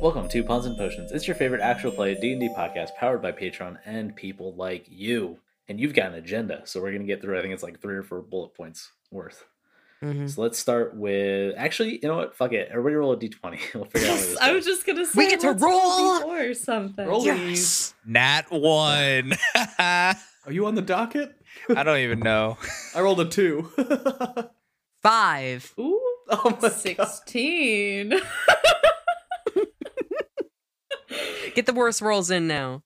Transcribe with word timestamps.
Welcome 0.00 0.28
to 0.28 0.44
Puns 0.44 0.64
and 0.64 0.76
Potions. 0.76 1.10
It's 1.10 1.26
your 1.26 1.34
favorite 1.34 1.60
actual 1.60 1.90
play 1.90 2.14
D&D 2.14 2.50
podcast 2.56 2.94
powered 2.94 3.20
by 3.20 3.32
Patreon 3.32 3.78
and 3.84 4.14
people 4.14 4.54
like 4.54 4.86
you. 4.88 5.38
And 5.68 5.80
you've 5.80 5.92
got 5.92 6.12
an 6.12 6.14
agenda, 6.14 6.62
so 6.66 6.80
we're 6.80 6.92
going 6.92 7.02
to 7.02 7.06
get 7.06 7.20
through 7.20 7.36
I 7.36 7.42
think 7.42 7.52
it's 7.52 7.64
like 7.64 7.80
3 7.80 7.96
or 7.96 8.02
4 8.04 8.22
bullet 8.22 8.54
points 8.54 8.92
worth. 9.10 9.44
Mm-hmm. 10.00 10.28
So 10.28 10.42
let's 10.42 10.56
start 10.56 10.94
with 10.94 11.54
actually, 11.56 11.98
you 12.00 12.08
know 12.08 12.16
what? 12.16 12.36
Fuck 12.36 12.52
it. 12.52 12.68
Everybody 12.70 12.94
roll 12.94 13.12
a 13.12 13.16
d20. 13.16 13.58
We'll 13.74 13.86
figure 13.86 14.08
out. 14.08 14.36
I 14.40 14.52
was 14.52 14.64
just 14.64 14.86
gonna 14.86 15.04
say 15.04 15.18
we 15.18 15.28
get 15.30 15.40
to 15.40 15.52
roll 15.52 16.30
or 16.30 16.54
something. 16.54 17.04
Rollies. 17.04 17.24
yes. 17.24 17.94
Nat 18.06 18.44
one. 18.50 19.32
Are 19.78 20.52
you 20.52 20.66
on 20.66 20.76
the 20.76 20.82
docket? 20.82 21.34
I 21.74 21.82
don't 21.82 21.98
even 21.98 22.20
know. 22.20 22.56
I 22.94 23.00
rolled 23.00 23.18
a 23.18 23.24
two. 23.24 23.68
Five. 25.02 25.74
Ooh. 25.76 26.00
Oh 26.30 26.56
my 26.62 26.68
16. 26.68 28.12
Get 31.58 31.66
the 31.66 31.72
worst 31.72 32.00
rolls 32.00 32.30
in 32.30 32.46
now. 32.46 32.84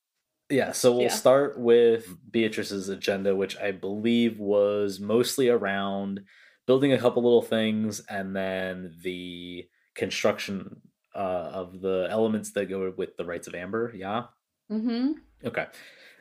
Yeah, 0.48 0.72
so 0.72 0.92
we'll 0.92 1.02
Yeah. 1.02 1.08
start 1.08 1.58
with 1.58 2.08
Beatrice's 2.30 2.88
agenda, 2.88 3.36
which 3.36 3.54
I 3.58 3.70
believe 3.70 4.38
was 4.38 4.98
mostly 4.98 5.50
around 5.50 6.24
building 6.66 6.90
a 6.90 6.98
couple 6.98 7.22
little 7.22 7.42
things 7.42 8.00
and 8.08 8.34
then 8.34 8.96
the 9.02 9.68
construction 9.95 10.80
uh, 11.14 11.18
of 11.52 11.82
the 11.82 12.06
elements 12.08 12.52
that 12.52 12.70
go 12.70 12.90
with 12.96 13.14
the 13.18 13.26
rites 13.26 13.46
of 13.46 13.54
Amber. 13.54 13.92
Yeah. 13.95 14.23
mm-hmm. 14.70 15.12
Okay. 15.45 15.66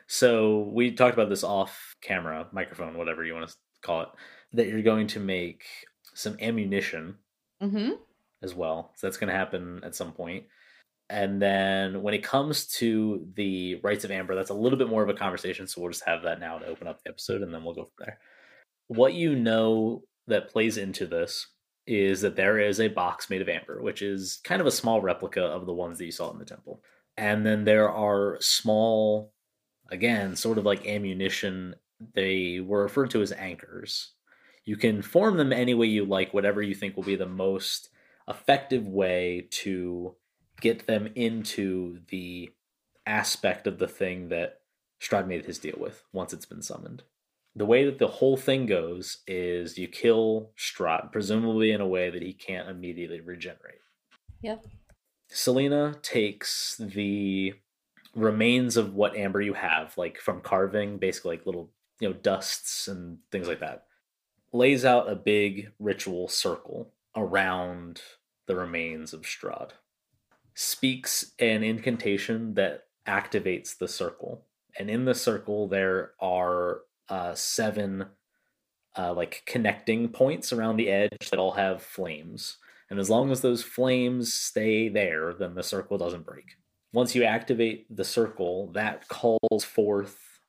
So 0.06 0.70
we 0.74 0.92
talked 0.92 1.14
about 1.14 1.30
this 1.30 1.44
off 1.44 1.96
camera, 2.02 2.48
microphone, 2.52 2.98
whatever 2.98 3.24
you 3.24 3.32
want 3.32 3.48
to 3.48 3.56
call 3.80 4.02
it, 4.02 4.08
that 4.52 4.66
you're 4.68 4.82
going 4.82 5.06
to 5.06 5.20
make 5.20 5.64
some 6.12 6.36
ammunition 6.38 7.16
Mm-hmm. 7.62 7.92
as 8.42 8.54
well. 8.54 8.92
So 8.96 9.06
that's 9.06 9.16
going 9.16 9.32
to 9.32 9.38
happen 9.38 9.80
at 9.84 9.94
some 9.94 10.12
point. 10.12 10.44
And 11.12 11.42
then 11.42 12.00
when 12.00 12.14
it 12.14 12.24
comes 12.24 12.66
to 12.78 13.28
the 13.34 13.74
rites 13.82 14.02
of 14.04 14.10
Amber, 14.10 14.34
that's 14.34 14.48
a 14.48 14.54
little 14.54 14.78
bit 14.78 14.88
more 14.88 15.02
of 15.02 15.10
a 15.10 15.14
conversation. 15.14 15.66
So 15.66 15.82
we'll 15.82 15.90
just 15.90 16.06
have 16.06 16.22
that 16.22 16.40
now 16.40 16.56
to 16.56 16.64
open 16.64 16.88
up 16.88 17.02
the 17.02 17.10
episode 17.10 17.42
and 17.42 17.52
then 17.52 17.62
we'll 17.62 17.74
go 17.74 17.84
from 17.84 18.06
there. 18.06 18.18
What 18.88 19.12
you 19.12 19.36
know 19.36 20.04
that 20.26 20.48
plays 20.48 20.78
into 20.78 21.06
this 21.06 21.48
is 21.86 22.22
that 22.22 22.34
there 22.34 22.58
is 22.58 22.80
a 22.80 22.88
box 22.88 23.28
made 23.28 23.42
of 23.42 23.50
amber, 23.50 23.82
which 23.82 24.00
is 24.00 24.40
kind 24.42 24.62
of 24.62 24.66
a 24.66 24.70
small 24.70 25.02
replica 25.02 25.42
of 25.42 25.66
the 25.66 25.74
ones 25.74 25.98
that 25.98 26.06
you 26.06 26.12
saw 26.12 26.32
in 26.32 26.38
the 26.38 26.46
temple. 26.46 26.82
And 27.18 27.44
then 27.44 27.64
there 27.64 27.90
are 27.90 28.38
small, 28.40 29.34
again, 29.90 30.34
sort 30.34 30.56
of 30.56 30.64
like 30.64 30.86
ammunition. 30.86 31.74
They 32.14 32.60
were 32.60 32.84
referred 32.84 33.10
to 33.10 33.20
as 33.20 33.32
anchors. 33.32 34.12
You 34.64 34.76
can 34.76 35.02
form 35.02 35.36
them 35.36 35.52
any 35.52 35.74
way 35.74 35.88
you 35.88 36.06
like, 36.06 36.32
whatever 36.32 36.62
you 36.62 36.74
think 36.74 36.96
will 36.96 37.04
be 37.04 37.16
the 37.16 37.26
most 37.26 37.90
effective 38.26 38.86
way 38.86 39.48
to 39.50 40.16
get 40.62 40.86
them 40.86 41.08
into 41.14 41.98
the 42.08 42.48
aspect 43.04 43.66
of 43.66 43.78
the 43.78 43.88
thing 43.88 44.28
that 44.28 44.60
Strahd 45.02 45.26
made 45.26 45.44
his 45.44 45.58
deal 45.58 45.74
with 45.76 46.04
once 46.12 46.32
it's 46.32 46.46
been 46.46 46.62
summoned. 46.62 47.02
The 47.54 47.66
way 47.66 47.84
that 47.84 47.98
the 47.98 48.06
whole 48.06 48.36
thing 48.36 48.64
goes 48.64 49.18
is 49.26 49.76
you 49.76 49.88
kill 49.88 50.52
Strahd, 50.56 51.12
presumably 51.12 51.72
in 51.72 51.80
a 51.80 51.86
way 51.86 52.08
that 52.08 52.22
he 52.22 52.32
can't 52.32 52.68
immediately 52.68 53.20
regenerate. 53.20 53.80
Yep. 54.40 54.64
Selena 55.28 55.96
takes 56.00 56.76
the 56.78 57.54
remains 58.14 58.76
of 58.76 58.94
what 58.94 59.16
amber 59.16 59.40
you 59.40 59.54
have, 59.54 59.98
like 59.98 60.18
from 60.18 60.40
carving, 60.40 60.98
basically 60.98 61.36
like 61.36 61.46
little, 61.46 61.70
you 62.00 62.08
know, 62.08 62.14
dusts 62.14 62.86
and 62.86 63.18
things 63.32 63.48
like 63.48 63.60
that, 63.60 63.86
lays 64.52 64.84
out 64.84 65.10
a 65.10 65.16
big 65.16 65.72
ritual 65.78 66.28
circle 66.28 66.92
around 67.16 68.00
the 68.46 68.54
remains 68.54 69.12
of 69.12 69.22
Strahd. 69.22 69.72
Speaks 70.54 71.32
an 71.38 71.62
incantation 71.62 72.54
that 72.54 72.84
activates 73.06 73.76
the 73.76 73.88
circle. 73.88 74.44
And 74.78 74.90
in 74.90 75.04
the 75.04 75.14
circle, 75.14 75.68
there 75.68 76.12
are 76.20 76.82
uh, 77.08 77.34
seven 77.34 78.06
uh, 78.96 79.12
like 79.14 79.42
connecting 79.46 80.08
points 80.08 80.52
around 80.52 80.76
the 80.76 80.88
edge 80.88 81.30
that 81.30 81.38
all 81.38 81.52
have 81.52 81.82
flames. 81.82 82.58
And 82.90 82.98
as 82.98 83.08
long 83.08 83.30
as 83.30 83.40
those 83.40 83.62
flames 83.62 84.32
stay 84.32 84.88
there, 84.88 85.32
then 85.32 85.54
the 85.54 85.62
circle 85.62 85.96
doesn't 85.96 86.26
break. 86.26 86.56
Once 86.92 87.14
you 87.14 87.24
activate 87.24 87.94
the 87.94 88.04
circle, 88.04 88.70
that 88.72 89.08
calls 89.08 89.64
forth 89.64 90.40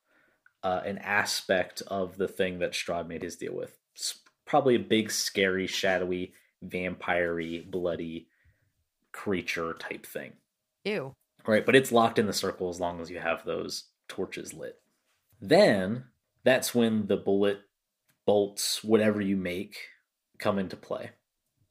uh, 0.62 0.82
an 0.84 0.98
aspect 0.98 1.82
of 1.86 2.18
the 2.18 2.28
thing 2.28 2.58
that 2.58 2.72
Strahd 2.72 3.08
made 3.08 3.22
his 3.22 3.36
deal 3.36 3.54
with. 3.54 3.78
It's 3.94 4.18
probably 4.44 4.74
a 4.74 4.80
big, 4.80 5.10
scary, 5.10 5.66
shadowy, 5.66 6.34
vampire 6.60 7.40
bloody 7.66 8.28
creature 9.14 9.74
type 9.78 10.04
thing. 10.04 10.32
Ew. 10.84 11.14
Right, 11.46 11.64
but 11.64 11.76
it's 11.76 11.92
locked 11.92 12.18
in 12.18 12.26
the 12.26 12.32
circle 12.32 12.68
as 12.68 12.80
long 12.80 13.00
as 13.00 13.10
you 13.10 13.20
have 13.20 13.44
those 13.44 13.84
torches 14.08 14.52
lit. 14.52 14.76
Then 15.40 16.04
that's 16.42 16.74
when 16.74 17.06
the 17.06 17.16
bullet, 17.16 17.60
bolts, 18.26 18.84
whatever 18.84 19.20
you 19.20 19.36
make, 19.36 19.76
come 20.38 20.58
into 20.58 20.76
play. 20.76 21.10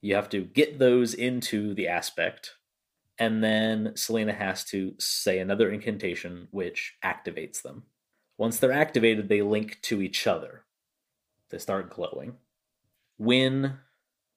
You 0.01 0.15
have 0.15 0.29
to 0.29 0.41
get 0.41 0.79
those 0.79 1.13
into 1.13 1.73
the 1.73 1.87
aspect, 1.87 2.55
and 3.17 3.43
then 3.43 3.93
Selena 3.95 4.33
has 4.33 4.63
to 4.65 4.95
say 4.99 5.39
another 5.39 5.71
incantation 5.71 6.47
which 6.51 6.95
activates 7.03 7.61
them. 7.61 7.83
Once 8.37 8.57
they're 8.57 8.71
activated, 8.71 9.29
they 9.29 9.41
link 9.41 9.79
to 9.83 10.01
each 10.01 10.27
other. 10.27 10.65
They 11.49 11.57
start 11.57 11.91
glowing. 11.91 12.37
When 13.17 13.77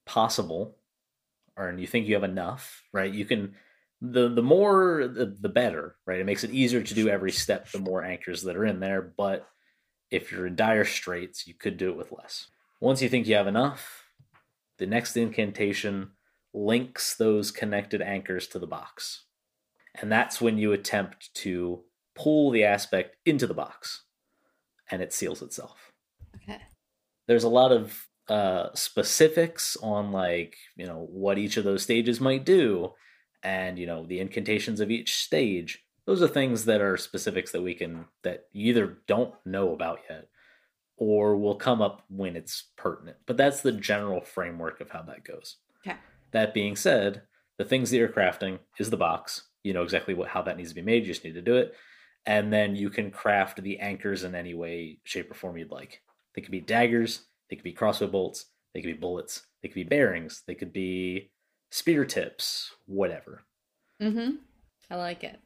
possible, 0.05 0.77
or 1.57 1.69
and 1.69 1.79
you 1.81 1.87
think 1.87 2.07
you 2.07 2.15
have 2.15 2.23
enough, 2.23 2.83
right? 2.93 3.11
You 3.13 3.25
can 3.25 3.55
the 4.01 4.29
the 4.29 4.43
more 4.43 5.07
the, 5.07 5.25
the 5.25 5.49
better, 5.49 5.95
right? 6.05 6.19
It 6.19 6.25
makes 6.25 6.43
it 6.43 6.51
easier 6.51 6.83
to 6.83 6.93
do 6.93 7.09
every 7.09 7.31
step 7.31 7.71
the 7.71 7.79
more 7.79 8.03
anchors 8.03 8.43
that 8.43 8.55
are 8.55 8.65
in 8.65 8.79
there, 8.79 9.01
but 9.01 9.47
if 10.11 10.31
you're 10.31 10.47
in 10.47 10.55
dire 10.55 10.85
straits, 10.85 11.47
you 11.47 11.53
could 11.53 11.77
do 11.77 11.89
it 11.89 11.97
with 11.97 12.11
less. 12.11 12.47
Once 12.79 13.01
you 13.01 13.09
think 13.09 13.27
you 13.27 13.35
have 13.35 13.47
enough, 13.47 14.05
the 14.77 14.85
next 14.85 15.17
incantation 15.17 16.11
links 16.53 17.15
those 17.15 17.51
connected 17.51 18.01
anchors 18.01 18.47
to 18.47 18.59
the 18.59 18.67
box. 18.67 19.25
And 19.95 20.11
that's 20.11 20.39
when 20.39 20.57
you 20.57 20.73
attempt 20.73 21.33
to 21.35 21.83
pull 22.15 22.51
the 22.51 22.63
aspect 22.63 23.17
into 23.25 23.47
the 23.47 23.53
box 23.53 24.03
and 24.89 25.01
it 25.01 25.13
seals 25.13 25.41
itself 25.41 25.91
Okay. 26.35 26.61
there's 27.27 27.43
a 27.43 27.49
lot 27.49 27.71
of 27.71 28.06
uh 28.29 28.67
specifics 28.73 29.77
on 29.81 30.11
like 30.11 30.57
you 30.75 30.85
know 30.85 31.07
what 31.09 31.37
each 31.37 31.55
of 31.55 31.63
those 31.63 31.81
stages 31.81 32.19
might 32.19 32.43
do 32.43 32.91
and 33.43 33.79
you 33.79 33.85
know 33.85 34.05
the 34.05 34.19
incantations 34.19 34.79
of 34.79 34.91
each 34.91 35.15
stage. 35.15 35.83
Those 36.05 36.21
are 36.21 36.27
things 36.27 36.65
that 36.65 36.81
are 36.81 36.97
specifics 36.97 37.51
that 37.51 37.61
we 37.61 37.73
can 37.73 38.05
that 38.23 38.45
you 38.53 38.69
either 38.69 38.97
don't 39.07 39.33
know 39.45 39.73
about 39.73 39.99
yet 40.09 40.27
or 40.97 41.37
will 41.37 41.55
come 41.55 41.81
up 41.81 42.03
when 42.09 42.35
it's 42.35 42.69
pertinent. 42.75 43.17
But 43.25 43.37
that's 43.37 43.61
the 43.61 43.71
general 43.71 44.21
framework 44.21 44.81
of 44.81 44.89
how 44.89 45.03
that 45.03 45.23
goes. 45.23 45.57
Okay. 45.85 45.97
that 46.31 46.53
being 46.53 46.75
said 46.75 47.21
the 47.57 47.65
things 47.65 47.89
that 47.89 47.97
you're 47.97 48.09
crafting 48.09 48.59
is 48.77 48.89
the 48.89 48.97
box. 48.97 49.43
You 49.63 49.73
know 49.73 49.83
exactly 49.83 50.13
what 50.13 50.29
how 50.29 50.41
that 50.43 50.57
needs 50.57 50.69
to 50.69 50.75
be 50.75 50.81
made. 50.81 51.03
You 51.03 51.13
just 51.13 51.23
need 51.23 51.33
to 51.35 51.41
do 51.41 51.55
it. 51.55 51.73
And 52.25 52.51
then 52.51 52.75
you 52.75 52.89
can 52.89 53.11
craft 53.11 53.61
the 53.63 53.79
anchors 53.79 54.23
in 54.25 54.35
any 54.35 54.53
way 54.53 54.99
shape 55.05 55.31
or 55.31 55.33
form 55.33 55.57
you'd 55.57 55.71
like. 55.71 56.01
They 56.35 56.41
could 56.41 56.51
be 56.51 56.59
daggers 56.59 57.21
they 57.49 57.55
could 57.55 57.63
be 57.63 57.73
crossbow 57.73 58.07
bolts 58.07 58.45
they 58.73 58.81
could 58.81 58.87
be 58.87 58.99
bullets 58.99 59.47
they 59.61 59.67
could 59.69 59.75
be 59.75 59.83
bearings 59.83 60.43
they 60.47 60.55
could 60.55 60.73
be 60.73 61.31
spear 61.71 62.05
tips 62.05 62.73
whatever 62.85 63.43
Mm-hmm. 64.01 64.35
I 64.91 64.95
like 64.95 65.23
it. 65.23 65.39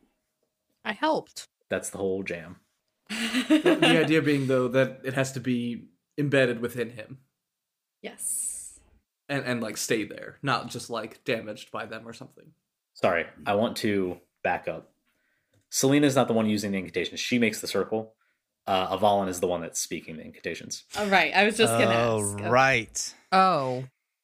I 0.84 0.92
helped. 0.94 1.48
that's 1.70 1.90
the 1.90 1.98
whole 2.00 2.22
jam 2.24 2.58
the 3.10 3.98
idea 4.04 4.22
being 4.22 4.48
though 4.48 4.68
that 4.68 5.00
it 5.04 5.14
has 5.14 5.32
to 5.34 5.40
be 5.40 5.86
embedded 6.18 6.60
within 6.60 6.90
him 6.90 7.20
yes. 8.02 8.80
and 9.30 9.46
and 9.46 9.62
like 9.62 9.78
stay 9.78 10.04
there, 10.04 10.38
not 10.42 10.68
just 10.70 10.90
like 10.90 11.24
damaged 11.24 11.72
by 11.72 11.86
them 11.86 12.08
or 12.08 12.14
something. 12.14 12.52
sorry 12.94 13.26
i 13.46 13.54
want 13.56 13.78
to 13.78 14.18
back 14.44 14.68
up 14.68 14.92
selena's 15.70 16.16
not 16.16 16.28
the 16.28 16.34
one 16.34 16.50
using 16.50 16.72
the 16.72 16.78
incantations 16.78 17.20
she 17.20 17.38
makes 17.40 17.62
the 17.62 17.68
circle 17.68 18.16
uh 18.72 18.94
avalon 18.94 19.28
is 19.28 19.40
the 19.42 19.48
one 19.48 19.62
that's 19.62 19.80
speaking 19.80 20.16
the 20.16 20.24
incantations 20.24 20.86
All 20.98 21.08
right. 21.08 21.36
I 21.36 21.44
was 21.44 21.58
just 21.58 21.74
gonna 21.74 21.94
oh, 21.94 22.22
ask. 22.22 22.40
Okay. 22.40 22.50
right. 22.50 23.16
Oh. 23.32 23.84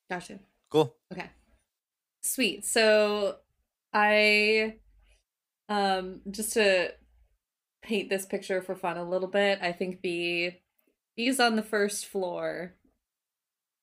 Gotcha. 0.10 0.40
Cool. 0.72 0.96
Okay. 1.12 1.30
Sweet. 2.22 2.66
So 2.66 3.36
I 3.94 4.76
um 5.68 6.22
just 6.32 6.54
to 6.54 6.94
paint 7.84 8.10
this 8.10 8.26
picture 8.26 8.62
for 8.62 8.76
fun 8.76 8.98
a 8.98 9.10
little 9.10 9.28
bit, 9.28 9.60
I 9.62 9.74
think 9.74 10.02
B 10.02 10.58
B's 11.18 11.40
on 11.40 11.56
the 11.56 11.64
first 11.64 12.06
floor 12.06 12.74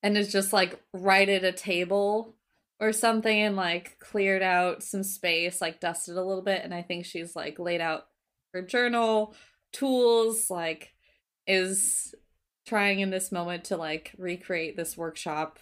and 0.02 0.16
is 0.16 0.32
just 0.32 0.52
like 0.52 0.80
right 0.92 1.28
at 1.28 1.44
a 1.44 1.52
table 1.52 2.36
or 2.80 2.92
something 2.92 3.38
and 3.38 3.56
like 3.56 3.98
cleared 3.98 4.42
out 4.42 4.82
some 4.82 5.02
space, 5.02 5.60
like 5.60 5.80
dusted 5.80 6.16
a 6.16 6.22
little 6.22 6.42
bit, 6.42 6.62
and 6.64 6.72
I 6.72 6.82
think 6.82 7.04
she's 7.04 7.36
like 7.36 7.58
laid 7.58 7.80
out 7.80 8.06
her 8.52 8.62
journal, 8.62 9.34
tools, 9.74 10.48
like 10.48 10.94
is 11.46 12.14
trying 12.66 13.00
in 13.00 13.10
this 13.10 13.30
moment 13.30 13.64
to 13.64 13.76
like 13.76 14.12
recreate 14.16 14.76
this 14.76 14.96
workshop 14.96 15.58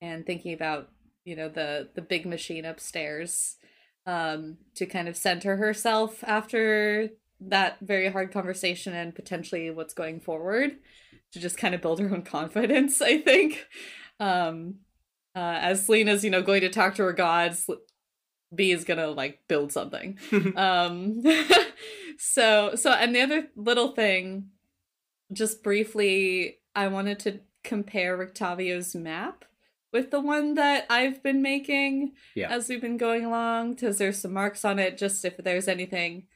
and 0.00 0.26
thinking 0.26 0.52
about 0.52 0.88
you 1.24 1.36
know 1.36 1.48
the 1.48 1.88
the 1.94 2.02
big 2.02 2.26
machine 2.26 2.64
upstairs 2.64 3.56
um, 4.06 4.56
to 4.74 4.86
kind 4.86 5.08
of 5.08 5.16
center 5.16 5.56
herself 5.56 6.24
after 6.26 7.10
that 7.40 7.78
very 7.80 8.08
hard 8.08 8.32
conversation 8.32 8.92
and 8.92 9.14
potentially 9.14 9.70
what's 9.70 9.94
going 9.94 10.20
forward 10.20 10.76
to 11.32 11.40
just 11.40 11.56
kind 11.56 11.74
of 11.74 11.80
build 11.80 12.00
her 12.00 12.12
own 12.12 12.22
confidence, 12.36 13.00
I 13.00 13.18
think. 13.18 13.66
Um, 14.18 14.76
uh, 15.34 15.58
as 15.60 15.86
Selena's, 15.86 16.24
you 16.24 16.30
know, 16.30 16.42
going 16.42 16.60
to 16.62 16.68
talk 16.68 16.96
to 16.96 17.04
her 17.04 17.12
gods, 17.12 17.68
B 18.54 18.70
is 18.72 18.84
gonna 18.84 19.08
like 19.08 19.40
build 19.48 19.72
something. 19.72 20.18
um, 20.56 21.22
so, 22.18 22.74
so, 22.74 22.90
and 22.92 23.14
the 23.14 23.20
other 23.20 23.48
little 23.56 23.88
thing, 23.92 24.50
just 25.32 25.62
briefly, 25.62 26.58
I 26.74 26.88
wanted 26.88 27.18
to 27.20 27.40
compare 27.62 28.16
Rictavio's 28.18 28.94
map 28.94 29.44
with 29.92 30.10
the 30.10 30.20
one 30.20 30.54
that 30.54 30.86
I've 30.88 31.22
been 31.22 31.42
making 31.42 32.12
Yeah. 32.34 32.48
as 32.50 32.68
we've 32.68 32.80
been 32.80 32.96
going 32.96 33.24
along, 33.24 33.74
because 33.74 33.98
there's 33.98 34.18
some 34.18 34.32
marks 34.32 34.64
on 34.64 34.78
it, 34.78 34.96
just 34.98 35.24
if 35.24 35.36
there's 35.36 35.68
anything 35.68 36.26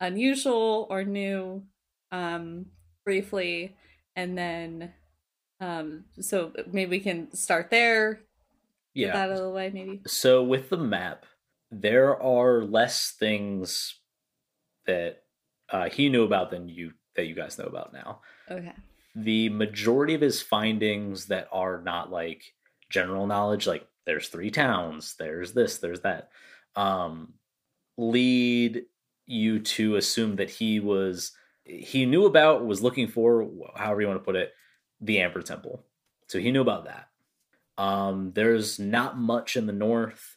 unusual 0.00 0.86
or 0.90 1.04
new, 1.04 1.64
um, 2.10 2.66
briefly, 3.04 3.76
and 4.16 4.36
then, 4.36 4.92
um, 5.60 6.04
so 6.20 6.52
maybe 6.72 6.90
we 6.90 7.00
can 7.00 7.32
start 7.34 7.70
there. 7.70 8.14
Get 8.94 9.06
Yeah. 9.08 9.12
that 9.12 9.30
out 9.30 9.36
of 9.36 9.38
the 9.42 9.50
way, 9.50 9.70
maybe. 9.72 10.00
So 10.06 10.42
with 10.42 10.68
the 10.70 10.76
map, 10.76 11.24
there 11.72 12.20
are 12.22 12.62
less 12.62 13.12
things 13.18 13.96
that 14.86 15.22
uh, 15.70 15.88
he 15.88 16.08
knew 16.08 16.24
about 16.24 16.50
than 16.50 16.68
you 16.68 16.92
that 17.16 17.26
you 17.26 17.34
guys 17.34 17.58
know 17.58 17.64
about 17.64 17.92
now. 17.92 18.20
Okay. 18.50 18.72
The 19.14 19.48
majority 19.48 20.14
of 20.14 20.20
his 20.20 20.40
findings 20.40 21.26
that 21.26 21.48
are 21.52 21.80
not 21.82 22.10
like 22.10 22.42
general 22.90 23.26
knowledge, 23.26 23.66
like 23.66 23.86
there's 24.06 24.28
three 24.28 24.50
towns, 24.50 25.14
there's 25.18 25.52
this, 25.52 25.78
there's 25.78 26.00
that, 26.00 26.30
um, 26.76 27.34
lead 27.96 28.84
you 29.26 29.60
to 29.60 29.96
assume 29.96 30.36
that 30.36 30.50
he 30.50 30.80
was 30.80 31.32
he 31.64 32.04
knew 32.06 32.26
about 32.26 32.66
was 32.66 32.82
looking 32.82 33.06
for 33.06 33.48
however 33.76 34.00
you 34.00 34.08
want 34.08 34.18
to 34.18 34.24
put 34.24 34.36
it 34.36 34.52
the 35.00 35.20
amber 35.20 35.42
temple 35.42 35.84
so 36.28 36.38
he 36.38 36.50
knew 36.50 36.60
about 36.60 36.86
that 36.86 37.08
um 37.78 38.32
there's 38.34 38.78
not 38.78 39.18
much 39.18 39.56
in 39.56 39.66
the 39.66 39.72
north 39.72 40.31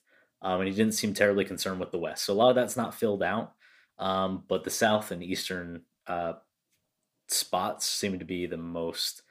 um, 0.46 0.62
and 0.62 0.70
he 0.70 0.76
didn't 0.76 0.94
seem 0.94 1.14
terribly 1.14 1.44
concerned 1.44 1.80
with 1.80 1.92
the 1.92 1.98
west. 1.98 2.24
So 2.24 2.34
a 2.34 2.36
lot 2.36 2.50
of 2.50 2.56
that's 2.56 2.78
not 2.78 2.94
filled 2.94 3.24
out 3.24 3.54
um 3.98 4.44
but 4.48 4.64
the 4.64 4.70
south 4.70 5.12
and 5.12 5.24
eastern 5.24 5.82
uh 6.08 6.34
spots 7.28 7.86
seem 7.86 8.20
to 8.20 8.26
be 8.26 8.46
the 8.46 8.58
most 8.58 9.24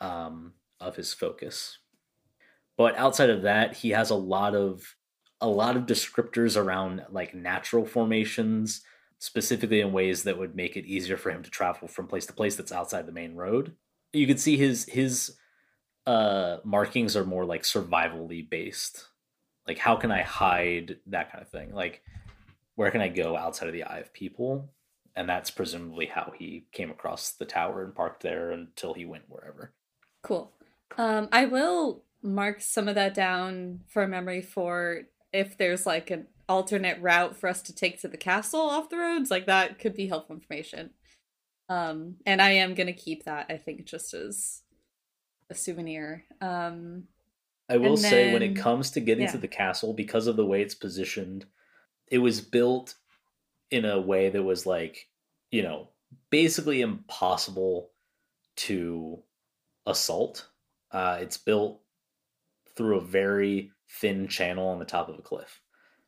um 0.00 0.54
of 0.80 0.96
his 0.96 1.12
focus. 1.12 1.78
But 2.76 2.96
outside 2.96 3.30
of 3.30 3.42
that 3.42 3.76
he 3.76 3.90
has 3.90 4.10
a 4.10 4.14
lot 4.14 4.54
of 4.54 4.96
a 5.40 5.48
lot 5.48 5.76
of 5.76 5.86
descriptors 5.86 6.56
around 6.56 7.04
like 7.10 7.34
natural 7.34 7.84
formations 7.84 8.82
specifically 9.20 9.80
in 9.80 9.92
ways 9.92 10.22
that 10.22 10.38
would 10.38 10.54
make 10.54 10.76
it 10.76 10.86
easier 10.86 11.16
for 11.16 11.30
him 11.30 11.42
to 11.42 11.50
travel 11.50 11.88
from 11.88 12.06
place 12.06 12.26
to 12.26 12.32
place 12.32 12.56
that's 12.56 12.72
outside 12.72 13.06
the 13.06 13.12
main 13.12 13.34
road. 13.34 13.76
You 14.12 14.26
can 14.26 14.38
see 14.38 14.56
his 14.56 14.84
his 14.86 15.36
uh 16.06 16.58
markings 16.64 17.16
are 17.16 17.24
more 17.24 17.44
like 17.44 17.62
survivally 17.62 18.48
based 18.48 19.08
like 19.68 19.78
how 19.78 19.94
can 19.94 20.10
i 20.10 20.22
hide 20.22 20.96
that 21.06 21.30
kind 21.30 21.42
of 21.42 21.48
thing 21.50 21.72
like 21.72 22.02
where 22.74 22.90
can 22.90 23.00
i 23.00 23.08
go 23.08 23.36
outside 23.36 23.68
of 23.68 23.74
the 23.74 23.84
eye 23.84 23.98
of 23.98 24.12
people 24.12 24.68
and 25.14 25.28
that's 25.28 25.50
presumably 25.50 26.06
how 26.06 26.32
he 26.36 26.66
came 26.72 26.90
across 26.90 27.32
the 27.32 27.44
tower 27.44 27.84
and 27.84 27.94
parked 27.94 28.22
there 28.22 28.50
until 28.50 28.94
he 28.94 29.04
went 29.04 29.24
wherever 29.28 29.72
Cool. 30.22 30.52
Um, 30.96 31.28
I 31.32 31.44
will 31.46 32.02
mark 32.22 32.60
some 32.60 32.88
of 32.88 32.94
that 32.96 33.14
down 33.14 33.80
for 33.88 34.06
memory 34.06 34.42
for 34.42 35.02
if 35.32 35.56
there's 35.56 35.86
like 35.86 36.10
an 36.10 36.26
alternate 36.48 37.00
route 37.00 37.36
for 37.36 37.48
us 37.48 37.62
to 37.62 37.74
take 37.74 38.00
to 38.00 38.08
the 38.08 38.16
castle 38.16 38.60
off 38.60 38.90
the 38.90 38.98
roads. 38.98 39.30
Like 39.30 39.46
that 39.46 39.78
could 39.78 39.94
be 39.94 40.08
helpful 40.08 40.36
information. 40.36 40.90
Um, 41.68 42.16
and 42.26 42.40
I 42.40 42.50
am 42.50 42.74
gonna 42.74 42.92
keep 42.92 43.24
that. 43.24 43.46
I 43.48 43.56
think 43.58 43.84
just 43.84 44.14
as 44.14 44.62
a 45.50 45.54
souvenir. 45.54 46.24
Um, 46.40 47.04
I 47.68 47.76
will 47.76 47.92
And 47.92 47.98
say 47.98 48.32
when 48.32 48.42
it 48.42 48.56
comes 48.56 48.90
to 48.92 49.00
getting 49.00 49.24
yeah. 49.24 49.32
to 49.32 49.38
the 49.38 49.48
castle, 49.48 49.92
because 49.92 50.26
of 50.26 50.36
the 50.36 50.46
way 50.46 50.62
it's 50.62 50.74
positioned, 50.74 51.44
it 52.06 52.18
was 52.18 52.40
built 52.40 52.94
in 53.70 53.84
a 53.84 54.00
way 54.00 54.30
that 54.30 54.42
was 54.42 54.64
like, 54.64 55.08
you 55.50 55.62
know, 55.62 55.90
basically 56.30 56.80
impossible 56.80 57.90
to 58.56 59.22
assault. 59.86 60.48
Uh, 60.90 61.18
it's 61.20 61.36
built 61.36 61.80
through 62.74 62.96
a 62.96 63.04
very 63.04 63.72
thin 63.88 64.28
channel 64.28 64.68
on 64.68 64.78
the 64.78 64.84
top 64.84 65.08
of 65.08 65.18
a 65.18 65.22
cliff, 65.22 65.60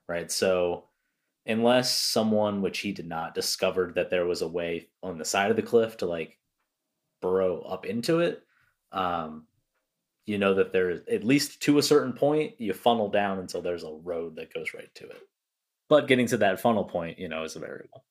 right? 0.08 0.30
So, 0.30 0.84
unless 1.46 1.94
someone, 1.94 2.62
which 2.62 2.78
he 2.78 2.92
did 2.92 3.06
not, 3.06 3.34
discovered 3.34 3.94
that 3.94 4.08
there 4.08 4.26
was 4.26 4.42
a 4.42 4.48
way 4.48 4.88
on 5.02 5.18
the 5.18 5.24
side 5.24 5.50
of 5.50 5.56
the 5.56 5.62
cliff 5.62 5.98
to 5.98 6.06
like 6.06 6.38
burrow 7.20 7.60
up 7.62 7.84
into 7.84 8.20
it, 8.20 8.42
um, 8.92 9.46
you 10.26 10.38
know 10.38 10.54
that 10.54 10.72
there's 10.72 11.00
at 11.10 11.24
least 11.24 11.60
to 11.62 11.78
a 11.78 11.82
certain 11.82 12.12
point 12.12 12.54
you 12.58 12.72
funnel 12.72 13.08
down 13.08 13.38
until 13.38 13.62
there's 13.62 13.84
a 13.84 13.98
road 14.02 14.36
that 14.36 14.52
goes 14.52 14.74
right 14.74 14.94
to 14.94 15.04
it 15.04 15.22
but 15.88 16.06
getting 16.06 16.26
to 16.26 16.36
that 16.36 16.60
funnel 16.60 16.84
point 16.84 17.18
you 17.18 17.28
know 17.28 17.44
is 17.44 17.56
a 17.56 17.60
variable 17.60 18.04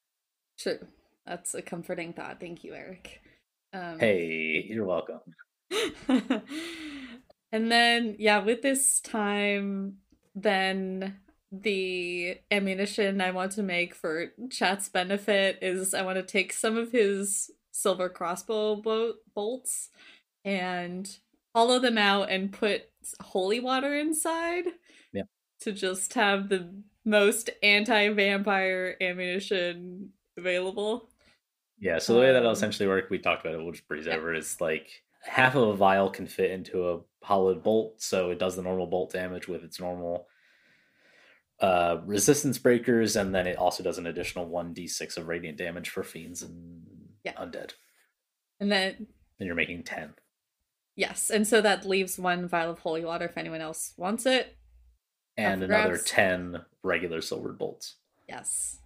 true. 0.57 0.79
That's 1.25 1.53
a 1.53 1.61
comforting 1.61 2.13
thought. 2.13 2.39
Thank 2.39 2.63
you, 2.63 2.73
Eric. 2.73 3.21
Um, 3.71 3.99
hey 3.99 4.65
you're 4.67 4.85
welcome 4.85 5.19
and 7.51 7.71
then 7.71 8.15
yeah 8.17 8.39
with 8.39 8.63
this 8.63 8.99
time 8.99 9.97
then 10.33 11.19
the 11.51 12.37
ammunition 12.49 13.21
i 13.21 13.29
want 13.29 13.51
to 13.51 13.61
make 13.61 13.93
for 13.93 14.33
chat's 14.49 14.89
benefit 14.89 15.59
is 15.61 15.93
i 15.93 16.01
want 16.01 16.17
to 16.17 16.23
take 16.23 16.51
some 16.51 16.77
of 16.77 16.91
his 16.91 17.51
silver 17.71 18.09
crossbow 18.09 18.75
bo- 18.75 19.13
bolts 19.35 19.89
and 20.43 21.17
hollow 21.59 21.79
them 21.79 21.97
out 21.97 22.29
and 22.29 22.53
put 22.53 22.83
holy 23.21 23.59
water 23.59 23.93
inside 23.97 24.63
Yeah. 25.11 25.23
to 25.61 25.73
just 25.73 26.13
have 26.13 26.47
the 26.47 26.73
most 27.03 27.49
anti-vampire 27.61 28.95
ammunition 29.01 30.09
available 30.37 31.09
yeah 31.79 31.97
so 31.99 32.13
the 32.13 32.19
way 32.19 32.31
that'll 32.31 32.47
Um, 32.49 32.53
essentially 32.53 32.87
work 32.87 33.09
we 33.09 33.19
talked 33.19 33.45
about 33.45 33.55
it 33.59 33.61
we'll 33.63 33.73
just 33.73 33.87
breeze 33.89 34.07
over 34.07 34.33
is 34.33 34.61
like 34.61 34.89
half 35.23 35.55
of 35.55 35.67
a 35.67 35.73
vial 35.75 36.09
can 36.09 36.27
fit 36.27 36.51
into 36.51 36.89
a 36.89 36.99
hollowed 37.23 37.61
bolt 37.61 38.01
so 38.01 38.31
it 38.31 38.39
does 38.39 38.55
the 38.55 38.61
normal 38.61 38.87
bolt 38.87 39.11
damage 39.11 39.47
with 39.49 39.63
its 39.65 39.79
normal 39.81 40.27
uh 41.59 41.97
resistance 42.05 42.57
breakers 42.57 43.17
and 43.17 43.35
then 43.35 43.47
it 43.47 43.57
also 43.57 43.83
does 43.83 43.97
an 43.97 44.07
additional 44.07 44.47
1d6 44.49 45.17
of 45.17 45.27
radiant 45.27 45.57
damage 45.57 45.89
for 45.89 46.03
fiends 46.03 46.41
and 46.41 46.81
Yeah. 47.25 47.33
undead 47.33 47.73
and 48.61 48.71
then 48.71 49.07
and 49.39 49.47
you're 49.47 49.55
making 49.55 49.83
10 49.83 50.13
Yes, 50.99 51.29
and 51.29 51.47
so 51.47 51.61
that 51.61 51.85
leaves 51.85 52.19
one 52.19 52.45
vial 52.45 52.71
of 52.71 52.79
holy 52.79 53.05
water 53.05 53.23
if 53.23 53.37
anyone 53.37 53.61
else 53.61 53.93
wants 53.95 54.25
it. 54.25 54.57
and 55.37 55.63
another 55.63 55.91
grabs. 55.91 56.03
10 56.03 56.61
regular 56.83 57.21
silvered 57.21 57.57
bolts 57.57 57.95
Yes. 58.27 58.79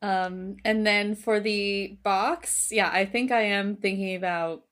Um, 0.00 0.56
and 0.64 0.86
then 0.86 1.14
for 1.14 1.40
the 1.40 1.98
box, 2.02 2.70
yeah, 2.72 2.88
I 2.90 3.04
think 3.04 3.30
I 3.30 3.42
am 3.42 3.76
thinking 3.76 4.16
about 4.16 4.62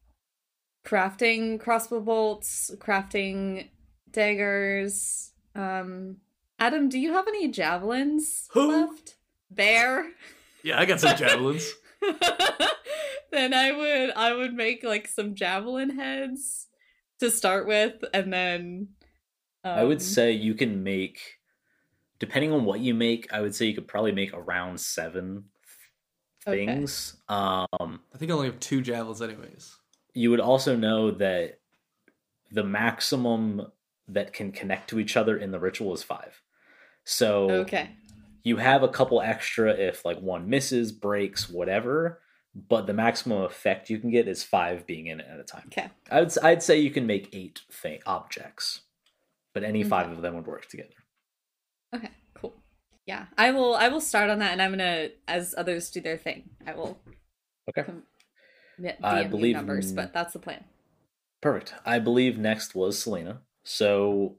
crafting 0.87 1.61
crossbow 1.61 2.01
bolts, 2.01 2.71
crafting 2.79 3.69
daggers. 4.11 5.33
Um, 5.55 6.17
Adam, 6.59 6.89
do 6.89 6.99
you 6.99 7.13
have 7.13 7.29
any 7.29 7.49
javelins 7.49 8.49
Who? 8.53 8.69
left? 8.69 9.17
Bear. 9.51 10.13
Yeah, 10.63 10.81
I 10.81 10.87
got 10.87 10.99
some 10.99 11.15
javelins. 11.15 11.71
then 13.31 13.53
I 13.53 13.71
would 13.71 14.11
I 14.17 14.33
would 14.33 14.55
make 14.55 14.83
like 14.83 15.07
some 15.07 15.35
javelin 15.35 15.91
heads 15.91 16.69
to 17.21 17.31
start 17.31 17.67
with, 17.67 17.95
and 18.13 18.33
then 18.33 18.89
I 19.65 19.85
would 19.85 19.99
um, 19.99 20.01
say 20.01 20.33
you 20.33 20.55
can 20.55 20.83
make, 20.83 21.21
depending 22.19 22.53
on 22.53 22.65
what 22.65 22.81
you 22.81 22.95
make, 22.95 23.33
I 23.33 23.41
would 23.41 23.55
say 23.55 23.67
you 23.67 23.75
could 23.75 23.89
probably 23.89 24.13
make 24.13 24.33
around 24.35 24.81
seven 24.81 25.45
Okay. 26.47 26.65
things. 26.65 27.17
Um, 27.29 27.67
I 27.73 28.19
think 28.19 28.31
I 28.31 28.35
only 28.35 28.47
have 28.47 28.61
two 28.61 28.81
javelins, 28.81 29.21
anyways. 29.21 29.77
you 30.15 30.31
would 30.31 30.41
also 30.41 30.75
know 30.75 31.11
that 31.11 31.61
the 32.51 32.65
maximum 32.65 33.71
that 34.09 34.33
can 34.33 34.51
connect 34.51 34.89
to 34.91 34.99
each 34.99 35.17
other 35.17 35.37
in 35.37 35.51
the 35.51 35.61
ritual 35.61 35.93
is 35.95 36.03
five. 36.03 36.41
So 37.05 37.51
okay. 37.51 37.91
you 38.43 38.57
have 38.57 38.83
a 38.83 38.89
couple 38.89 39.21
extra 39.21 39.73
if 39.73 40.05
like 40.05 40.19
one 40.21 40.49
misses, 40.49 40.93
breaks, 40.93 41.49
whatever. 41.49 42.21
But 42.55 42.87
the 42.87 42.93
maximum 42.93 43.43
effect 43.43 43.91
you 43.91 43.99
can 43.99 44.11
get 44.11 44.27
is 44.27 44.43
five 44.43 44.87
being 44.87 45.07
in 45.07 45.21
it 45.21 45.27
at 45.31 45.39
a 45.39 45.45
time. 45.45 45.65
Okay. 45.67 45.89
I 46.11 46.21
would 46.21 46.37
I'd 46.43 46.63
say 46.63 46.81
you 46.81 46.91
can 46.91 47.07
make 47.07 47.29
eight 47.33 47.61
thing 47.71 48.01
objects, 48.07 48.81
but 49.55 49.63
any 49.63 49.81
mm-hmm. 49.81 49.89
five 49.89 50.11
of 50.11 50.23
them 50.23 50.35
would 50.35 50.47
work 50.47 50.67
together. 50.67 50.91
Okay, 51.95 52.11
cool. 52.35 52.55
Yeah, 53.07 53.27
I 53.39 53.53
will. 53.53 53.75
I 53.75 53.89
will 53.89 54.01
start 54.01 54.31
on 54.31 54.41
that, 54.41 54.53
and 54.53 54.61
I'm 54.61 54.73
gonna, 54.73 55.11
as 55.29 55.55
others 55.57 55.91
do 55.91 56.01
their 56.01 56.17
thing, 56.17 56.51
I 56.67 56.75
will. 56.75 56.99
Okay. 57.69 57.85
Com- 57.85 58.03
I 59.03 59.25
believe 59.25 59.57
numbers, 59.57 59.93
but 59.93 60.13
that's 60.13 60.33
the 60.33 60.39
plan. 60.39 60.65
Perfect. 61.41 61.75
I 61.85 61.99
believe 61.99 62.39
next 62.39 62.75
was 62.75 62.99
Selena. 62.99 63.43
So 63.65 64.37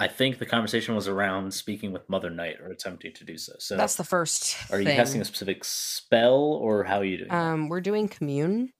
I 0.00 0.06
think 0.08 0.38
the 0.38 0.46
conversation 0.46 0.94
was 0.94 1.08
around 1.08 1.52
speaking 1.52 1.92
with 1.92 2.08
Mother 2.08 2.30
Night 2.30 2.60
or 2.60 2.70
attempting 2.70 3.12
to 3.14 3.24
do 3.24 3.36
so. 3.36 3.54
So 3.58 3.76
That's 3.76 3.96
the 3.96 4.04
first. 4.04 4.56
are 4.70 4.78
you 4.78 4.84
thing. 4.86 4.96
casting 4.96 5.20
a 5.20 5.24
specific 5.24 5.64
spell 5.64 6.38
or 6.40 6.84
how 6.84 6.98
are 6.98 7.04
you 7.04 7.16
doing? 7.18 7.28
that? 7.30 7.36
Um, 7.36 7.68
we're 7.68 7.80
doing 7.80 8.08
commune, 8.08 8.70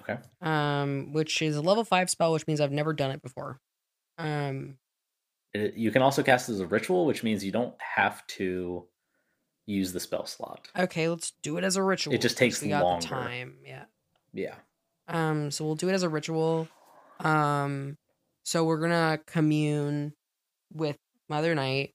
okay. 0.00 0.18
um, 0.42 1.12
which 1.12 1.42
is 1.42 1.54
a 1.56 1.62
level 1.62 1.84
five 1.84 2.10
spell, 2.10 2.32
which 2.32 2.46
means 2.48 2.60
I've 2.60 2.72
never 2.72 2.92
done 2.92 3.12
it 3.12 3.22
before. 3.22 3.60
Um, 4.18 4.78
It- 5.52 5.74
you 5.74 5.92
can 5.92 6.02
also 6.02 6.24
cast 6.24 6.48
it 6.48 6.52
as 6.54 6.60
a 6.60 6.66
ritual, 6.66 7.06
which 7.06 7.22
means 7.22 7.44
you 7.44 7.52
don't 7.52 7.74
have 7.80 8.26
to 8.38 8.88
use 9.66 9.92
the 9.92 10.00
spell 10.00 10.26
slot. 10.26 10.68
okay, 10.76 11.08
let's 11.08 11.32
do 11.42 11.56
it 11.56 11.62
as 11.64 11.76
a 11.76 11.82
ritual. 11.82 12.12
It 12.14 12.20
just 12.20 12.36
takes 12.36 12.60
We 12.60 12.74
longer. 12.74 13.06
time, 13.06 13.58
yeah. 13.64 13.84
Yeah. 14.32 14.56
Um, 15.06 15.50
so 15.52 15.64
we'll 15.64 15.76
do 15.76 15.88
it 15.88 15.92
as 15.94 16.02
a 16.02 16.08
ritual. 16.08 16.68
Um, 17.20 17.96
so 18.42 18.64
we're 18.64 18.80
gonna 18.80 19.20
commune 19.26 20.14
with 20.74 20.98
Mother 21.28 21.54
Night. 21.54 21.94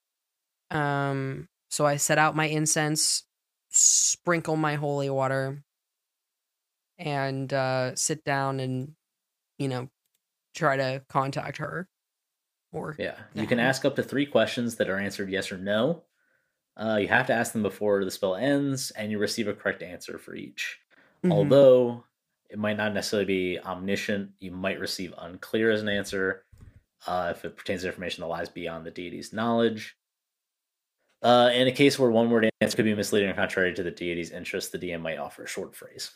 Um, 0.72 1.48
so 1.70 1.86
I 1.86 1.98
set 1.98 2.18
out 2.18 2.36
my 2.36 2.46
incense, 2.46 3.24
sprinkle 3.70 4.56
my 4.56 4.76
holy 4.76 5.10
water, 5.10 5.64
and 6.98 7.52
uh, 7.54 7.96
sit 7.96 8.24
down 8.24 8.60
and, 8.60 8.96
you 9.58 9.68
know, 9.68 9.90
try 10.56 10.78
to 10.78 11.04
contact 11.10 11.58
her. 11.58 11.88
Or 12.72 12.96
Yeah. 13.00 13.18
You 13.34 13.48
can 13.48 13.60
ask 13.60 13.84
up 13.86 13.96
to 13.96 14.04
three 14.04 14.26
questions 14.26 14.76
that 14.76 14.90
are 14.90 14.98
answered 14.98 15.30
yes 15.30 15.52
or 15.52 15.58
no. 15.58 16.04
Uh, 16.78 16.98
you 17.02 17.08
have 17.08 17.28
to 17.28 17.34
ask 17.34 17.52
them 17.52 17.64
before 17.64 18.06
the 18.06 18.12
spell 18.12 18.36
ends, 18.36 18.92
and 18.92 19.12
you 19.12 19.18
receive 19.18 19.48
a 19.48 19.54
correct 19.54 19.82
answer 19.82 20.18
for 20.18 20.36
each. 20.36 20.80
Mhm. 21.24 21.32
Although 21.32 22.06
it 22.50 22.58
might 22.60 22.78
not 22.78 22.94
necessarily 22.94 23.26
be 23.26 23.60
omniscient, 23.60 24.32
you 24.40 24.52
might 24.52 24.80
receive 24.80 25.14
unclear 25.18 25.72
as 25.72 25.82
an 25.82 25.90
answer 25.90 26.46
uh, 27.08 27.34
if 27.36 27.46
it 27.46 27.56
pertains 27.58 27.82
to 27.82 27.88
information 27.88 28.22
that 28.22 28.28
lies 28.28 28.50
beyond 28.50 28.86
the 28.86 28.92
deity's 28.92 29.34
knowledge. 29.34 29.96
Uh, 31.22 31.50
in 31.54 31.68
a 31.68 31.72
case 31.72 32.00
where 32.00 32.10
one 32.10 32.30
word 32.30 32.50
answer 32.62 32.76
could 32.76 32.86
be 32.86 32.96
misleading 32.96 33.30
or 33.30 33.34
contrary 33.34 33.74
to 33.74 33.84
the 33.84 33.92
deity's 33.92 34.32
interest, 34.32 34.72
the 34.72 34.80
DM 34.80 35.02
might 35.02 35.18
offer 35.18 35.44
a 35.44 35.48
short 35.48 35.76
phrase. 35.76 36.12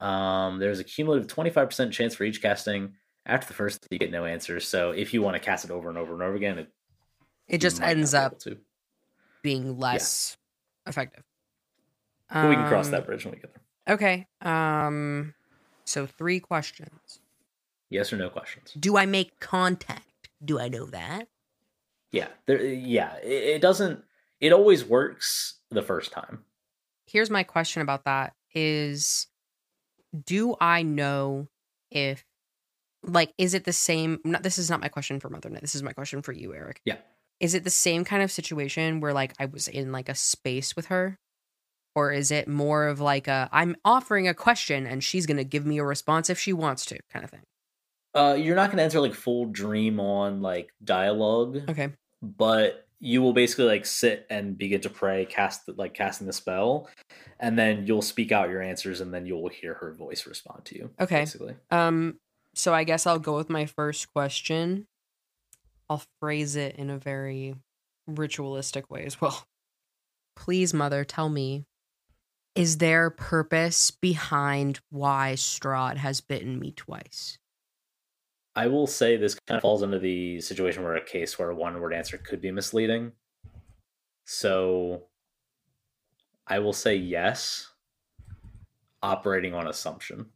Um, 0.00 0.58
there's 0.58 0.80
a 0.80 0.84
cumulative 0.84 1.28
25% 1.28 1.92
chance 1.92 2.14
for 2.14 2.24
each 2.24 2.42
casting. 2.42 2.94
After 3.26 3.46
the 3.46 3.54
first, 3.54 3.86
you 3.90 3.98
get 3.98 4.10
no 4.10 4.24
answers. 4.24 4.66
So 4.66 4.90
if 4.90 5.14
you 5.14 5.22
want 5.22 5.34
to 5.34 5.40
cast 5.40 5.64
it 5.64 5.70
over 5.70 5.88
and 5.88 5.98
over 5.98 6.14
and 6.14 6.22
over 6.22 6.34
again, 6.34 6.58
it, 6.58 6.68
it 7.46 7.58
just 7.60 7.76
you 7.76 7.82
might 7.82 7.88
not 7.88 7.98
ends 7.98 8.14
up 8.14 8.42
being 9.42 9.78
less 9.78 10.36
effective. 10.86 11.22
But 12.32 12.48
we 12.48 12.56
can 12.56 12.68
cross 12.68 12.88
that 12.88 13.00
Um, 13.00 13.06
bridge 13.06 13.24
when 13.24 13.34
we 13.34 13.40
get 13.40 13.54
there. 13.54 13.94
Okay. 13.94 14.26
Um, 14.42 15.34
so 15.84 16.06
three 16.06 16.40
questions. 16.40 17.20
Yes 17.90 18.12
or 18.12 18.16
no 18.16 18.28
questions. 18.28 18.72
Do 18.78 18.96
I 18.96 19.06
make 19.06 19.40
contact? 19.40 20.28
Do 20.44 20.60
I 20.60 20.68
know 20.68 20.86
that? 20.86 21.28
Yeah, 22.12 22.28
there. 22.46 22.62
Yeah, 22.62 23.16
it, 23.22 23.56
it 23.56 23.62
doesn't. 23.62 24.02
It 24.40 24.52
always 24.52 24.84
works 24.84 25.58
the 25.70 25.82
first 25.82 26.12
time. 26.12 26.44
Here's 27.06 27.30
my 27.30 27.42
question 27.42 27.82
about 27.82 28.04
that 28.04 28.34
is 28.54 29.26
do 30.24 30.56
I 30.60 30.82
know 30.82 31.48
if 31.90 32.24
like 33.02 33.32
is 33.38 33.54
it 33.54 33.64
the 33.64 33.72
same 33.72 34.20
not 34.24 34.42
this 34.42 34.58
is 34.58 34.70
not 34.70 34.80
my 34.80 34.88
question 34.88 35.20
for 35.20 35.28
Mother 35.28 35.50
Night. 35.50 35.60
This 35.60 35.74
is 35.74 35.82
my 35.82 35.92
question 35.92 36.22
for 36.22 36.32
you, 36.32 36.54
Eric. 36.54 36.80
Yeah. 36.84 36.96
Is 37.40 37.54
it 37.54 37.64
the 37.64 37.70
same 37.70 38.04
kind 38.04 38.22
of 38.22 38.32
situation 38.32 39.00
where 39.00 39.12
like 39.12 39.34
I 39.38 39.46
was 39.46 39.68
in 39.68 39.92
like 39.92 40.08
a 40.08 40.14
space 40.14 40.74
with 40.74 40.86
her? 40.86 41.18
Or 41.94 42.12
is 42.12 42.30
it 42.30 42.48
more 42.48 42.86
of 42.86 43.00
like 43.00 43.28
a 43.28 43.48
I'm 43.52 43.76
offering 43.84 44.28
a 44.28 44.34
question 44.34 44.86
and 44.86 45.02
she's 45.02 45.26
gonna 45.26 45.44
give 45.44 45.66
me 45.66 45.78
a 45.78 45.84
response 45.84 46.30
if 46.30 46.38
she 46.38 46.52
wants 46.52 46.84
to 46.86 46.98
kind 47.10 47.24
of 47.24 47.30
thing? 47.30 47.42
Uh, 48.18 48.34
you're 48.34 48.56
not 48.56 48.66
going 48.68 48.78
to 48.78 48.82
enter 48.82 49.00
like 49.00 49.14
full 49.14 49.46
dream 49.46 50.00
on 50.00 50.42
like 50.42 50.70
dialogue, 50.82 51.62
Okay. 51.70 51.90
but 52.22 52.86
you 53.00 53.22
will 53.22 53.32
basically 53.32 53.66
like 53.66 53.86
sit 53.86 54.26
and 54.28 54.58
begin 54.58 54.80
to 54.80 54.90
pray, 54.90 55.24
cast 55.24 55.66
the, 55.66 55.72
like 55.74 55.94
casting 55.94 56.26
the 56.26 56.32
spell, 56.32 56.88
and 57.38 57.56
then 57.56 57.86
you'll 57.86 58.02
speak 58.02 58.32
out 58.32 58.50
your 58.50 58.60
answers, 58.60 59.00
and 59.00 59.14
then 59.14 59.24
you'll 59.24 59.48
hear 59.48 59.74
her 59.74 59.92
voice 59.92 60.26
respond 60.26 60.64
to 60.64 60.76
you. 60.76 60.90
Okay. 61.00 61.20
basically. 61.20 61.54
Um, 61.70 62.18
so 62.54 62.74
I 62.74 62.82
guess 62.82 63.06
I'll 63.06 63.20
go 63.20 63.36
with 63.36 63.48
my 63.48 63.66
first 63.66 64.12
question. 64.12 64.86
I'll 65.88 66.02
phrase 66.20 66.56
it 66.56 66.74
in 66.76 66.90
a 66.90 66.98
very 66.98 67.54
ritualistic 68.08 68.90
way 68.90 69.04
as 69.04 69.20
well. 69.20 69.44
Please, 70.34 70.74
mother, 70.74 71.04
tell 71.04 71.28
me, 71.28 71.64
is 72.56 72.78
there 72.78 73.10
purpose 73.10 73.92
behind 73.92 74.80
why 74.90 75.34
Strahd 75.36 75.98
has 75.98 76.20
bitten 76.20 76.58
me 76.58 76.72
twice? 76.72 77.38
I 78.58 78.66
will 78.66 78.88
say 78.88 79.16
this 79.16 79.36
kind 79.46 79.56
of 79.56 79.62
falls 79.62 79.84
into 79.84 80.00
the 80.00 80.40
situation 80.40 80.82
where 80.82 80.96
a 80.96 81.04
case 81.04 81.38
where 81.38 81.50
a 81.50 81.54
one 81.54 81.80
word 81.80 81.94
answer 81.94 82.18
could 82.18 82.40
be 82.40 82.50
misleading. 82.50 83.12
So 84.24 85.04
I 86.44 86.58
will 86.58 86.72
say 86.72 86.96
yes, 86.96 87.68
operating 89.00 89.54
on 89.54 89.68
assumption. 89.68 90.26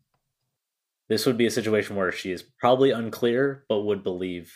This 1.09 1.27
would 1.27 1.37
be 1.37 1.47
a 1.47 1.51
situation 1.51 1.97
where 1.97 2.13
she 2.13 2.31
is 2.31 2.45
probably 2.61 2.93
unclear, 2.93 3.65
but 3.69 3.81
would 3.81 4.05
believe 4.05 4.55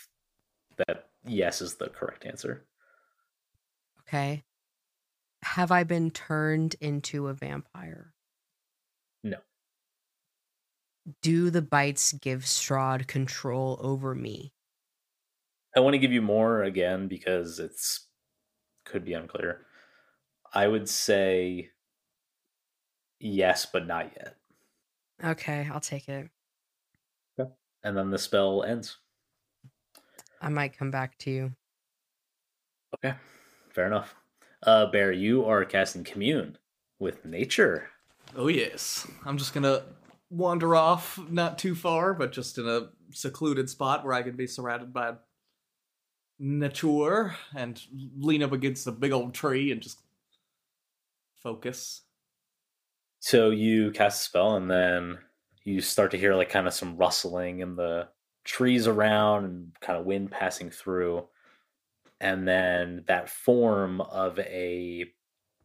that 0.86 1.08
yes 1.24 1.60
is 1.60 1.74
the 1.74 1.88
correct 1.88 2.24
answer. 2.24 2.66
Okay. 4.02 4.44
Have 5.42 5.72
I 5.72 5.82
been 5.82 6.12
turned 6.12 6.76
into 6.80 7.26
a 7.26 7.34
vampire? 7.34 8.14
No. 9.24 9.38
Do 11.22 11.50
the 11.50 11.62
bites 11.62 12.12
give 12.14 12.42
Strahd 12.42 13.06
control 13.06 13.78
over 13.80 14.14
me? 14.14 14.52
I 15.76 15.80
want 15.80 15.94
to 15.94 15.98
give 15.98 16.12
you 16.12 16.22
more 16.22 16.62
again 16.62 17.06
because 17.06 17.58
it's 17.60 18.08
could 18.84 19.04
be 19.04 19.12
unclear. 19.12 19.66
I 20.52 20.66
would 20.68 20.88
say 20.88 21.70
yes, 23.20 23.66
but 23.66 23.86
not 23.86 24.12
yet. 24.16 24.36
Okay, 25.22 25.68
I'll 25.70 25.80
take 25.80 26.08
it. 26.08 26.30
And 27.84 27.96
then 27.96 28.10
the 28.10 28.18
spell 28.18 28.64
ends. 28.64 28.98
I 30.40 30.48
might 30.48 30.76
come 30.76 30.90
back 30.90 31.18
to 31.18 31.30
you. 31.30 31.52
Okay, 32.94 33.16
fair 33.70 33.86
enough. 33.86 34.14
Uh, 34.62 34.86
Bear, 34.86 35.12
you 35.12 35.44
are 35.44 35.64
casting 35.64 36.02
commune 36.02 36.58
with 36.98 37.24
nature. 37.24 37.90
Oh 38.34 38.48
yes. 38.48 39.06
I'm 39.24 39.38
just 39.38 39.54
gonna 39.54 39.84
wander 40.30 40.74
off, 40.74 41.18
not 41.30 41.58
too 41.58 41.74
far, 41.74 42.14
but 42.14 42.32
just 42.32 42.58
in 42.58 42.68
a 42.68 42.88
secluded 43.12 43.70
spot 43.70 44.04
where 44.04 44.14
I 44.14 44.22
can 44.22 44.36
be 44.36 44.46
surrounded 44.46 44.92
by 44.92 45.14
nature 46.38 47.36
and 47.54 47.80
lean 48.18 48.42
up 48.42 48.52
against 48.52 48.86
a 48.86 48.92
big 48.92 49.12
old 49.12 49.34
tree 49.34 49.70
and 49.70 49.80
just 49.80 50.00
focus. 51.42 52.02
So 53.20 53.50
you 53.50 53.92
cast 53.92 54.20
a 54.20 54.24
spell, 54.24 54.56
and 54.56 54.70
then 54.70 55.18
you 55.64 55.80
start 55.80 56.10
to 56.10 56.18
hear 56.18 56.34
like 56.34 56.50
kind 56.50 56.66
of 56.66 56.74
some 56.74 56.96
rustling 56.96 57.60
in 57.60 57.76
the 57.76 58.08
trees 58.44 58.86
around, 58.86 59.44
and 59.44 59.72
kind 59.80 59.98
of 59.98 60.06
wind 60.06 60.30
passing 60.30 60.70
through, 60.70 61.26
and 62.20 62.46
then 62.46 63.04
that 63.06 63.30
form 63.30 64.00
of 64.00 64.38
a 64.40 65.06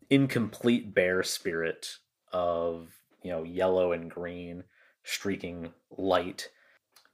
incomplete 0.09 0.93
bear 0.93 1.23
spirit 1.23 1.97
of 2.31 2.93
you 3.23 3.31
know 3.31 3.43
yellow 3.43 3.91
and 3.91 4.09
green 4.11 4.63
streaking 5.03 5.73
light 5.97 6.49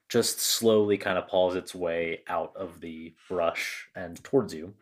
just 0.10 0.40
slowly 0.40 0.98
kind 0.98 1.18
of 1.18 1.28
paws 1.28 1.56
its 1.56 1.76
way 1.76 2.22
out 2.28 2.54
of 2.56 2.80
the 2.82 3.14
brush 3.28 3.90
and 3.96 4.24
towards 4.24 4.54
you 4.54 4.74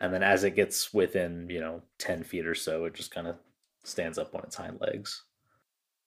and 0.00 0.12
then 0.12 0.22
as 0.22 0.44
it 0.44 0.54
gets 0.56 0.92
within 0.94 1.48
you 1.50 1.60
know 1.60 1.82
10 1.98 2.22
feet 2.24 2.46
or 2.46 2.54
so 2.54 2.84
it 2.84 2.94
just 2.94 3.10
kind 3.14 3.26
of 3.26 3.36
stands 3.84 4.18
up 4.18 4.34
on 4.34 4.42
its 4.44 4.56
hind 4.56 4.80
legs 4.80 5.24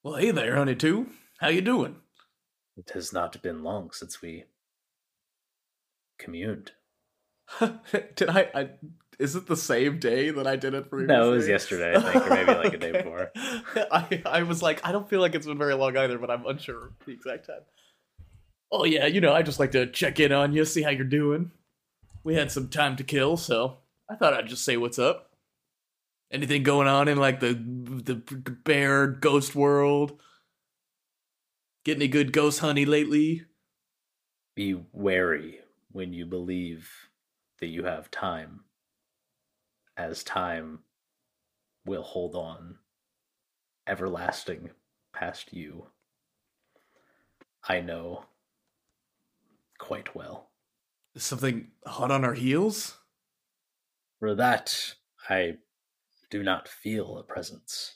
Well, 0.03 0.15
hey 0.15 0.32
there, 0.32 0.56
honey 0.56 0.75
too. 0.75 1.08
How 1.39 1.48
you 1.50 1.62
doing? 1.62 1.98
it 2.77 2.89
has 2.91 3.13
not 3.13 3.41
been 3.41 3.63
long 3.63 3.91
since 3.91 4.22
we 4.22 4.46
communed 6.18 6.72
did 8.15 8.29
I, 8.29 8.50
I? 8.53 8.70
Is 9.20 9.36
it 9.36 9.48
the 9.48 9.58
same 9.58 10.00
day 10.00 10.32
that 10.32 10.48
I 10.48 10.56
did 10.56 10.74
it 10.74 10.90
previously? 10.90 11.16
No, 11.16 11.34
it 11.34 11.36
was 11.36 11.48
yesterday, 11.48 11.96
I 11.96 12.02
think, 12.02 12.26
or 12.26 12.30
maybe, 12.30 12.54
like, 12.54 12.74
a 12.74 12.78
day 12.78 12.92
before. 13.04 13.32
I 13.92 14.22
I 14.26 14.44
was 14.44 14.62
like, 14.62 14.86
I 14.88 14.92
don't 14.92 15.10
feel 15.10 15.20
like 15.20 15.36
it's 15.36 15.46
been 15.46 15.58
very 15.58 15.74
long 15.76 15.98
either, 15.98 16.18
but 16.18 16.32
I'm 16.32 16.46
unsure 16.46 16.88
of 16.88 16.94
the 17.06 17.12
exact 17.12 17.48
time. 17.48 17.62
Oh 18.72 18.86
yeah, 18.86 19.08
you 19.08 19.20
know, 19.20 19.34
I 19.34 19.42
just 19.42 19.60
like 19.60 19.72
to 19.72 19.88
check 19.88 20.20
in 20.20 20.32
on 20.32 20.54
you, 20.54 20.64
see 20.64 20.84
how 20.84 20.92
you're 20.92 21.04
doing. 21.04 21.52
We 22.24 22.36
had 22.36 22.52
some 22.52 22.70
time 22.70 22.96
to 22.98 23.04
kill, 23.04 23.36
so 23.36 23.78
I 24.10 24.16
thought 24.16 24.34
I'd 24.34 24.48
just 24.48 24.64
say 24.64 24.78
what's 24.78 25.00
up. 25.00 25.32
Anything 26.32 26.64
going 26.64 26.88
on 26.88 27.08
in 27.08 27.18
like 27.18 27.40
the 27.40 27.54
the 27.54 28.16
bear 28.64 29.08
ghost 29.08 29.56
world? 29.56 30.22
Get 31.84 31.98
any 31.98 32.08
good 32.08 32.32
ghost 32.32 32.60
honey 32.60 32.86
lately? 32.86 33.46
be 34.60 34.78
wary 34.92 35.60
when 35.94 36.12
you 36.12 36.26
believe 36.26 36.92
that 37.62 37.68
you 37.68 37.86
have 37.86 38.12
time 38.12 38.60
as 40.00 40.24
time 40.24 40.79
will 41.86 42.03
hold 42.03 42.36
on 42.36 42.77
everlasting 43.88 44.70
past 45.13 45.53
you 45.53 45.86
i 47.68 47.79
know 47.79 48.24
quite 49.77 50.15
well 50.15 50.50
Is 51.15 51.24
something 51.24 51.72
hot 51.86 52.12
on 52.12 52.24
our 52.24 52.36
heels? 52.36 52.98
For 54.20 54.36
that, 54.36 54.96
I 55.27 55.58
do 56.29 56.44
not 56.44 56.68
feel 56.68 57.18
a 57.18 57.24
presence. 57.24 57.96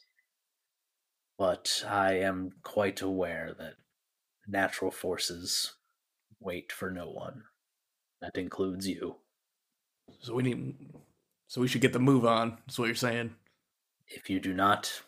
But 1.37 1.83
I 1.87 2.13
am 2.13 2.51
quite 2.63 3.01
aware 3.01 3.53
that 3.57 3.75
natural 4.47 4.91
forces 4.91 5.73
wait 6.39 6.71
for 6.71 6.89
no 6.89 7.09
one. 7.09 7.43
That 8.21 8.37
includes 8.37 8.87
you. 8.87 9.17
So 10.21 10.33
we 10.33 10.43
need. 10.43 10.75
So 11.53 11.61
we 11.61 11.67
should 11.67 11.81
get 11.81 11.93
the 11.93 11.99
move 11.99 12.25
on. 12.25 12.57
That's 12.65 12.79
what 12.79 12.87
you're 12.87 12.95
saying. 12.95 13.35
If 14.07 14.27
you 14.27 14.39
do 14.39 14.55
not, 14.55 15.03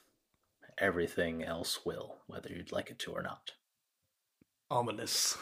everything 0.77 1.43
else 1.43 1.83
will, 1.87 2.17
whether 2.27 2.49
you'd 2.49 2.71
like 2.71 2.91
it 2.91 2.99
to 2.99 3.13
or 3.13 3.23
not. 3.23 3.53
Ominous. 4.69 5.39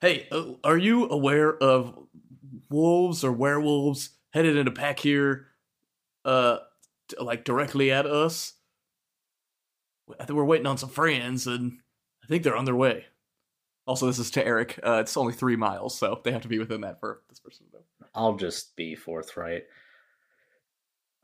Hey, 0.00 0.28
uh, 0.30 0.52
are 0.62 0.78
you 0.78 1.08
aware 1.08 1.52
of 1.56 1.98
wolves 2.68 3.24
or 3.24 3.32
werewolves 3.32 4.10
headed 4.32 4.56
in 4.56 4.68
a 4.68 4.70
pack 4.70 5.00
here? 5.00 5.48
Uh, 6.24 6.58
like 7.20 7.42
directly 7.42 7.90
at 7.90 8.06
us. 8.06 8.52
I 10.20 10.24
think 10.24 10.36
we're 10.36 10.44
waiting 10.44 10.68
on 10.68 10.78
some 10.78 10.90
friends, 10.90 11.48
and 11.48 11.80
I 12.22 12.28
think 12.28 12.44
they're 12.44 12.54
on 12.54 12.64
their 12.64 12.76
way. 12.76 13.06
Also, 13.88 14.06
this 14.06 14.20
is 14.20 14.30
to 14.30 14.46
Eric. 14.46 14.78
Uh, 14.86 14.98
it's 15.00 15.16
only 15.16 15.32
three 15.32 15.56
miles, 15.56 15.98
so 15.98 16.20
they 16.22 16.30
have 16.30 16.42
to 16.42 16.48
be 16.48 16.60
within 16.60 16.82
that 16.82 17.00
for 17.00 17.22
this 17.28 17.40
person 17.40 17.66
to 17.66 17.78
know. 17.78 17.82
I'll 18.14 18.36
just 18.36 18.76
be 18.76 18.94
forthright. 18.94 19.64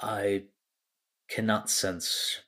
I 0.00 0.45
cannot 1.29 1.71
sense 1.71 2.41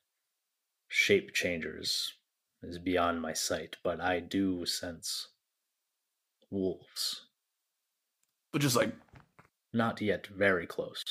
shape 0.88 1.32
changers 1.32 2.14
is 2.62 2.78
beyond 2.78 3.20
my 3.22 3.32
sight, 3.32 3.76
but 3.82 4.00
I 4.00 4.20
do 4.20 4.66
sense 4.66 5.28
wolves. 6.50 7.26
But 8.52 8.62
just 8.62 8.76
like, 8.76 8.94
Not 9.72 10.00
yet 10.00 10.26
very 10.26 10.66
close. 10.66 11.04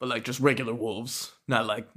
but 0.00 0.08
like 0.08 0.24
just 0.24 0.40
regular 0.40 0.74
wolves, 0.74 1.32
not 1.48 1.66
like 1.66 1.88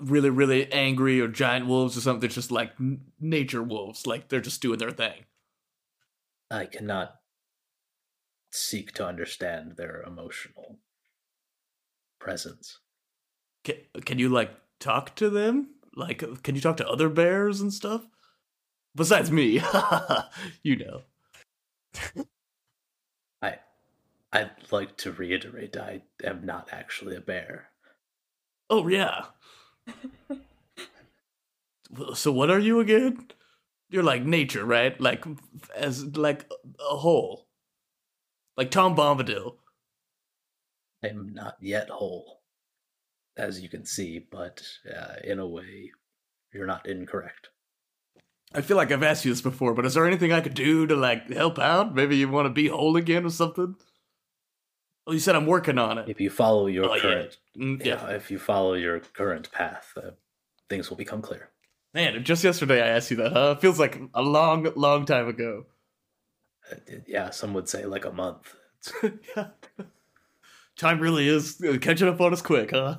really, 0.00 0.30
really 0.30 0.70
angry 0.72 1.20
or 1.20 1.28
giant 1.28 1.66
wolves 1.66 1.96
or 1.96 2.00
something. 2.00 2.28
Just 2.28 2.50
like 2.50 2.72
n- 2.80 3.00
nature 3.20 3.62
wolves. 3.62 4.06
Like 4.06 4.28
they're 4.28 4.40
just 4.40 4.60
doing 4.62 4.78
their 4.78 4.90
thing. 4.90 5.24
I 6.50 6.66
cannot 6.66 7.16
seek 8.50 8.92
to 8.94 9.06
understand 9.06 9.76
their 9.76 10.02
emotional 10.02 10.78
presence. 12.24 12.78
Can, 13.64 13.76
can 14.04 14.18
you 14.18 14.30
like 14.30 14.50
talk 14.80 15.14
to 15.16 15.28
them? 15.28 15.74
Like, 15.94 16.24
can 16.42 16.54
you 16.54 16.60
talk 16.60 16.78
to 16.78 16.88
other 16.88 17.08
bears 17.10 17.60
and 17.60 17.72
stuff? 17.72 18.06
Besides 18.96 19.30
me, 19.30 19.60
you 20.62 20.76
know. 20.76 21.02
I 23.42 23.58
I'd 24.32 24.50
like 24.70 24.96
to 24.98 25.12
reiterate 25.12 25.76
I 25.76 26.02
am 26.24 26.44
not 26.46 26.70
actually 26.72 27.14
a 27.14 27.20
bear. 27.20 27.68
Oh 28.70 28.88
yeah. 28.88 29.26
So 32.14 32.32
what 32.32 32.50
are 32.50 32.58
you 32.58 32.80
again? 32.80 33.28
You're 33.90 34.02
like 34.02 34.24
nature, 34.24 34.64
right? 34.64 34.98
Like 35.00 35.24
as 35.76 36.16
like 36.16 36.50
a 36.80 36.96
whole. 36.96 37.46
Like 38.56 38.70
Tom 38.70 38.96
Bombadil. 38.96 39.56
I 41.04 41.08
am 41.08 41.32
not 41.34 41.56
yet 41.60 41.88
whole, 41.90 42.40
as 43.36 43.60
you 43.60 43.68
can 43.68 43.84
see, 43.84 44.18
but 44.30 44.62
uh, 44.90 45.14
in 45.22 45.38
a 45.38 45.46
way, 45.46 45.90
you're 46.52 46.66
not 46.66 46.86
incorrect. 46.88 47.48
I 48.54 48.62
feel 48.62 48.76
like 48.76 48.92
I've 48.92 49.02
asked 49.02 49.24
you 49.24 49.32
this 49.32 49.40
before, 49.42 49.74
but 49.74 49.84
is 49.84 49.94
there 49.94 50.06
anything 50.06 50.32
I 50.32 50.40
could 50.40 50.54
do 50.54 50.86
to 50.86 50.96
like 50.96 51.28
help 51.30 51.58
out? 51.58 51.94
Maybe 51.94 52.16
you 52.16 52.28
want 52.28 52.46
to 52.46 52.50
be 52.50 52.68
whole 52.68 52.96
again 52.96 53.26
or 53.26 53.30
something? 53.30 53.74
Well, 55.06 55.14
you 55.14 55.20
said 55.20 55.34
I'm 55.36 55.46
working 55.46 55.76
on 55.78 55.98
it. 55.98 56.08
If 56.08 56.20
you 56.20 56.30
follow 56.30 56.66
your 56.66 56.88
Oh, 56.88 56.94
yeah. 56.94 57.00
current, 57.02 57.36
Mm, 57.58 57.84
yeah. 57.84 58.06
if 58.10 58.30
you 58.30 58.38
follow 58.38 58.74
your 58.74 59.00
current 59.00 59.50
path, 59.52 59.92
uh, 59.96 60.12
things 60.70 60.88
will 60.88 60.96
become 60.96 61.20
clear. 61.20 61.50
Man, 61.92 62.24
just 62.24 62.42
yesterday 62.42 62.80
I 62.82 62.88
asked 62.96 63.10
you 63.10 63.16
that, 63.18 63.32
huh? 63.32 63.56
Feels 63.56 63.78
like 63.78 64.00
a 64.14 64.22
long, 64.22 64.68
long 64.76 65.04
time 65.04 65.28
ago. 65.28 65.66
Uh, 66.72 66.76
yeah, 67.06 67.30
some 67.30 67.52
would 67.54 67.68
say 67.68 67.84
like 67.84 68.04
a 68.06 68.12
month. 68.12 68.54
yeah. 69.36 69.48
Time 70.76 71.00
really 71.00 71.28
is 71.28 71.62
uh, 71.62 71.78
catching 71.80 72.08
up 72.08 72.20
on 72.20 72.32
us 72.32 72.42
quick, 72.42 72.72
huh? 72.72 72.96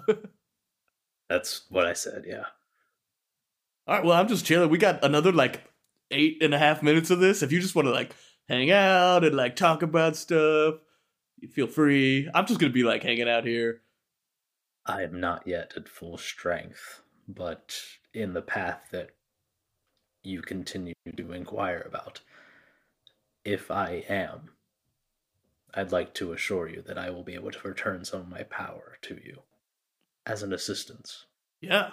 That's 1.30 1.66
what 1.70 1.86
I 1.86 1.94
said. 1.94 2.24
Yeah. 2.26 2.46
All 3.88 3.96
right, 3.96 4.06
well, 4.06 4.20
I'm 4.20 4.28
just 4.28 4.46
chilling. 4.46 4.70
We 4.70 4.78
got 4.78 5.04
another 5.04 5.32
like 5.32 5.64
eight 6.12 6.42
and 6.42 6.54
a 6.54 6.60
half 6.60 6.82
minutes 6.82 7.10
of 7.12 7.20
this. 7.20 7.44
If 7.44 7.52
you 7.52 7.60
just 7.60 7.76
want 7.76 7.88
to 7.88 7.92
like 7.92 8.16
hang 8.48 8.72
out 8.72 9.24
and 9.24 9.36
like 9.36 9.56
talk 9.56 9.82
about 9.82 10.16
stuff, 10.16 10.76
you 11.40 11.48
feel 11.48 11.68
free. 11.68 12.30
I'm 12.34 12.46
just 12.46 12.60
gonna 12.60 12.72
be 12.72 12.84
like 12.84 13.04
hanging 13.04 13.30
out 13.30 13.46
here. 13.46 13.82
I 14.86 15.04
am 15.04 15.20
not 15.20 15.48
yet 15.48 15.74
at 15.76 15.90
full 15.90 16.18
strength, 16.18 17.02
but 17.28 17.80
in 18.14 18.34
the 18.34 18.42
path 18.42 18.88
that 18.92 19.12
you 20.24 20.42
continue 20.42 20.94
to 21.16 21.34
inquire 21.34 21.84
about, 21.88 22.22
if 23.44 23.70
I 23.70 24.04
am, 24.10 24.50
I'd 25.76 25.92
like 25.92 26.14
to 26.16 26.32
assure 26.32 26.70
you 26.70 26.82
that 26.84 26.98
I 26.98 27.10
will 27.10 27.24
be 27.24 27.34
able 27.36 27.52
to 27.52 27.68
return 27.68 28.06
some 28.06 28.22
of 28.22 28.30
my 28.30 28.44
power 28.44 28.98
to 29.04 29.16
you 29.16 29.42
as 30.26 30.42
an 30.42 30.54
assistance. 30.54 31.26
Yeah. 31.62 31.92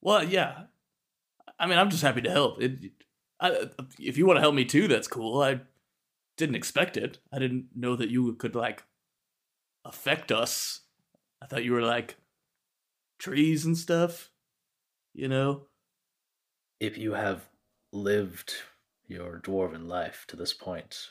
Well, 0.00 0.22
yeah. 0.22 0.64
I 1.58 1.66
mean, 1.66 1.78
I'm 1.78 1.90
just 1.90 2.02
happy 2.02 2.20
to 2.22 2.30
help. 2.30 2.62
It, 2.62 2.92
I, 3.40 3.68
if 3.98 4.16
you 4.16 4.26
want 4.26 4.36
to 4.36 4.40
help 4.40 4.54
me 4.54 4.64
too, 4.64 4.86
that's 4.86 5.08
cool. 5.08 5.42
I 5.42 5.60
didn't 6.36 6.54
expect 6.54 6.96
it. 6.96 7.18
I 7.32 7.38
didn't 7.38 7.66
know 7.74 7.96
that 7.96 8.10
you 8.10 8.32
could 8.34 8.54
like 8.54 8.84
affect 9.84 10.30
us. 10.30 10.80
I 11.42 11.46
thought 11.46 11.64
you 11.64 11.72
were 11.72 11.82
like 11.82 12.16
trees 13.18 13.64
and 13.64 13.76
stuff. 13.76 14.30
You 15.12 15.28
know. 15.28 15.62
If 16.80 16.98
you 16.98 17.14
have 17.14 17.48
lived 17.92 18.54
your 19.06 19.40
dwarven 19.40 19.88
life 19.88 20.24
to 20.28 20.36
this 20.36 20.52
point 20.52 21.10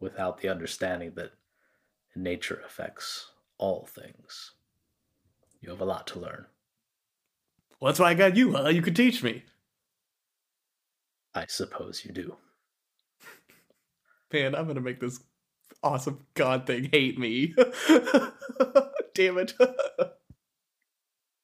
without 0.00 0.40
the 0.40 0.48
understanding 0.48 1.12
that 1.16 1.32
nature 2.14 2.62
affects 2.66 3.30
all 3.58 3.86
things, 3.86 4.52
you 5.60 5.70
have 5.70 5.80
a 5.80 5.84
lot 5.84 6.06
to 6.08 6.18
learn. 6.18 6.46
Well, 7.80 7.90
that's 7.90 8.00
why 8.00 8.10
I 8.10 8.14
got 8.14 8.36
you, 8.36 8.52
huh? 8.52 8.68
You 8.68 8.82
could 8.82 8.96
teach 8.96 9.22
me. 9.22 9.44
I 11.34 11.46
suppose 11.48 12.04
you 12.04 12.12
do. 12.12 12.36
Man, 14.32 14.54
I'm 14.54 14.66
gonna 14.66 14.80
make 14.80 15.00
this 15.00 15.20
awesome 15.82 16.26
god 16.34 16.66
thing 16.66 16.88
hate 16.92 17.18
me. 17.18 17.54
Damn 19.14 19.38
it. 19.38 19.54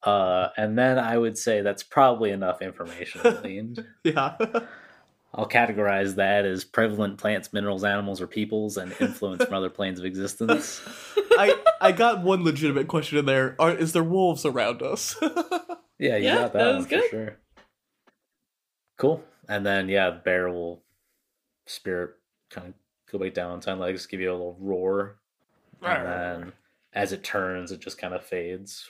Uh, 0.02 0.48
and 0.56 0.76
then 0.76 0.98
I 0.98 1.16
would 1.16 1.38
say 1.38 1.62
that's 1.62 1.82
probably 1.82 2.30
enough 2.30 2.60
information 2.60 3.20
gleaned. 3.40 3.84
yeah. 4.04 4.36
I'll 5.36 5.48
categorize 5.48 6.14
that 6.14 6.44
as 6.44 6.62
prevalent 6.64 7.18
plants, 7.18 7.52
minerals, 7.52 7.82
animals, 7.82 8.20
or 8.20 8.26
peoples, 8.28 8.76
and 8.76 8.94
influence 9.00 9.44
from 9.44 9.54
other 9.54 9.68
planes 9.70 9.98
of 9.98 10.04
existence. 10.04 10.80
I 11.32 11.60
I 11.80 11.90
got 11.92 12.22
one 12.22 12.44
legitimate 12.44 12.86
question 12.86 13.18
in 13.18 13.26
there. 13.26 13.56
Are 13.58 13.72
is 13.74 13.92
there 13.92 14.04
wolves 14.04 14.44
around 14.46 14.82
us? 14.82 15.16
Yeah, 15.96 16.16
you 16.16 16.24
Yeah, 16.24 16.34
got 16.34 16.52
that, 16.54 16.58
that 16.58 16.66
one 16.66 16.76
was 16.76 16.84
for 16.86 16.90
good. 16.90 17.10
sure. 17.10 17.36
Cool. 18.98 19.24
And 19.48 19.64
then 19.64 19.88
yeah, 19.88 20.10
the 20.10 20.18
bear 20.18 20.48
will 20.50 20.82
spirit 21.66 22.10
kind 22.50 22.68
of 22.68 22.74
go 23.10 23.18
back 23.18 23.32
down 23.34 23.52
on 23.52 23.60
ten 23.60 23.78
legs, 23.78 24.06
give 24.06 24.20
you 24.20 24.30
a 24.30 24.32
little 24.32 24.56
roar, 24.60 25.16
and 25.82 26.06
then 26.42 26.52
as 26.92 27.12
it 27.12 27.22
turns, 27.24 27.70
it 27.72 27.80
just 27.80 27.96
kind 27.98 28.12
of 28.12 28.24
fades. 28.24 28.88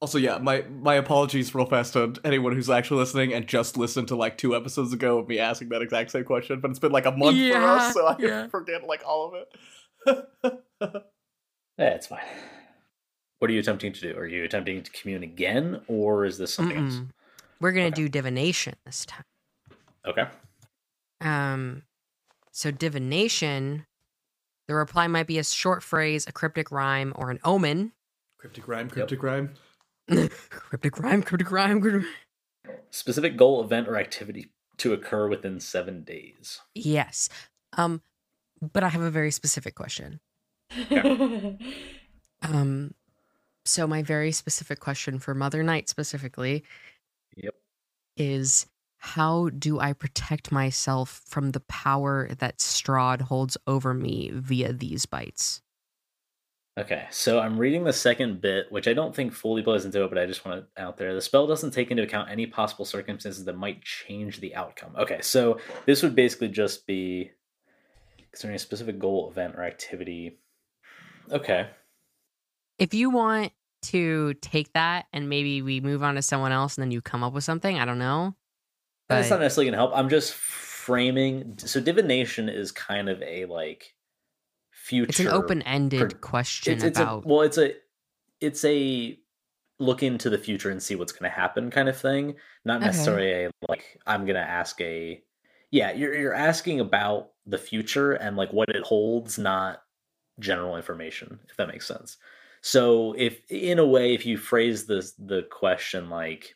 Also, 0.00 0.18
yeah, 0.18 0.36
my 0.38 0.62
my 0.68 0.94
apologies 0.96 1.54
real 1.54 1.64
fast 1.64 1.94
to 1.94 2.12
anyone 2.22 2.52
who's 2.54 2.68
actually 2.68 2.98
listening 2.98 3.32
and 3.32 3.46
just 3.46 3.78
listened 3.78 4.08
to 4.08 4.16
like 4.16 4.36
two 4.36 4.54
episodes 4.54 4.92
ago 4.92 5.18
of 5.18 5.26
me 5.28 5.38
asking 5.38 5.70
that 5.70 5.80
exact 5.80 6.10
same 6.10 6.24
question, 6.24 6.60
but 6.60 6.70
it's 6.70 6.78
been 6.80 6.92
like 6.92 7.06
a 7.06 7.12
month 7.12 7.38
for 7.50 7.56
us, 7.56 7.94
so 7.94 8.06
I 8.06 8.16
yeah. 8.18 8.46
forget 8.48 8.86
like 8.86 9.02
all 9.06 9.32
of 9.32 9.34
it. 9.34 10.60
Yeah, 11.78 11.88
it's 11.94 12.06
fine. 12.08 12.20
What 13.38 13.50
are 13.50 13.54
you 13.54 13.60
attempting 13.60 13.94
to 13.94 14.00
do? 14.00 14.16
Are 14.18 14.26
you 14.26 14.44
attempting 14.44 14.82
to 14.82 14.90
commune 14.90 15.22
again, 15.22 15.80
or 15.88 16.26
is 16.26 16.36
this 16.36 16.52
something 16.52 16.76
else? 16.76 16.94
Mm-mm. 16.96 17.08
We're 17.60 17.72
gonna 17.72 17.86
Okay. 17.86 17.94
do 17.94 18.08
divination 18.10 18.74
this 18.84 19.06
time. 19.06 19.24
Okay. 20.06 20.26
Um, 21.22 21.84
so 22.52 22.70
divination, 22.70 23.86
the 24.68 24.74
reply 24.74 25.06
might 25.06 25.26
be 25.26 25.38
a 25.38 25.44
short 25.44 25.82
phrase, 25.82 26.26
a 26.26 26.32
cryptic 26.32 26.70
rhyme, 26.70 27.14
or 27.16 27.30
an 27.30 27.38
omen. 27.44 27.92
cryptic 28.38 28.68
rhyme, 28.68 28.90
cryptic 28.90 29.22
rhyme. 29.22 29.54
cryptic 30.50 30.98
rhyme, 30.98 31.22
cryptic 31.22 31.50
rhyme. 31.50 31.80
Cryptic... 31.80 32.08
Specific 32.90 33.36
goal, 33.36 33.62
event, 33.62 33.88
or 33.88 33.96
activity 33.96 34.50
to 34.78 34.92
occur 34.92 35.28
within 35.28 35.60
seven 35.60 36.02
days. 36.02 36.60
Yes. 36.74 37.28
Um, 37.76 38.02
but 38.60 38.82
I 38.82 38.88
have 38.88 39.02
a 39.02 39.10
very 39.10 39.30
specific 39.30 39.74
question. 39.74 40.20
Um, 42.42 42.94
so 43.64 43.86
my 43.86 44.02
very 44.02 44.32
specific 44.32 44.80
question 44.80 45.18
for 45.18 45.34
Mother 45.34 45.62
Night 45.62 45.88
specifically 45.88 46.64
Yep. 47.36 47.54
is 48.16 48.66
how 48.98 49.48
do 49.50 49.80
I 49.80 49.92
protect 49.92 50.52
myself 50.52 51.22
from 51.26 51.50
the 51.50 51.60
power 51.60 52.28
that 52.38 52.58
Strahd 52.58 53.22
holds 53.22 53.56
over 53.66 53.94
me 53.94 54.30
via 54.32 54.72
these 54.72 55.06
bites? 55.06 55.62
Okay, 56.78 57.06
so 57.10 57.40
I'm 57.40 57.58
reading 57.58 57.84
the 57.84 57.92
second 57.92 58.42
bit, 58.42 58.70
which 58.70 58.86
I 58.86 58.92
don't 58.92 59.16
think 59.16 59.32
fully 59.32 59.62
plays 59.62 59.86
into 59.86 60.04
it, 60.04 60.10
but 60.10 60.18
I 60.18 60.26
just 60.26 60.44
want 60.44 60.58
it 60.58 60.66
out 60.76 60.98
there. 60.98 61.14
The 61.14 61.22
spell 61.22 61.46
doesn't 61.46 61.70
take 61.70 61.90
into 61.90 62.02
account 62.02 62.30
any 62.30 62.46
possible 62.46 62.84
circumstances 62.84 63.46
that 63.46 63.56
might 63.56 63.82
change 63.82 64.40
the 64.40 64.54
outcome. 64.54 64.92
Okay, 64.98 65.20
so 65.22 65.58
this 65.86 66.02
would 66.02 66.14
basically 66.14 66.48
just 66.48 66.86
be 66.86 67.30
concerning 68.30 68.56
a 68.56 68.58
specific 68.58 68.98
goal, 68.98 69.30
event, 69.30 69.54
or 69.56 69.64
activity. 69.64 70.38
Okay. 71.32 71.66
If 72.78 72.92
you 72.92 73.08
want 73.08 73.52
to 73.84 74.34
take 74.34 74.70
that 74.74 75.06
and 75.14 75.30
maybe 75.30 75.62
we 75.62 75.80
move 75.80 76.02
on 76.02 76.16
to 76.16 76.22
someone 76.22 76.52
else 76.52 76.76
and 76.76 76.82
then 76.82 76.90
you 76.90 77.00
come 77.00 77.24
up 77.24 77.32
with 77.32 77.44
something, 77.44 77.78
I 77.78 77.86
don't 77.86 77.98
know. 77.98 78.34
That's 79.08 79.30
not 79.30 79.40
necessarily 79.40 79.70
gonna 79.70 79.78
help. 79.78 79.92
I'm 79.94 80.10
just 80.10 80.34
framing 80.34 81.54
so 81.56 81.80
divination 81.80 82.48
is 82.48 82.70
kind 82.70 83.08
of 83.08 83.22
a 83.22 83.46
like 83.46 83.95
future 84.86 85.08
It's 85.10 85.20
an 85.20 85.28
open-ended 85.28 86.10
per- 86.12 86.18
question 86.18 86.74
it's, 86.74 86.84
it's 86.84 86.98
about 86.98 87.24
a 87.24 87.28
well 87.28 87.42
it's 87.42 87.58
a 87.58 87.74
it's 88.40 88.64
a 88.64 89.18
look 89.78 90.02
into 90.02 90.30
the 90.30 90.38
future 90.38 90.70
and 90.70 90.82
see 90.82 90.94
what's 90.94 91.12
going 91.12 91.30
to 91.30 91.36
happen 91.36 91.70
kind 91.70 91.88
of 91.88 91.96
thing 91.96 92.34
not 92.64 92.76
Okay. 92.78 92.86
necessarily 92.86 93.44
a 93.44 93.50
like 93.68 94.00
i'm 94.06 94.24
going 94.24 94.36
to 94.36 94.40
ask 94.60 94.80
a 94.80 95.22
yeah 95.70 95.92
you're 95.92 96.14
you're 96.14 96.34
asking 96.34 96.80
about 96.80 97.30
the 97.46 97.58
future 97.58 98.12
and 98.12 98.36
like 98.36 98.52
what 98.52 98.68
it 98.68 98.82
holds 98.84 99.38
not 99.38 99.82
general 100.38 100.76
information 100.76 101.40
if 101.50 101.56
that 101.56 101.68
makes 101.68 101.86
sense 101.86 102.16
so 102.60 103.12
if 103.18 103.40
in 103.50 103.78
a 103.78 103.86
way 103.86 104.14
if 104.14 104.24
you 104.24 104.36
phrase 104.38 104.86
this 104.86 105.12
the 105.18 105.42
question 105.50 106.08
like 106.08 106.54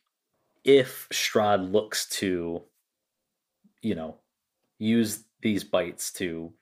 if 0.65 1.09
Strahd 1.13 1.73
looks 1.73 2.07
to 2.21 2.63
you 3.83 3.95
know 3.95 4.17
use 4.79 5.25
these 5.43 5.65
bites 5.65 6.13
to 6.13 6.53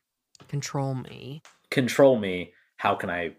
control 0.46 0.94
me. 0.94 1.42
Control 1.82 2.18
me 2.18 2.52
how 2.76 2.94
can 3.00 3.10
i 3.10 3.30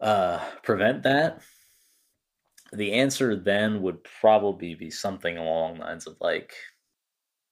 uh 0.00 0.38
prevent 0.62 1.02
that 1.02 1.40
the 2.72 2.92
answer 2.92 3.34
then 3.34 3.82
would 3.82 3.98
probably 4.20 4.74
be 4.74 4.90
something 4.90 5.36
along 5.36 5.74
the 5.74 5.80
lines 5.80 6.06
of 6.06 6.14
like 6.20 6.52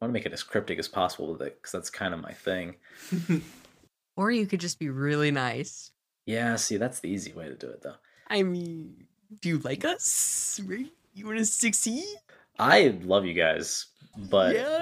i 0.00 0.04
want 0.04 0.10
to 0.10 0.16
make 0.18 0.26
it 0.26 0.32
as 0.32 0.42
cryptic 0.44 0.78
as 0.78 0.88
possible 0.88 1.32
with 1.32 1.42
it 1.42 1.54
because 1.56 1.72
that's 1.72 1.90
kind 1.90 2.14
of 2.14 2.20
my 2.20 2.32
thing 2.32 2.74
Or 4.16 4.32
you 4.32 4.46
could 4.46 4.58
just 4.60 4.78
be 4.80 4.88
really 4.90 5.30
nice. 5.30 5.92
yeah 6.26 6.56
see 6.56 6.76
that's 6.76 7.00
the 7.00 7.08
easy 7.08 7.32
way 7.32 7.46
to 7.48 7.54
do 7.54 7.68
it 7.68 7.82
though 7.82 7.98
I 8.30 8.42
mean, 8.42 9.06
do 9.40 9.48
you 9.48 9.58
like 9.60 9.86
us? 9.86 10.60
You 11.14 11.24
want 11.26 11.38
to 11.38 11.46
succeed? 11.46 12.04
i 12.58 12.78
love 13.02 13.24
you 13.24 13.34
guys 13.34 13.86
but 14.30 14.54
yeah. 14.54 14.80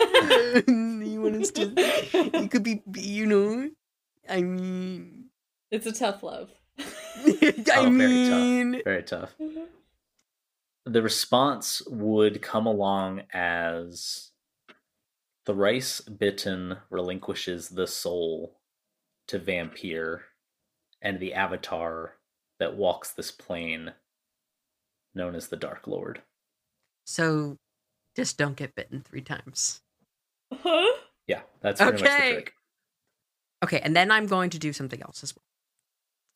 you 1.12 1.20
want 1.22 1.36
us 1.36 1.50
to? 1.52 1.64
You 2.40 2.48
could 2.48 2.62
be- 2.62 2.82
you 2.96 3.26
know. 3.26 3.68
I 4.28 4.42
mean, 4.42 5.30
It's 5.70 5.86
a 5.86 5.92
tough 5.92 6.22
love. 6.22 6.50
I 6.78 6.84
Oh, 7.74 7.90
very 7.90 7.90
mean, 7.90 8.82
very 8.84 9.02
tough 9.02 9.34
mm-hmm. 9.40 9.64
the 10.84 11.02
response 11.02 11.82
would 11.88 12.42
come 12.42 12.66
along 12.66 13.22
as 13.32 14.30
the 15.46 15.54
rice 15.54 16.00
bitten 16.00 16.76
relinquishes 16.90 17.70
the 17.70 17.86
soul 17.86 18.58
to 19.28 19.38
vampire 19.38 20.24
and 21.02 21.18
the 21.18 21.32
avatar 21.34 22.14
that 22.58 22.76
walks 22.76 23.12
this 23.12 23.30
plane 23.30 23.92
known 25.14 25.34
as 25.34 25.48
the 25.48 25.56
dark 25.56 25.86
lord 25.86 26.22
so 27.06 27.56
just 28.16 28.36
don't 28.38 28.56
get 28.56 28.74
bitten 28.74 29.02
three 29.02 29.20
times. 29.22 29.80
Huh? 30.52 30.92
yeah 31.26 31.42
that's 31.60 31.80
pretty 31.80 32.02
much 32.02 32.12
the 32.16 32.16
Okay. 32.16 32.32
trick 32.32 32.52
Okay, 33.66 33.80
and 33.80 33.96
then 33.96 34.10
I'm 34.10 34.26
going 34.26 34.50
to 34.50 34.58
do 34.58 34.72
something 34.72 35.00
else 35.02 35.22
as 35.22 35.34
well. 35.34 35.42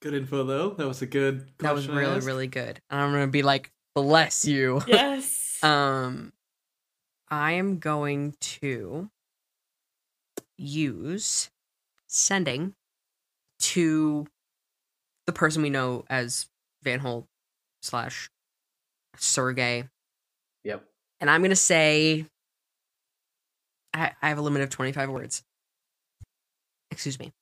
Good 0.03 0.15
info 0.15 0.45
though. 0.45 0.71
That 0.71 0.87
was 0.87 1.03
a 1.03 1.07
good. 1.07 1.49
That 1.59 1.75
was 1.75 1.89
really, 1.89 2.17
asked. 2.17 2.27
really 2.27 2.47
good. 2.47 2.81
And 2.91 3.01
I'm 3.01 3.13
gonna 3.13 3.29
be 3.29 3.43
like, 3.43 3.71
bless 3.95 4.47
you. 4.47 4.83
Yes. 4.87 5.47
Um, 5.63 6.33
I 7.29 7.53
am 7.53 7.81
going 7.81 8.35
to 8.41 9.11
use 10.57 11.51
sending 12.07 12.73
to 13.59 14.27
the 15.27 15.33
person 15.35 15.61
we 15.61 15.69
know 15.69 16.07
as 16.09 16.47
Van 16.83 17.01
Holt 17.01 17.27
slash 17.83 18.31
Sergey, 19.19 19.91
yep 20.65 20.83
and 21.21 21.31
I'm 21.31 21.43
gonna 21.43 21.55
say 21.55 22.27
I, 23.93 24.13
I 24.23 24.29
have 24.29 24.39
a 24.39 24.43
limit 24.43 24.63
of 24.63 24.71
25 24.71 25.11
words. 25.11 25.43
Excuse 26.91 27.19
me. 27.19 27.33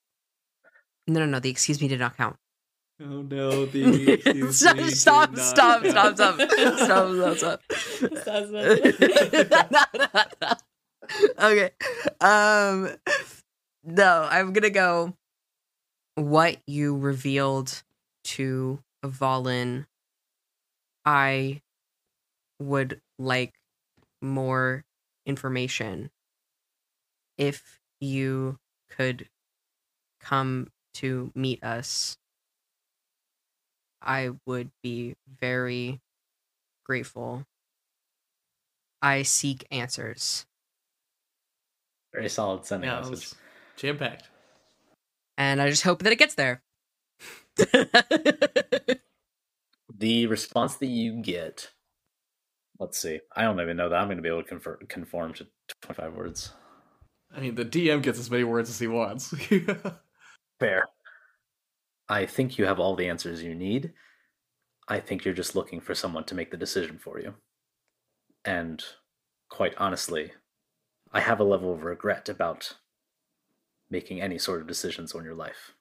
No, 1.06 1.20
no, 1.20 1.26
no. 1.26 1.40
The 1.40 1.50
excuse 1.50 1.80
me 1.80 1.88
did 1.88 2.00
not 2.00 2.16
count. 2.16 2.36
Oh 3.00 3.22
no, 3.22 3.64
the 3.66 4.12
excuse 4.12 4.58
stop, 4.58 4.76
me 4.76 4.90
stop, 4.90 5.30
did 5.30 5.38
not 5.94 6.16
stop, 6.16 6.38
count. 6.38 6.78
stop, 6.78 7.36
stop, 7.38 7.60
stop, 8.24 8.48
stop, 8.48 10.34
stop. 10.36 10.58
okay. 11.40 11.70
Um 12.20 12.90
no, 13.84 14.28
I'm 14.30 14.52
gonna 14.52 14.70
go 14.70 15.14
what 16.16 16.56
you 16.66 16.96
revealed 16.96 17.82
to 18.24 18.80
Valen. 19.04 19.86
I 21.04 21.62
would 22.58 23.00
like 23.18 23.54
more 24.20 24.84
information. 25.24 26.10
If 27.38 27.78
you 28.00 28.58
could 28.90 29.28
come 30.28 30.70
to 30.94 31.30
meet 31.34 31.62
us, 31.64 32.18
I 34.02 34.30
would 34.46 34.70
be 34.82 35.16
very 35.40 36.00
grateful. 36.84 37.44
I 39.00 39.22
seek 39.22 39.66
answers. 39.70 40.44
very 42.12 42.28
solid 42.28 42.64
sending 42.66 42.90
Yeah, 42.90 43.00
message 43.00 43.32
jam 43.76 43.96
packed. 43.96 44.28
And 45.36 45.62
I 45.62 45.70
just 45.70 45.84
hope 45.84 46.02
that 46.02 46.12
it 46.12 46.18
gets 46.18 46.34
there. 46.34 46.62
the 49.96 50.26
response 50.26 50.76
that 50.76 50.86
you 50.86 51.20
get 51.20 51.72
let's 52.78 52.96
see 52.96 53.18
i 53.34 53.42
don't 53.42 53.60
even 53.60 53.76
know 53.76 53.88
that 53.88 53.98
i'm 53.98 54.06
going 54.06 54.16
to 54.16 54.22
be 54.22 54.28
able 54.28 54.44
to 54.44 54.48
confer- 54.48 54.78
conform 54.88 55.34
to 55.34 55.44
25 55.82 56.14
words 56.14 56.52
I 57.34 57.40
mean, 57.40 57.54
the 57.54 57.64
DM 57.64 58.02
gets 58.02 58.18
as 58.18 58.30
many 58.30 58.44
words 58.44 58.70
as 58.70 58.78
he 58.78 58.86
wants. 58.86 59.34
Fair. 60.58 60.86
I 62.08 62.26
think 62.26 62.58
you 62.58 62.64
have 62.64 62.80
all 62.80 62.96
the 62.96 63.08
answers 63.08 63.42
you 63.42 63.54
need. 63.54 63.92
I 64.88 65.00
think 65.00 65.24
you're 65.24 65.34
just 65.34 65.54
looking 65.54 65.80
for 65.80 65.94
someone 65.94 66.24
to 66.24 66.34
make 66.34 66.50
the 66.50 66.56
decision 66.56 66.98
for 66.98 67.20
you. 67.20 67.34
And 68.44 68.82
quite 69.50 69.74
honestly, 69.76 70.32
I 71.12 71.20
have 71.20 71.40
a 71.40 71.44
level 71.44 71.72
of 71.72 71.84
regret 71.84 72.28
about 72.28 72.76
making 73.90 74.20
any 74.20 74.38
sort 74.38 74.60
of 74.60 74.66
decisions 74.66 75.14
on 75.14 75.24
your 75.24 75.34
life. 75.34 75.74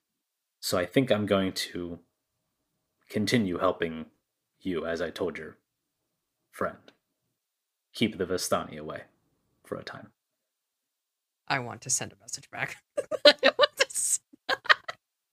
So 0.59 0.77
I 0.77 0.85
think 0.85 1.11
I'm 1.11 1.25
going 1.25 1.53
to 1.53 1.99
continue 3.09 3.57
helping 3.57 4.07
you 4.59 4.85
as 4.85 5.01
I 5.01 5.09
told 5.09 5.37
your 5.37 5.57
friend. 6.51 6.91
Keep 7.93 8.17
the 8.17 8.25
Vistani 8.25 8.77
away 8.77 9.03
for 9.65 9.77
a 9.77 9.83
time. 9.83 10.09
I 11.47 11.59
want 11.59 11.81
to 11.81 11.89
send 11.89 12.11
a 12.11 12.19
message 12.19 12.49
back. 12.51 12.77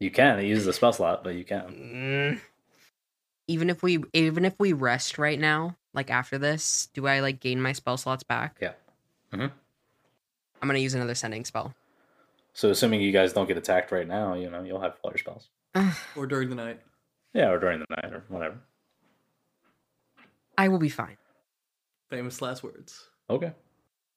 I 0.05 0.21
want 0.27 0.37
to 0.39 0.41
s- 0.41 0.45
You 0.45 0.45
can 0.45 0.45
use 0.47 0.65
the 0.65 0.73
spell 0.73 0.93
slot, 0.93 1.25
but 1.25 1.35
you 1.35 1.45
can. 1.45 1.61
Mm. 1.63 2.41
Even 3.47 3.69
if 3.71 3.83
we 3.83 4.03
even 4.13 4.45
if 4.45 4.55
we 4.59 4.73
rest 4.73 5.19
right 5.19 5.39
now, 5.39 5.77
like 5.93 6.11
after 6.11 6.39
this, 6.39 6.89
do 6.95 7.07
I 7.07 7.21
like 7.21 7.41
gain 7.41 7.61
my 7.61 7.73
spell 7.73 7.97
slots 7.97 8.23
back? 8.23 8.57
Yeah. 8.61 8.73
Mhm. 9.33 9.53
I'm 10.63 10.69
gonna 10.69 10.79
use 10.79 10.95
another 10.95 11.15
sending 11.15 11.45
spell. 11.45 11.75
So 12.53 12.71
assuming 12.71 13.01
you 13.03 13.13
guys 13.13 13.33
don't 13.33 13.47
get 13.47 13.59
attacked 13.59 13.93
right 13.93 14.07
now, 14.07 14.35
you 14.35 14.49
know, 14.49 14.63
you'll 14.63 14.81
have 14.81 14.97
flare 14.99 15.19
spells. 15.19 15.49
or 16.17 16.27
during 16.27 16.49
the 16.49 16.55
night. 16.55 16.81
Yeah, 17.35 17.51
or 17.51 17.59
during 17.59 17.81
the 17.81 17.87
night 17.91 18.13
or 18.15 18.25
whatever. 18.29 18.59
I 20.57 20.69
will 20.69 20.79
be 20.79 20.89
fine. 20.89 21.17
Famous 22.11 22.41
last 22.41 22.63
words. 22.63 23.09
Okay. 23.29 23.53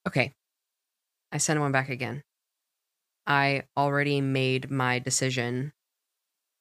Okay. 0.06 0.32
I 1.32 1.38
send 1.38 1.60
one 1.60 1.72
back 1.72 1.88
again. 1.90 2.22
I 3.26 3.64
already 3.76 4.20
made 4.22 4.70
my 4.70 5.00
decision. 5.00 5.72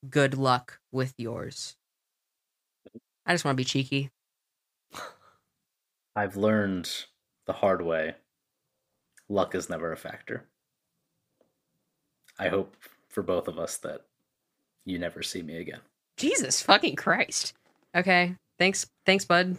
Good 0.09 0.37
luck 0.37 0.79
with 0.91 1.13
yours. 1.17 1.75
I 3.25 3.33
just 3.33 3.43
want 3.43 3.55
to 3.57 3.61
be 3.61 3.65
cheeky. 3.65 4.09
I've 6.15 6.37
learned 6.37 6.89
the 7.45 7.53
hard 7.53 7.81
way. 7.81 8.15
Luck 9.29 9.53
is 9.55 9.69
never 9.69 9.91
a 9.91 9.97
factor. 9.97 10.45
I 12.39 12.47
hope 12.49 12.75
for 13.09 13.21
both 13.21 13.47
of 13.47 13.59
us 13.59 13.77
that 13.77 14.01
you 14.85 14.97
never 14.99 15.23
see 15.23 15.41
me 15.41 15.57
again. 15.57 15.79
Jesus 16.17 16.61
fucking 16.61 16.95
Christ. 16.95 17.53
Okay. 17.95 18.35
Thanks. 18.57 18.87
Thanks, 19.05 19.25
bud. 19.25 19.57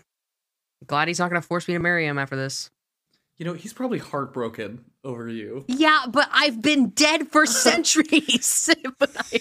Glad 0.86 1.08
he's 1.08 1.18
not 1.18 1.30
going 1.30 1.40
to 1.40 1.46
force 1.46 1.68
me 1.68 1.74
to 1.74 1.80
marry 1.80 2.06
him 2.06 2.18
after 2.18 2.36
this. 2.36 2.70
You 3.38 3.44
know, 3.44 3.54
he's 3.54 3.72
probably 3.72 3.98
heartbroken 3.98 4.84
over 5.04 5.28
you. 5.28 5.64
Yeah, 5.68 6.04
but 6.08 6.28
I've 6.32 6.60
been 6.60 6.90
dead 6.90 7.28
for 7.28 7.46
centuries. 7.46 8.68
But 8.98 9.10
I- 9.32 9.40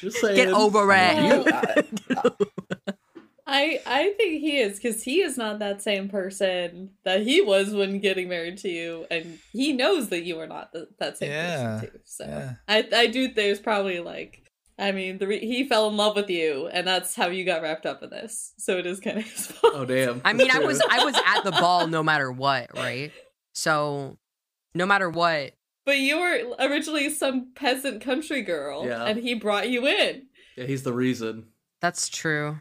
Just 0.00 0.20
saying. 0.20 0.36
Get 0.36 0.48
over 0.48 0.92
it. 0.92 1.16
You, 1.16 1.44
I, 1.50 1.84
I 3.46 3.80
I 3.86 4.14
think 4.16 4.40
he 4.40 4.58
is 4.58 4.76
because 4.78 5.02
he 5.02 5.20
is 5.20 5.36
not 5.36 5.58
that 5.58 5.82
same 5.82 6.08
person 6.08 6.90
that 7.04 7.22
he 7.22 7.40
was 7.40 7.74
when 7.74 7.98
getting 8.00 8.28
married 8.28 8.58
to 8.58 8.68
you, 8.68 9.06
and 9.10 9.38
he 9.52 9.72
knows 9.72 10.08
that 10.10 10.22
you 10.22 10.38
are 10.38 10.46
not 10.46 10.72
the, 10.72 10.88
that 10.98 11.18
same 11.18 11.30
Yeah, 11.30 11.78
person 11.80 11.90
too. 11.90 11.98
So 12.04 12.24
yeah. 12.26 12.52
I 12.68 12.88
I 12.92 13.06
do. 13.08 13.24
Think 13.24 13.36
there's 13.36 13.60
probably 13.60 13.98
like 14.00 14.41
I 14.78 14.90
mean, 14.92 15.18
the 15.18 15.26
re- 15.26 15.46
he 15.46 15.68
fell 15.68 15.88
in 15.88 15.96
love 15.96 16.16
with 16.16 16.30
you, 16.30 16.66
and 16.72 16.86
that's 16.86 17.14
how 17.14 17.28
you 17.28 17.44
got 17.44 17.62
wrapped 17.62 17.86
up 17.86 18.02
in 18.02 18.10
this. 18.10 18.52
So 18.58 18.78
it 18.78 18.86
is 18.86 19.00
kind 19.00 19.18
of 19.18 19.24
his 19.24 19.46
fault. 19.48 19.74
Oh 19.76 19.84
damn. 19.84 20.20
I 20.24 20.32
mean, 20.32 20.50
I 20.50 20.58
was 20.64 20.80
I 20.88 21.04
was 21.04 21.14
at 21.26 21.42
the 21.42 21.52
ball 21.52 21.86
no 21.86 22.02
matter 22.02 22.32
what, 22.32 22.74
right? 22.76 23.12
So 23.54 24.16
no 24.74 24.86
matter 24.86 25.10
what, 25.10 25.52
But 25.84 25.98
you 25.98 26.18
were 26.18 26.56
originally 26.58 27.10
some 27.10 27.52
peasant 27.54 28.00
country 28.02 28.42
girl, 28.42 28.86
Yeah. 28.86 29.04
and 29.04 29.18
he 29.18 29.34
brought 29.34 29.68
you 29.68 29.86
in. 29.86 30.26
Yeah, 30.56 30.64
he's 30.64 30.82
the 30.82 30.92
reason. 30.94 31.46
that's 31.80 32.08
true. 32.08 32.58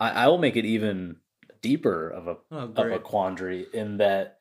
I, 0.00 0.10
I 0.10 0.26
will 0.28 0.38
make 0.38 0.56
it 0.56 0.64
even 0.66 1.16
deeper 1.62 2.08
of 2.10 2.28
a 2.28 2.36
Oh 2.52 2.58
of 2.76 2.78
a 2.92 2.98
quandary 2.98 3.66
in 3.72 3.96
that 3.96 4.38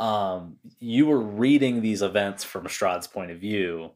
um, 0.00 0.56
you 0.80 1.06
were 1.06 1.20
reading 1.20 1.80
these 1.82 2.00
events 2.02 2.42
from 2.42 2.64
Strahd's 2.66 3.06
point 3.06 3.30
of 3.30 3.38
view 3.38 3.90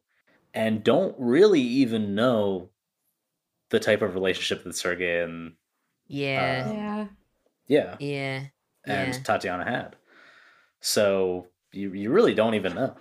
and 0.55 0.83
don't 0.83 1.15
really 1.19 1.61
even 1.61 2.15
know 2.15 2.71
the 3.71 3.81
type 3.81 4.03
of 4.03 4.15
relationship 4.15 4.65
that 4.65 4.75
Sergey 4.75 5.21
and 5.23 5.55
Yeah. 6.07 6.65
Uh, 6.67 6.73
Yeah. 6.73 7.07
yeah 7.67 7.97
yeah. 8.01 8.45
and 8.85 9.15
Yeah. 9.15 9.21
Tatiana 9.23 9.65
had. 9.65 9.97
So 10.81 11.49
you 11.73 11.93
you 11.93 12.11
really 12.11 12.35
don't 12.35 12.55
even 12.55 12.75
know. 12.75 12.97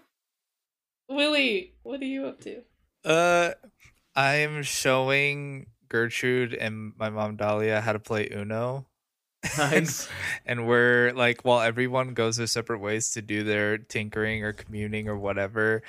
Willie, 1.10 1.74
what 1.84 2.02
are 2.02 2.06
you 2.06 2.26
up 2.26 2.42
to? 2.42 2.64
Uh, 3.06 3.54
I'm 4.16 4.64
showing 4.64 5.68
Gertrude 5.88 6.54
and 6.54 6.92
my 6.98 7.10
mom 7.10 7.38
Dahlia 7.38 7.80
how 7.80 7.94
to 7.94 8.00
play 8.00 8.28
Uno. 8.30 8.86
Nice. 9.58 10.10
and 10.46 10.68
we're 10.68 11.14
like 11.14 11.46
while 11.46 11.62
everyone 11.62 12.14
goes 12.14 12.36
their 12.38 12.48
separate 12.48 12.80
ways 12.80 13.12
to 13.12 13.22
do 13.22 13.44
their 13.44 13.78
tinkering 13.78 14.44
or 14.44 14.52
communing 14.52 15.08
or 15.08 15.18
whatever 15.18 15.82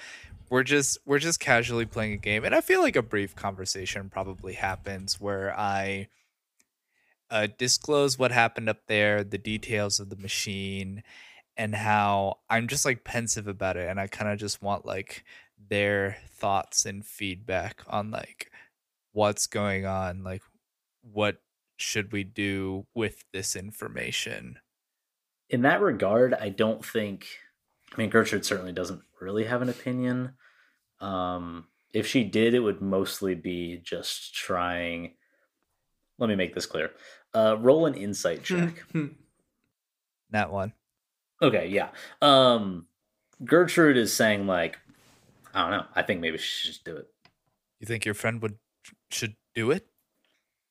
we're 0.50 0.62
just 0.62 0.98
we're 1.04 1.18
just 1.18 1.40
casually 1.40 1.86
playing 1.86 2.12
a 2.12 2.16
game 2.16 2.44
and 2.44 2.54
i 2.54 2.60
feel 2.60 2.80
like 2.80 2.96
a 2.96 3.02
brief 3.02 3.34
conversation 3.36 4.08
probably 4.08 4.54
happens 4.54 5.20
where 5.20 5.58
i 5.58 6.08
uh, 7.30 7.46
disclose 7.58 8.18
what 8.18 8.32
happened 8.32 8.70
up 8.70 8.86
there 8.86 9.22
the 9.22 9.36
details 9.38 10.00
of 10.00 10.08
the 10.08 10.16
machine 10.16 11.02
and 11.56 11.74
how 11.74 12.38
i'm 12.48 12.66
just 12.66 12.84
like 12.84 13.04
pensive 13.04 13.46
about 13.46 13.76
it 13.76 13.88
and 13.88 14.00
i 14.00 14.06
kind 14.06 14.30
of 14.30 14.38
just 14.38 14.62
want 14.62 14.86
like 14.86 15.24
their 15.68 16.16
thoughts 16.30 16.86
and 16.86 17.04
feedback 17.04 17.82
on 17.88 18.10
like 18.10 18.50
what's 19.12 19.46
going 19.46 19.84
on 19.84 20.24
like 20.24 20.42
what 21.02 21.42
should 21.76 22.12
we 22.12 22.24
do 22.24 22.86
with 22.94 23.24
this 23.32 23.54
information 23.54 24.58
In 25.50 25.62
that 25.62 25.80
regard, 25.80 26.34
I 26.34 26.50
don't 26.50 26.84
think. 26.84 27.26
I 27.92 27.96
mean, 27.96 28.10
Gertrude 28.10 28.44
certainly 28.44 28.72
doesn't 28.72 29.02
really 29.20 29.44
have 29.44 29.62
an 29.62 29.68
opinion. 29.68 30.34
Um, 31.00 31.66
if 31.92 32.06
she 32.06 32.24
did, 32.24 32.54
it 32.54 32.60
would 32.60 32.82
mostly 32.82 33.34
be 33.34 33.80
just 33.82 34.34
trying. 34.34 35.14
Let 36.18 36.28
me 36.28 36.36
make 36.36 36.54
this 36.54 36.66
clear. 36.66 36.90
Uh, 37.34 37.56
roll 37.58 37.86
an 37.86 37.94
insight 37.94 38.42
check. 38.42 38.84
that 40.30 40.50
one 40.50 40.72
okay, 41.42 41.68
yeah. 41.68 41.88
Um, 42.20 42.86
Gertrude 43.44 43.96
is 43.96 44.12
saying 44.12 44.46
like, 44.46 44.78
I 45.54 45.62
don't 45.62 45.70
know. 45.70 45.86
I 45.94 46.02
think 46.02 46.20
maybe 46.20 46.38
she 46.38 46.44
should 46.44 46.72
just 46.72 46.84
do 46.84 46.96
it. 46.96 47.06
You 47.80 47.86
think 47.86 48.04
your 48.04 48.14
friend 48.14 48.42
would 48.42 48.56
should 49.10 49.36
do 49.54 49.70
it? 49.70 49.86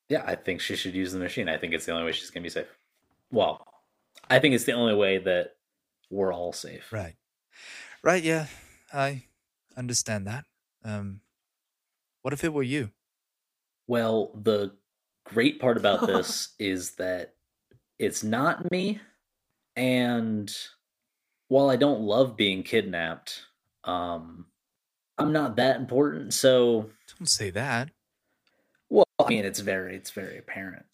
Yeah, 0.09 0.23
I 0.25 0.35
think 0.35 0.61
she 0.61 0.75
should 0.75 0.93
use 0.93 1.11
the 1.11 1.19
machine. 1.19 1.49
I 1.49 1.57
think 1.57 1.73
it's 1.73 1.85
the 1.85 1.91
only 1.91 2.05
way 2.05 2.11
she's 2.11 2.29
gonna 2.29 2.43
be 2.43 2.49
safe. 2.49 2.67
Well, 3.31 3.65
I 4.29 4.39
think 4.39 4.55
it's 4.55 4.63
the 4.63 4.73
only 4.73 4.95
way 4.95 5.17
that 5.19 5.56
we're 6.09 6.33
all 6.33 6.53
safe. 6.53 6.91
Right. 6.91 7.15
Right, 8.03 8.23
yeah. 8.23 8.47
I 8.93 9.23
understand 9.75 10.27
that. 10.27 10.45
Um 10.83 11.21
what 12.21 12.33
if 12.33 12.43
it 12.43 12.53
were 12.53 12.63
you? 12.63 12.91
Well, 13.87 14.31
the 14.35 14.75
great 15.25 15.59
part 15.59 15.77
about 15.77 16.07
this 16.07 16.49
is 16.59 16.95
that 16.95 17.33
it's 17.99 18.23
not 18.23 18.69
me. 18.71 18.99
And 19.75 20.53
while 21.47 21.69
I 21.69 21.75
don't 21.75 22.01
love 22.01 22.35
being 22.35 22.63
kidnapped, 22.63 23.43
um, 23.83 24.47
I'm 25.17 25.31
not 25.31 25.55
that 25.55 25.77
important. 25.77 26.33
So, 26.33 26.89
Don't 27.17 27.29
say 27.29 27.49
that. 27.51 27.89
well, 28.89 29.05
I 29.19 29.29
mean, 29.29 29.45
it's 29.45 29.59
very, 29.59 29.95
it's 29.95 30.11
very 30.11 30.37
apparent. 30.37 30.85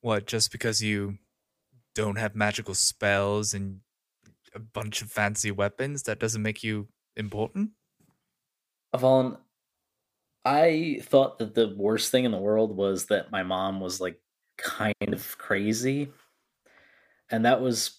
What, 0.00 0.26
just 0.26 0.52
because 0.52 0.82
you 0.82 1.18
don't 1.94 2.16
have 2.16 2.34
magical 2.34 2.74
spells 2.74 3.54
and 3.54 3.80
a 4.54 4.60
bunch 4.60 5.02
of 5.02 5.10
fancy 5.10 5.50
weapons, 5.50 6.04
that 6.04 6.20
doesn't 6.20 6.42
make 6.42 6.62
you 6.62 6.88
important? 7.16 7.70
Avalon, 8.92 9.38
I 10.44 11.00
thought 11.02 11.38
that 11.38 11.54
the 11.54 11.74
worst 11.76 12.10
thing 12.10 12.24
in 12.24 12.30
the 12.30 12.38
world 12.38 12.76
was 12.76 13.06
that 13.06 13.32
my 13.32 13.42
mom 13.42 13.80
was 13.80 14.00
like 14.00 14.20
kind 14.56 14.94
of 15.08 15.36
crazy. 15.38 16.10
And 17.30 17.44
that 17.44 17.60
was 17.60 17.98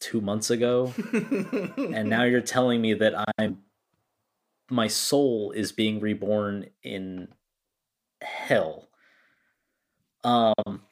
two 0.00 0.20
months 0.20 0.50
ago. 0.50 0.94
and 1.12 2.08
now 2.08 2.24
you're 2.24 2.40
telling 2.40 2.80
me 2.80 2.94
that 2.94 3.14
I'm 3.38 3.58
my 4.70 4.86
soul 4.86 5.50
is 5.50 5.72
being 5.72 6.00
reborn 6.00 6.70
in 6.82 7.28
hell. 8.22 8.88
Um 10.22 10.82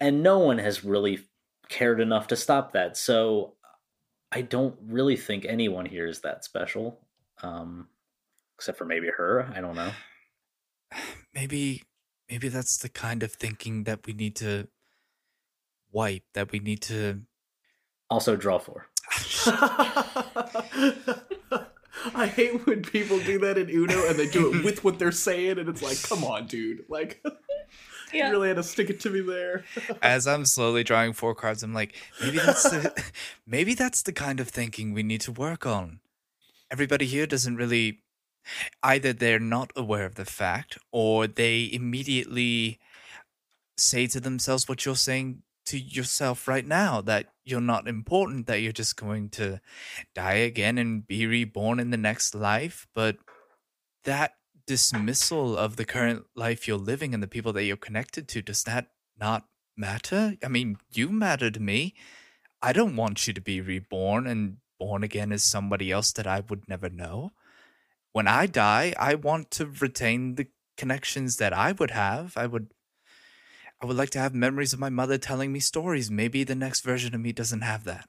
and 0.00 0.22
no 0.22 0.40
one 0.40 0.58
has 0.58 0.84
really 0.84 1.20
cared 1.68 2.00
enough 2.00 2.26
to 2.28 2.36
stop 2.36 2.72
that. 2.72 2.96
So 2.96 3.54
I 4.36 4.42
don't 4.42 4.76
really 4.86 5.16
think 5.16 5.46
anyone 5.46 5.86
here 5.86 6.06
is 6.06 6.20
that 6.20 6.44
special. 6.44 7.00
Um 7.42 7.88
except 8.56 8.76
for 8.76 8.84
maybe 8.84 9.08
her, 9.08 9.50
I 9.54 9.62
don't 9.62 9.76
know. 9.76 9.92
Maybe 11.34 11.82
maybe 12.30 12.48
that's 12.48 12.78
the 12.78 12.88
kind 12.88 13.22
of 13.22 13.32
thinking 13.32 13.84
that 13.84 14.06
we 14.06 14.12
need 14.12 14.36
to 14.36 14.68
wipe, 15.92 16.24
that 16.34 16.52
we 16.52 16.58
need 16.58 16.82
to 16.82 17.22
Also 18.10 18.36
draw 18.36 18.58
for. 18.58 18.86
I 22.14 22.26
hate 22.26 22.66
when 22.66 22.82
people 22.82 23.18
do 23.20 23.38
that 23.40 23.56
in 23.58 23.70
Uno 23.70 24.06
and 24.06 24.18
they 24.18 24.28
do 24.28 24.52
it 24.52 24.64
with 24.64 24.84
what 24.84 24.98
they're 24.98 25.12
saying, 25.12 25.58
and 25.58 25.68
it's 25.68 25.82
like, 25.82 26.02
come 26.02 26.24
on, 26.24 26.46
dude. 26.46 26.84
Like, 26.88 27.22
Yeah. 28.12 28.26
you 28.26 28.32
really 28.32 28.48
had 28.48 28.56
to 28.56 28.62
stick 28.62 28.90
it 28.90 29.00
to 29.00 29.10
me 29.10 29.20
there. 29.20 29.64
as 30.02 30.26
I'm 30.26 30.44
slowly 30.44 30.84
drawing 30.84 31.12
four 31.12 31.34
cards, 31.34 31.62
I'm 31.62 31.74
like, 31.74 31.94
maybe 32.20 32.38
that's 32.38 32.62
the 32.62 33.04
maybe 33.46 33.74
that's 33.74 34.02
the 34.02 34.12
kind 34.12 34.40
of 34.40 34.48
thinking 34.48 34.92
we 34.92 35.02
need 35.02 35.20
to 35.22 35.32
work 35.32 35.66
on. 35.66 36.00
Everybody 36.70 37.06
here 37.06 37.26
doesn't 37.26 37.56
really 37.56 38.02
either 38.82 39.12
they're 39.12 39.40
not 39.40 39.72
aware 39.76 40.04
of 40.04 40.14
the 40.14 40.24
fact 40.24 40.78
or 40.92 41.26
they 41.26 41.68
immediately 41.72 42.78
say 43.76 44.06
to 44.06 44.20
themselves 44.20 44.68
what 44.68 44.84
you're 44.84 44.96
saying 44.96 45.42
to 45.66 45.78
yourself 45.78 46.46
right 46.46 46.66
now 46.66 47.00
that 47.00 47.26
you're 47.44 47.60
not 47.60 47.88
important 47.88 48.46
that 48.46 48.60
you're 48.60 48.72
just 48.72 48.96
going 48.96 49.28
to 49.28 49.60
die 50.14 50.34
again 50.34 50.78
and 50.78 51.06
be 51.06 51.26
reborn 51.26 51.80
in 51.80 51.90
the 51.90 51.96
next 51.96 52.34
life 52.34 52.86
but 52.94 53.16
that 54.04 54.34
dismissal 54.66 55.56
of 55.56 55.76
the 55.76 55.84
current 55.84 56.24
life 56.34 56.66
you're 56.66 56.76
living 56.76 57.14
and 57.14 57.22
the 57.22 57.28
people 57.28 57.52
that 57.52 57.64
you're 57.64 57.76
connected 57.76 58.28
to 58.28 58.42
does 58.42 58.62
that 58.64 58.88
not 59.18 59.46
matter 59.76 60.34
i 60.44 60.48
mean 60.48 60.76
you 60.90 61.08
matter 61.08 61.50
to 61.50 61.60
me 61.60 61.94
i 62.62 62.72
don't 62.72 62.96
want 62.96 63.26
you 63.26 63.32
to 63.32 63.40
be 63.40 63.60
reborn 63.60 64.26
and 64.26 64.56
born 64.78 65.04
again 65.04 65.32
as 65.32 65.44
somebody 65.44 65.90
else 65.90 66.12
that 66.12 66.26
i 66.26 66.42
would 66.48 66.68
never 66.68 66.88
know 66.88 67.30
when 68.12 68.26
i 68.26 68.46
die 68.46 68.92
i 68.98 69.14
want 69.14 69.50
to 69.50 69.66
retain 69.80 70.34
the 70.34 70.46
connections 70.76 71.36
that 71.36 71.52
i 71.52 71.72
would 71.72 71.92
have 71.92 72.36
i 72.36 72.46
would 72.46 72.68
i 73.80 73.86
would 73.86 73.96
like 73.96 74.10
to 74.10 74.18
have 74.18 74.34
memories 74.34 74.72
of 74.72 74.78
my 74.78 74.90
mother 74.90 75.16
telling 75.16 75.52
me 75.52 75.60
stories 75.60 76.10
maybe 76.10 76.44
the 76.44 76.54
next 76.54 76.80
version 76.80 77.14
of 77.14 77.20
me 77.20 77.32
doesn't 77.32 77.62
have 77.62 77.84
that 77.84 78.08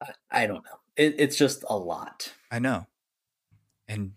I, 0.00 0.12
I 0.30 0.46
don't 0.46 0.64
know. 0.64 0.80
It, 0.96 1.14
it's 1.18 1.36
just 1.36 1.64
a 1.68 1.76
lot. 1.76 2.32
I 2.50 2.58
know. 2.58 2.86
And 3.88 4.12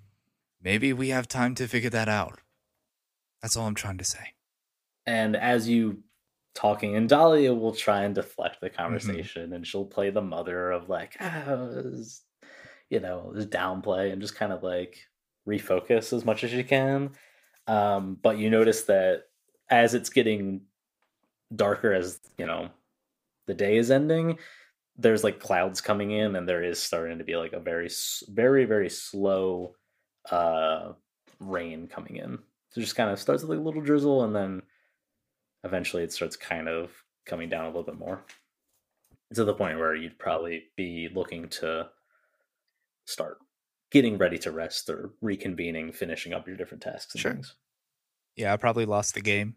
maybe 0.62 0.93
we 0.93 1.10
have 1.10 1.28
time 1.28 1.56
to 1.56 1.67
figure 1.67 1.89
that 1.89 2.10
out. 2.10 2.39
That's 3.41 3.56
all 3.56 3.67
I'm 3.67 3.76
trying 3.76 3.98
to 4.00 4.04
say. 4.04 4.34
And 5.06 5.36
as 5.36 5.67
you 5.69 6.04
talking, 6.56 6.95
and 6.95 7.08
Dahlia 7.08 7.54
will 7.54 7.74
try 7.74 8.04
and 8.04 8.13
deflect 8.13 8.60
the 8.62 8.69
conversation, 8.69 9.54
and 9.54 9.65
she'll 9.65 9.86
play 9.86 10.10
the 10.10 10.22
mother 10.22 10.72
of 10.72 10.89
like, 10.89 11.17
this- 11.19 12.24
you 12.89 13.00
know, 13.00 13.32
this 13.34 13.45
downplay, 13.45 14.12
and 14.12 14.22
just 14.22 14.36
kind 14.36 14.52
of 14.52 14.63
like 14.63 14.98
refocus 15.48 16.12
as 16.12 16.26
much 16.26 16.43
as 16.43 16.52
you 16.54 16.63
can. 16.63 17.12
Um, 17.67 18.17
but 18.22 18.38
you 18.39 18.50
notice 18.50 18.84
that 18.86 19.26
as 19.69 19.93
it's 19.93 20.10
getting 20.10 20.62
darker, 21.56 21.93
as 21.93 22.19
you 22.38 22.48
know, 22.48 22.69
the 23.45 23.54
day 23.54 23.78
is 23.78 23.91
ending, 23.91 24.39
there's 24.98 25.24
like 25.24 25.39
clouds 25.39 25.82
coming 25.82 26.12
in, 26.12 26.36
and 26.36 26.50
there 26.50 26.63
is 26.63 26.82
starting 26.82 27.19
to 27.19 27.24
be 27.24 27.36
like 27.36 27.54
a 27.54 27.60
very, 27.60 27.89
very, 28.28 28.65
very 28.65 28.89
slow 28.89 29.76
uh 30.31 30.93
rain 31.39 31.87
coming 31.87 32.17
in. 32.17 32.39
So 32.69 32.79
it 32.79 32.83
just 32.83 32.95
kind 32.95 33.09
of 33.09 33.19
starts 33.19 33.41
with 33.43 33.49
like 33.51 33.59
a 33.59 33.61
little 33.63 33.81
drizzle, 33.81 34.23
and 34.23 34.35
then 34.35 34.61
eventually 35.63 36.03
it 36.03 36.11
starts 36.13 36.35
kind 36.35 36.67
of 36.69 36.91
coming 37.25 37.49
down 37.49 37.65
a 37.65 37.67
little 37.67 37.83
bit 37.83 37.97
more 37.97 38.23
to 39.33 39.43
the 39.43 39.53
point 39.53 39.77
where 39.77 39.93
you'd 39.95 40.17
probably 40.17 40.63
be 40.75 41.09
looking 41.13 41.47
to 41.49 41.89
start 43.05 43.37
getting 43.91 44.17
ready 44.17 44.37
to 44.39 44.51
rest 44.51 44.89
or 44.89 45.11
reconvening, 45.23 45.93
finishing 45.93 46.33
up 46.33 46.47
your 46.47 46.57
different 46.57 46.81
tasks 46.83 47.13
and 47.13 47.21
Sure. 47.21 47.33
things. 47.33 47.55
Yeah, 48.35 48.53
I 48.53 48.57
probably 48.57 48.85
lost 48.85 49.15
the 49.15 49.21
game. 49.21 49.55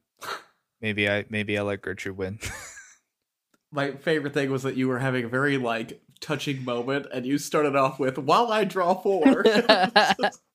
Maybe 0.81 1.09
I 1.09 1.25
maybe 1.29 1.57
I 1.59 1.63
let 1.63 1.83
Gertrude 1.83 2.17
win. 2.17 2.39
My 3.73 3.93
favorite 3.93 4.35
thing 4.35 4.51
was 4.51 4.65
that 4.65 4.77
you 4.77 4.89
were 4.89 4.99
having 4.99 5.25
a 5.25 5.29
very 5.29 5.57
like 5.57 6.03
touching 6.21 6.65
moment, 6.65 7.07
and 7.13 7.25
you 7.25 7.39
started 7.39 7.77
off 7.77 7.99
with 7.99 8.19
"While 8.19 8.51
I 8.53 8.65
draw 8.65 8.95
four. 8.95 9.45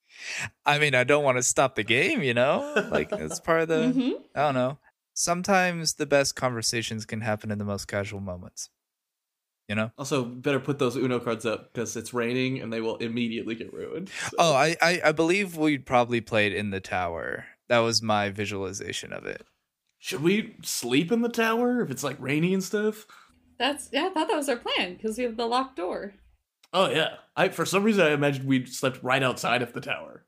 I 0.65 0.79
mean, 0.79 0.95
I 0.95 1.03
don't 1.03 1.23
want 1.23 1.37
to 1.37 1.43
stop 1.43 1.75
the 1.75 1.83
game, 1.83 2.21
you 2.23 2.33
know? 2.33 2.73
Like 2.91 3.09
it's 3.11 3.39
part 3.39 3.61
of 3.61 3.67
the 3.67 3.93
Mhm. 3.93 4.13
I 4.35 4.41
don't 4.45 4.53
know. 4.55 4.77
Sometimes 5.13 5.95
the 5.95 6.05
best 6.05 6.35
conversations 6.35 7.05
can 7.05 7.21
happen 7.21 7.49
in 7.51 7.57
the 7.57 7.65
most 7.65 7.87
casual 7.87 8.19
moments. 8.21 8.69
You 9.67 9.75
know? 9.75 9.91
also, 9.97 10.23
better 10.23 10.61
put 10.61 10.79
those 10.79 10.95
Uno 10.95 11.19
cards 11.19 11.45
up 11.45 11.73
because 11.73 11.97
it's 11.97 12.13
raining, 12.13 12.61
and 12.61 12.71
they 12.71 12.79
will 12.79 12.95
immediately 12.97 13.53
get 13.53 13.73
ruined. 13.73 14.07
So- 14.07 14.37
Oh, 14.39 14.53
I, 14.53 14.77
I 14.81 15.01
I 15.05 15.11
believe 15.11 15.57
we 15.57 15.77
probably 15.77 16.21
played 16.21 16.53
in 16.53 16.69
the 16.69 16.79
tower. 16.79 17.45
That 17.67 17.79
was 17.79 18.01
my 18.01 18.29
visualization 18.29 19.11
of 19.11 19.25
it. 19.25 19.43
should 19.99 20.21
we 20.23 20.55
sleep 20.63 21.11
in 21.11 21.21
the 21.21 21.27
tower 21.27 21.81
if 21.81 21.89
it's 21.91 22.03
like 22.03 22.15
rainy 22.19 22.53
and 22.53 22.63
stuff? 22.63 23.05
That's 23.59 23.89
yeah. 23.91 24.05
I 24.05 24.09
thought 24.11 24.29
that 24.29 24.37
was 24.37 24.47
our 24.47 24.55
plan 24.55 24.93
because 24.95 25.17
we 25.17 25.25
have 25.25 25.35
the 25.35 25.47
locked 25.47 25.75
door. 25.75 26.13
Oh 26.73 26.89
yeah, 26.89 27.15
I 27.35 27.49
for 27.49 27.65
some 27.65 27.83
reason 27.83 28.05
I 28.05 28.11
imagined 28.11 28.47
we 28.47 28.65
slept 28.65 29.01
right 29.03 29.23
outside 29.23 29.61
of 29.61 29.73
the 29.73 29.81
tower. 29.81 30.25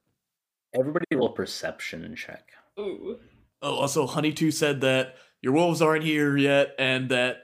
Everybody 0.74 1.06
will 1.16 1.30
perception 1.30 2.16
check. 2.16 2.52
Ooh. 2.80 3.20
Oh, 3.62 3.76
also, 3.76 4.08
Honeydew 4.08 4.52
said 4.52 4.82
that 4.82 5.16
your 5.42 5.54
wolves 5.54 5.82
aren't 5.82 6.04
here 6.04 6.38
yet, 6.38 6.76
and 6.80 7.10
that 7.10 7.44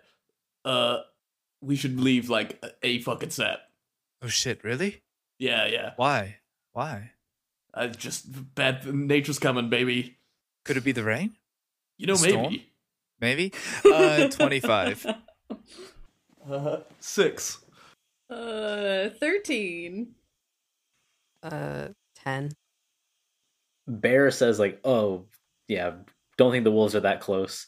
uh 0.64 1.00
we 1.62 1.76
should 1.76 2.00
leave 2.00 2.30
like 2.30 2.64
a, 2.64 2.88
a 2.88 3.02
fucking 3.02 3.32
set. 3.32 3.60
Oh 4.22 4.28
shit, 4.28 4.64
really? 4.64 5.02
Yeah, 5.40 5.68
yeah. 5.68 5.92
Why? 5.98 6.38
Why? 6.74 7.12
I 7.74 7.88
just 7.88 8.56
bad 8.56 8.86
nature's 8.94 9.40
coming, 9.40 9.70
baby. 9.70 10.18
Could 10.64 10.78
it 10.78 10.84
be 10.84 10.94
the 10.94 11.04
rain? 11.04 11.36
You 11.98 12.08
know, 12.08 12.18
maybe. 12.22 12.72
Maybe? 13.20 13.54
Uh 13.86 14.30
25. 14.30 15.06
Uh, 16.48 16.82
six. 17.00 17.58
Uh, 18.36 19.10
thirteen. 19.20 20.14
Uh, 21.42 21.90
ten. 22.16 22.52
Bear 23.88 24.30
says 24.32 24.60
like, 24.60 24.80
"Oh, 24.84 25.26
yeah, 25.68 25.94
don't 26.38 26.52
think 26.52 26.64
the 26.64 26.72
wolves 26.72 26.96
are 26.96 27.02
that 27.02 27.22
close." 27.22 27.66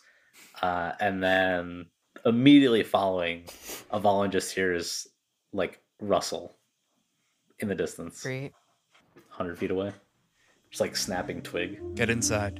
Uh, 0.62 0.92
and 1.00 1.24
then 1.24 1.86
immediately 2.26 2.84
following, 2.84 3.46
Avalon 3.94 4.32
just 4.32 4.54
hears 4.54 5.08
like 5.54 5.80
rustle 6.02 6.58
in 7.60 7.68
the 7.68 7.76
distance, 7.76 8.22
Great. 8.22 8.52
hundred 9.30 9.58
feet 9.58 9.72
away, 9.72 9.94
just 10.70 10.82
like 10.82 10.96
snapping 10.98 11.42
twig. 11.42 11.80
Get 11.96 12.10
inside. 12.10 12.60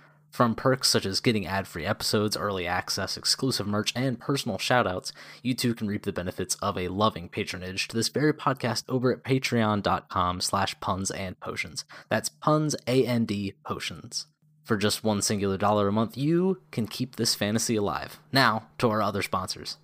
From 0.31 0.55
perks 0.55 0.87
such 0.87 1.05
as 1.05 1.19
getting 1.19 1.45
ad-free 1.45 1.85
episodes, 1.85 2.37
early 2.37 2.65
access, 2.65 3.17
exclusive 3.17 3.67
merch, 3.67 3.91
and 3.97 4.17
personal 4.17 4.57
shoutouts, 4.57 5.11
you 5.43 5.53
too 5.53 5.75
can 5.75 5.87
reap 5.87 6.03
the 6.03 6.13
benefits 6.13 6.55
of 6.55 6.77
a 6.77 6.87
loving 6.87 7.27
patronage 7.27 7.89
to 7.89 7.97
this 7.97 8.07
very 8.07 8.33
podcast 8.33 8.85
over 8.87 9.11
at 9.11 9.25
patreon.com 9.25 10.39
slash 10.39 10.79
puns 10.79 11.11
and 11.11 11.37
potions. 11.41 11.83
That's 12.07 12.29
puns 12.29 12.77
A-N-D 12.87 13.55
potions. 13.65 14.27
For 14.63 14.77
just 14.77 15.03
one 15.03 15.21
singular 15.21 15.57
dollar 15.57 15.89
a 15.89 15.91
month, 15.91 16.15
you 16.15 16.61
can 16.71 16.87
keep 16.87 17.17
this 17.17 17.35
fantasy 17.35 17.75
alive. 17.75 18.21
Now, 18.31 18.67
to 18.77 18.89
our 18.89 19.01
other 19.01 19.21
sponsors. 19.21 19.77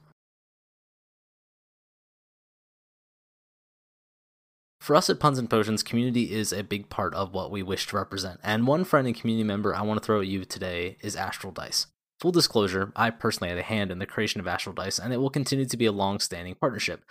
For 4.88 4.96
us 4.96 5.10
at 5.10 5.20
Puns 5.20 5.38
and 5.38 5.50
Potions, 5.50 5.84
community 5.84 6.32
is 6.34 6.54
a 6.54 6.64
big 6.64 6.88
part 6.88 7.14
of 7.14 7.34
what 7.34 7.52
we 7.52 7.62
wish 7.62 7.88
to 7.88 7.98
represent, 7.98 8.40
and 8.42 8.66
one 8.66 8.86
friend 8.86 9.06
and 9.06 9.14
community 9.14 9.44
member 9.44 9.76
I 9.76 9.82
want 9.82 10.02
to 10.02 10.06
throw 10.06 10.22
at 10.22 10.28
you 10.28 10.46
today 10.46 10.96
is 11.02 11.18
Astral 11.18 11.52
Dice. 11.52 11.88
Full 12.22 12.32
disclosure, 12.32 12.94
I 12.96 13.10
personally 13.10 13.50
had 13.50 13.58
a 13.58 13.64
hand 13.64 13.92
in 13.92 14.00
the 14.00 14.06
creation 14.06 14.40
of 14.40 14.48
Astral 14.48 14.74
Dice, 14.74 14.98
and 14.98 15.12
it 15.12 15.18
will 15.18 15.30
continue 15.30 15.66
to 15.66 15.76
be 15.76 15.88
a 15.88 15.92
long 15.92 16.22
standing 16.22 16.56
partnership. 16.56 17.04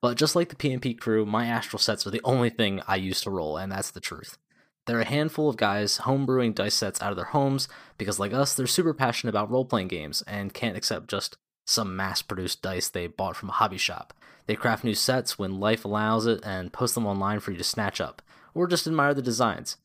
But 0.00 0.16
just 0.16 0.36
like 0.36 0.50
the 0.50 0.54
PMP 0.54 0.96
crew, 0.96 1.26
my 1.26 1.46
Astral 1.46 1.80
sets 1.80 2.06
are 2.06 2.12
the 2.12 2.20
only 2.22 2.48
thing 2.48 2.80
I 2.86 2.94
use 2.94 3.20
to 3.22 3.30
roll, 3.30 3.56
and 3.56 3.72
that's 3.72 3.90
the 3.90 3.98
truth. 3.98 4.38
They're 4.86 5.00
a 5.00 5.04
handful 5.04 5.48
of 5.48 5.56
guys 5.56 5.98
homebrewing 5.98 6.54
dice 6.54 6.74
sets 6.74 7.02
out 7.02 7.10
of 7.10 7.16
their 7.16 7.24
homes 7.24 7.66
because, 7.98 8.20
like 8.20 8.32
us, 8.32 8.54
they're 8.54 8.68
super 8.68 8.94
passionate 8.94 9.30
about 9.30 9.50
role 9.50 9.64
playing 9.64 9.88
games 9.88 10.22
and 10.28 10.54
can't 10.54 10.76
accept 10.76 11.08
just 11.08 11.38
some 11.66 11.94
mass 11.94 12.22
produced 12.22 12.62
dice 12.62 12.88
they 12.88 13.08
bought 13.08 13.36
from 13.36 13.50
a 13.50 13.52
hobby 13.52 13.76
shop. 13.76 14.14
They 14.46 14.54
craft 14.54 14.84
new 14.84 14.94
sets 14.94 15.38
when 15.38 15.60
life 15.60 15.84
allows 15.84 16.24
it 16.26 16.40
and 16.44 16.72
post 16.72 16.94
them 16.94 17.06
online 17.06 17.40
for 17.40 17.50
you 17.50 17.58
to 17.58 17.64
snatch 17.64 18.00
up, 18.00 18.22
or 18.54 18.66
just 18.66 18.86
admire 18.86 19.12
the 19.12 19.20
designs. 19.20 19.76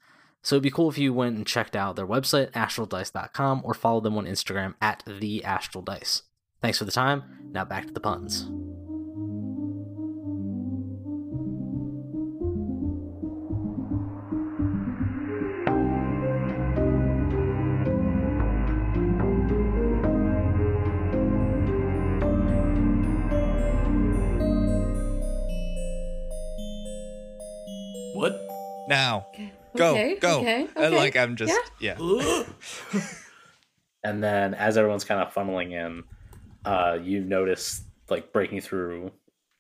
So 0.44 0.56
it'd 0.56 0.64
be 0.64 0.72
cool 0.72 0.90
if 0.90 0.98
you 0.98 1.14
went 1.14 1.36
and 1.36 1.46
checked 1.46 1.76
out 1.76 1.96
their 1.96 2.08
website, 2.08 2.52
astraldice.com, 2.52 3.62
or 3.64 3.74
followed 3.74 4.04
them 4.04 4.18
on 4.18 4.26
Instagram 4.26 4.76
at 4.82 5.04
the 5.06 5.44
Astral 5.44 5.84
Dice. 5.84 6.24
Thanks 6.62 6.78
for 6.78 6.86
the 6.86 6.92
time. 6.92 7.24
Now 7.52 7.66
back 7.66 7.88
to 7.88 7.94
the 7.94 8.00
puns. 8.00 8.48
Now. 28.92 29.28
Okay. 29.34 29.54
Go. 29.78 29.92
Okay. 29.92 30.16
go. 30.20 30.40
Okay. 30.42 30.68
Uh, 30.76 30.80
okay. 30.82 30.98
Like 30.98 31.16
I'm 31.16 31.36
just 31.36 31.58
yeah. 31.80 31.98
And 34.04 34.24
then 34.24 34.56
as 34.56 34.78
everyone's 34.78 35.04
kind 35.04 35.22
of 35.22 35.32
funneling 35.32 35.74
in, 35.74 36.04
uh, 36.66 36.98
you 37.02 37.22
notice 37.24 37.84
like 38.10 38.34
breaking 38.34 38.62
through 38.62 39.12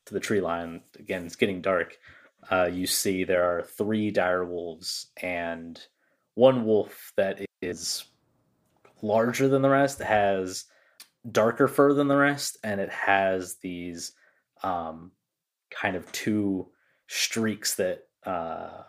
to 0.07 0.13
the 0.13 0.19
tree 0.19 0.41
line. 0.41 0.81
Again, 0.97 1.27
it's 1.27 1.35
getting 1.35 1.61
dark. 1.61 1.95
Uh, 2.49 2.65
you 2.65 2.87
see 2.87 3.23
there 3.23 3.43
are 3.43 3.61
three 3.61 4.09
dire 4.09 4.43
wolves 4.43 5.11
and 5.21 5.79
one 6.33 6.65
wolf 6.65 7.13
that 7.17 7.39
is 7.61 8.03
larger 9.03 9.47
than 9.47 9.61
the 9.61 9.69
rest, 9.69 9.99
has 9.99 10.65
darker 11.31 11.67
fur 11.67 11.93
than 11.93 12.07
the 12.07 12.17
rest, 12.17 12.57
and 12.63 12.81
it 12.81 12.89
has 12.89 13.57
these 13.61 14.13
um, 14.63 15.11
kind 15.69 15.95
of 15.95 16.11
two 16.11 16.67
streaks 17.07 17.75
that 17.75 18.07
uh, 18.25 18.81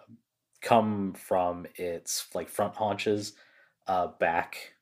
come 0.63 1.13
from 1.13 1.67
its 1.75 2.27
like 2.35 2.49
front 2.49 2.77
haunches 2.77 3.35
uh, 3.87 4.07
back 4.07 4.75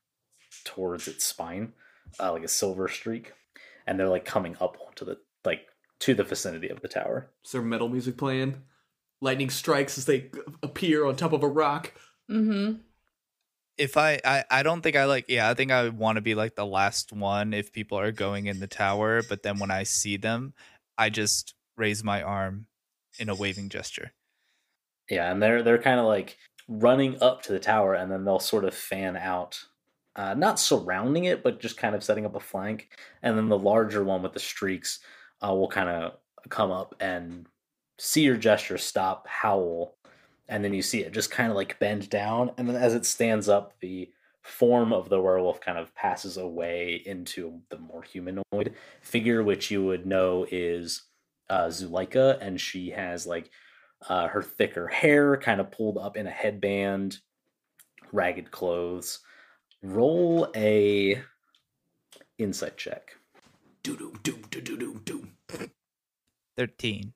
towards 0.64 1.08
its 1.08 1.24
spine, 1.24 1.72
uh, 2.20 2.32
like 2.32 2.44
a 2.44 2.48
silver 2.48 2.86
streak, 2.86 3.32
and 3.86 3.98
they're 3.98 4.08
like 4.08 4.24
coming 4.24 4.56
up 4.60 4.76
onto 4.86 5.04
the 5.04 5.18
like 5.44 5.66
to 6.00 6.14
the 6.14 6.24
vicinity 6.24 6.68
of 6.68 6.80
the 6.82 6.88
tower. 6.88 7.30
Is 7.44 7.52
there 7.52 7.62
metal 7.62 7.88
music 7.88 8.16
playing? 8.16 8.62
Lightning 9.20 9.50
strikes 9.50 9.98
as 9.98 10.04
they 10.04 10.30
appear 10.62 11.04
on 11.04 11.16
top 11.16 11.32
of 11.32 11.42
a 11.42 11.48
rock. 11.48 11.92
Mm-hmm. 12.30 12.76
If 13.76 13.96
I, 13.96 14.20
I 14.24 14.44
I 14.50 14.62
don't 14.62 14.82
think 14.82 14.96
I 14.96 15.06
like 15.06 15.26
yeah, 15.28 15.48
I 15.48 15.54
think 15.54 15.72
I 15.72 15.88
want 15.88 16.16
to 16.16 16.22
be 16.22 16.34
like 16.34 16.54
the 16.54 16.66
last 16.66 17.12
one 17.12 17.54
if 17.54 17.72
people 17.72 17.98
are 17.98 18.12
going 18.12 18.46
in 18.46 18.60
the 18.60 18.66
tower, 18.66 19.22
but 19.22 19.42
then 19.42 19.58
when 19.58 19.70
I 19.70 19.84
see 19.84 20.18
them, 20.18 20.52
I 20.98 21.08
just 21.08 21.54
raise 21.76 22.04
my 22.04 22.22
arm 22.22 22.66
in 23.18 23.30
a 23.30 23.34
waving 23.34 23.70
gesture. 23.70 24.12
Yeah, 25.10 25.30
and 25.30 25.42
they're 25.42 25.62
they're 25.62 25.82
kind 25.82 26.00
of 26.00 26.06
like 26.06 26.38
running 26.68 27.20
up 27.20 27.42
to 27.42 27.52
the 27.52 27.58
tower, 27.58 27.94
and 27.94 28.10
then 28.10 28.24
they'll 28.24 28.38
sort 28.38 28.64
of 28.64 28.74
fan 28.74 29.16
out, 29.16 29.62
uh, 30.16 30.34
not 30.34 30.60
surrounding 30.60 31.24
it, 31.24 31.42
but 31.42 31.60
just 31.60 31.76
kind 31.76 31.94
of 31.94 32.04
setting 32.04 32.24
up 32.24 32.36
a 32.36 32.40
flank. 32.40 32.96
And 33.22 33.36
then 33.36 33.48
the 33.48 33.58
larger 33.58 34.04
one 34.04 34.22
with 34.22 34.32
the 34.32 34.40
streaks 34.40 35.00
uh, 35.46 35.52
will 35.52 35.68
kind 35.68 35.88
of 35.88 36.18
come 36.48 36.70
up 36.70 36.94
and 37.00 37.46
see 37.98 38.22
your 38.22 38.36
gesture, 38.36 38.78
stop, 38.78 39.26
howl, 39.26 39.96
and 40.48 40.64
then 40.64 40.72
you 40.72 40.82
see 40.82 41.00
it 41.00 41.12
just 41.12 41.30
kind 41.30 41.50
of 41.50 41.56
like 41.56 41.78
bend 41.78 42.08
down. 42.08 42.52
And 42.56 42.68
then 42.68 42.76
as 42.76 42.94
it 42.94 43.04
stands 43.04 43.48
up, 43.48 43.74
the 43.80 44.10
form 44.42 44.92
of 44.92 45.08
the 45.08 45.20
werewolf 45.20 45.60
kind 45.60 45.76
of 45.76 45.94
passes 45.94 46.36
away 46.36 47.02
into 47.04 47.60
the 47.68 47.78
more 47.78 48.02
humanoid 48.02 48.74
figure, 49.02 49.42
which 49.42 49.70
you 49.70 49.84
would 49.84 50.06
know 50.06 50.46
is 50.50 51.02
uh, 51.50 51.66
Zuleika, 51.66 52.38
and 52.40 52.60
she 52.60 52.90
has 52.90 53.26
like 53.26 53.50
uh, 54.08 54.28
her 54.28 54.42
thicker 54.42 54.86
hair 54.86 55.36
kind 55.36 55.60
of 55.60 55.70
pulled 55.70 55.98
up 55.98 56.16
in 56.16 56.26
a 56.26 56.30
headband, 56.30 57.18
ragged 58.12 58.50
clothes. 58.50 59.20
Roll 59.82 60.48
a 60.54 61.22
insight 62.38 62.76
check. 62.76 63.12
Do 63.82 63.96
do 63.96 64.12
do 64.22 64.38
do 64.50 64.60
do 64.60 64.76
do 64.76 65.00
do. 65.04 65.68
13. 66.56 67.12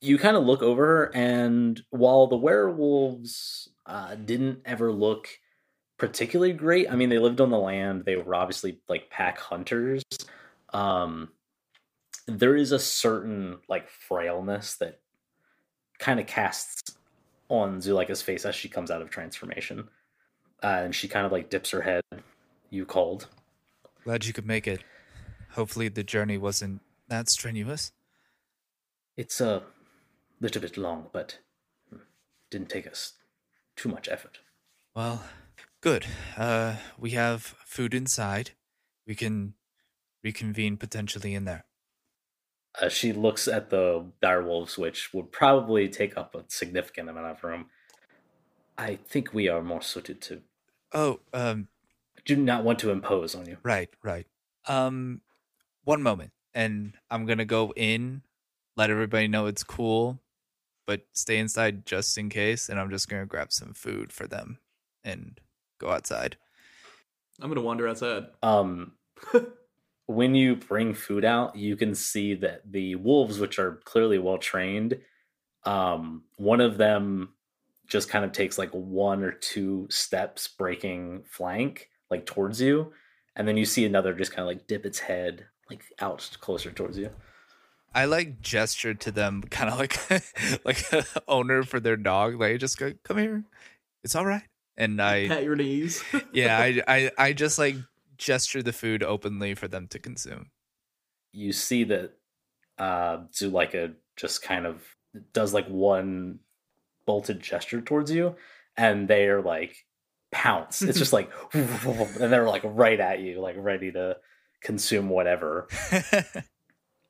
You 0.00 0.18
kind 0.18 0.36
of 0.36 0.44
look 0.44 0.62
over 0.62 0.84
her, 0.84 1.16
and 1.16 1.80
while 1.88 2.26
the 2.26 2.36
werewolves 2.36 3.70
uh, 3.86 4.16
didn't 4.16 4.60
ever 4.66 4.92
look 4.92 5.28
particularly 5.98 6.52
great, 6.52 6.90
I 6.90 6.96
mean, 6.96 7.08
they 7.08 7.18
lived 7.18 7.40
on 7.40 7.50
the 7.50 7.58
land. 7.58 8.04
They 8.04 8.16
were 8.16 8.34
obviously 8.34 8.80
like 8.86 9.08
pack 9.08 9.38
hunters. 9.38 10.02
Um, 10.74 11.30
there 12.26 12.56
is 12.56 12.72
a 12.72 12.78
certain 12.78 13.58
like 13.68 13.88
frailness 13.88 14.76
that 14.76 15.00
kind 15.98 16.20
of 16.20 16.26
casts 16.26 16.96
on 17.48 17.78
Zuleika's 17.78 18.22
face 18.22 18.44
as 18.44 18.54
she 18.54 18.68
comes 18.68 18.90
out 18.90 19.02
of 19.02 19.10
transformation. 19.10 19.88
Uh, 20.62 20.82
and 20.84 20.94
she 20.94 21.08
kind 21.08 21.26
of 21.26 21.32
like 21.32 21.50
dips 21.50 21.70
her 21.70 21.82
head. 21.82 22.02
You 22.70 22.86
called. 22.86 23.28
Glad 24.04 24.24
you 24.24 24.32
could 24.32 24.46
make 24.46 24.66
it. 24.66 24.82
Hopefully, 25.50 25.88
the 25.88 26.02
journey 26.02 26.38
wasn't 26.38 26.80
that 27.08 27.28
strenuous. 27.28 27.92
It's 29.16 29.40
a 29.40 29.62
little 30.40 30.60
bit 30.60 30.76
long, 30.76 31.06
but 31.12 31.38
didn't 32.50 32.70
take 32.70 32.86
us 32.86 33.12
too 33.76 33.88
much 33.88 34.08
effort. 34.08 34.38
Well, 34.94 35.24
good. 35.80 36.06
Uh, 36.36 36.76
we 36.98 37.10
have 37.10 37.54
food 37.64 37.94
inside. 37.94 38.50
We 39.06 39.14
can 39.14 39.54
reconvene 40.22 40.76
potentially 40.76 41.34
in 41.34 41.44
there. 41.44 41.64
Uh, 42.80 42.88
she 42.88 43.12
looks 43.12 43.46
at 43.46 43.70
the 43.70 44.04
direwolves, 44.22 44.76
which 44.76 45.14
would 45.14 45.30
probably 45.30 45.88
take 45.88 46.16
up 46.16 46.34
a 46.34 46.44
significant 46.48 47.08
amount 47.08 47.26
of 47.26 47.44
room. 47.44 47.66
I 48.76 48.96
think 48.96 49.32
we 49.32 49.48
are 49.48 49.62
more 49.62 49.82
suited 49.82 50.20
to. 50.22 50.42
Oh, 50.92 51.20
um, 51.32 51.68
Do 52.24 52.36
not 52.36 52.64
want 52.64 52.78
to 52.80 52.90
impose 52.90 53.34
on 53.34 53.46
you. 53.46 53.58
right, 53.62 53.90
right. 54.02 54.26
Um, 54.66 55.20
one 55.84 56.02
moment, 56.02 56.32
and 56.54 56.94
I'm 57.10 57.26
gonna 57.26 57.44
go 57.44 57.72
in, 57.76 58.22
let 58.76 58.90
everybody 58.90 59.28
know 59.28 59.46
it's 59.46 59.62
cool, 59.62 60.20
but 60.86 61.02
stay 61.12 61.38
inside 61.38 61.86
just 61.86 62.16
in 62.18 62.28
case. 62.28 62.68
And 62.68 62.80
I'm 62.80 62.90
just 62.90 63.08
gonna 63.08 63.26
grab 63.26 63.52
some 63.52 63.72
food 63.74 64.12
for 64.12 64.26
them 64.26 64.58
and 65.04 65.38
go 65.78 65.90
outside. 65.90 66.36
I'm 67.40 67.48
gonna 67.50 67.60
wander 67.60 67.86
outside. 67.86 68.26
Um, 68.42 68.92
when 70.06 70.34
you 70.34 70.56
bring 70.56 70.94
food 70.94 71.24
out, 71.24 71.56
you 71.56 71.76
can 71.76 71.94
see 71.94 72.34
that 72.34 72.60
the 72.70 72.94
wolves, 72.96 73.38
which 73.38 73.58
are 73.58 73.80
clearly 73.84 74.18
well 74.18 74.38
trained, 74.38 74.98
um, 75.64 76.24
one 76.36 76.60
of 76.60 76.76
them 76.76 77.30
just 77.86 78.08
kind 78.08 78.24
of 78.24 78.32
takes 78.32 78.58
like 78.58 78.70
one 78.70 79.22
or 79.22 79.32
two 79.32 79.86
steps 79.90 80.48
breaking 80.48 81.22
flank 81.28 81.88
like 82.10 82.26
towards 82.26 82.60
you, 82.60 82.92
and 83.36 83.48
then 83.48 83.56
you 83.56 83.64
see 83.64 83.84
another 83.84 84.12
just 84.12 84.32
kind 84.32 84.40
of 84.40 84.46
like 84.46 84.66
dip 84.66 84.84
its 84.84 84.98
head 84.98 85.46
like 85.70 85.84
out 86.00 86.36
closer 86.40 86.70
towards 86.70 86.98
you. 86.98 87.10
I 87.94 88.06
like 88.06 88.40
gesture 88.40 88.94
to 88.94 89.10
them, 89.10 89.42
kind 89.50 89.70
of 89.70 89.78
like 89.78 90.64
like 90.64 90.92
a 90.92 91.04
owner 91.28 91.62
for 91.62 91.80
their 91.80 91.96
dog. 91.96 92.38
Like 92.38 92.58
just 92.58 92.78
go, 92.78 92.92
come 93.04 93.18
here, 93.18 93.44
it's 94.02 94.14
all 94.14 94.26
right. 94.26 94.42
And 94.76 95.00
I 95.00 95.28
Pat 95.28 95.44
your 95.44 95.56
knees. 95.56 96.02
yeah, 96.32 96.58
I, 96.58 96.82
I 96.86 97.10
I 97.16 97.32
just 97.32 97.58
like 97.58 97.76
gesture 98.16 98.62
the 98.62 98.72
food 98.72 99.02
openly 99.02 99.54
for 99.54 99.68
them 99.68 99.88
to 99.88 99.98
consume. 99.98 100.50
You 101.32 101.52
see 101.52 101.84
that 101.84 102.12
uh, 102.78 103.18
Zuleika 103.32 103.94
just 104.16 104.42
kind 104.42 104.66
of 104.66 104.82
does 105.32 105.54
like 105.54 105.66
one 105.68 106.40
bolted 107.06 107.40
gesture 107.40 107.80
towards 107.80 108.10
you, 108.10 108.36
and 108.76 109.08
they're 109.08 109.42
like 109.42 109.76
pounce. 110.30 110.82
It's 110.82 110.98
just 110.98 111.12
like, 111.12 111.30
and 111.52 112.32
they're 112.32 112.48
like 112.48 112.62
right 112.64 113.00
at 113.00 113.20
you, 113.20 113.40
like 113.40 113.56
ready 113.58 113.92
to 113.92 114.16
consume 114.62 115.08
whatever. 115.08 115.68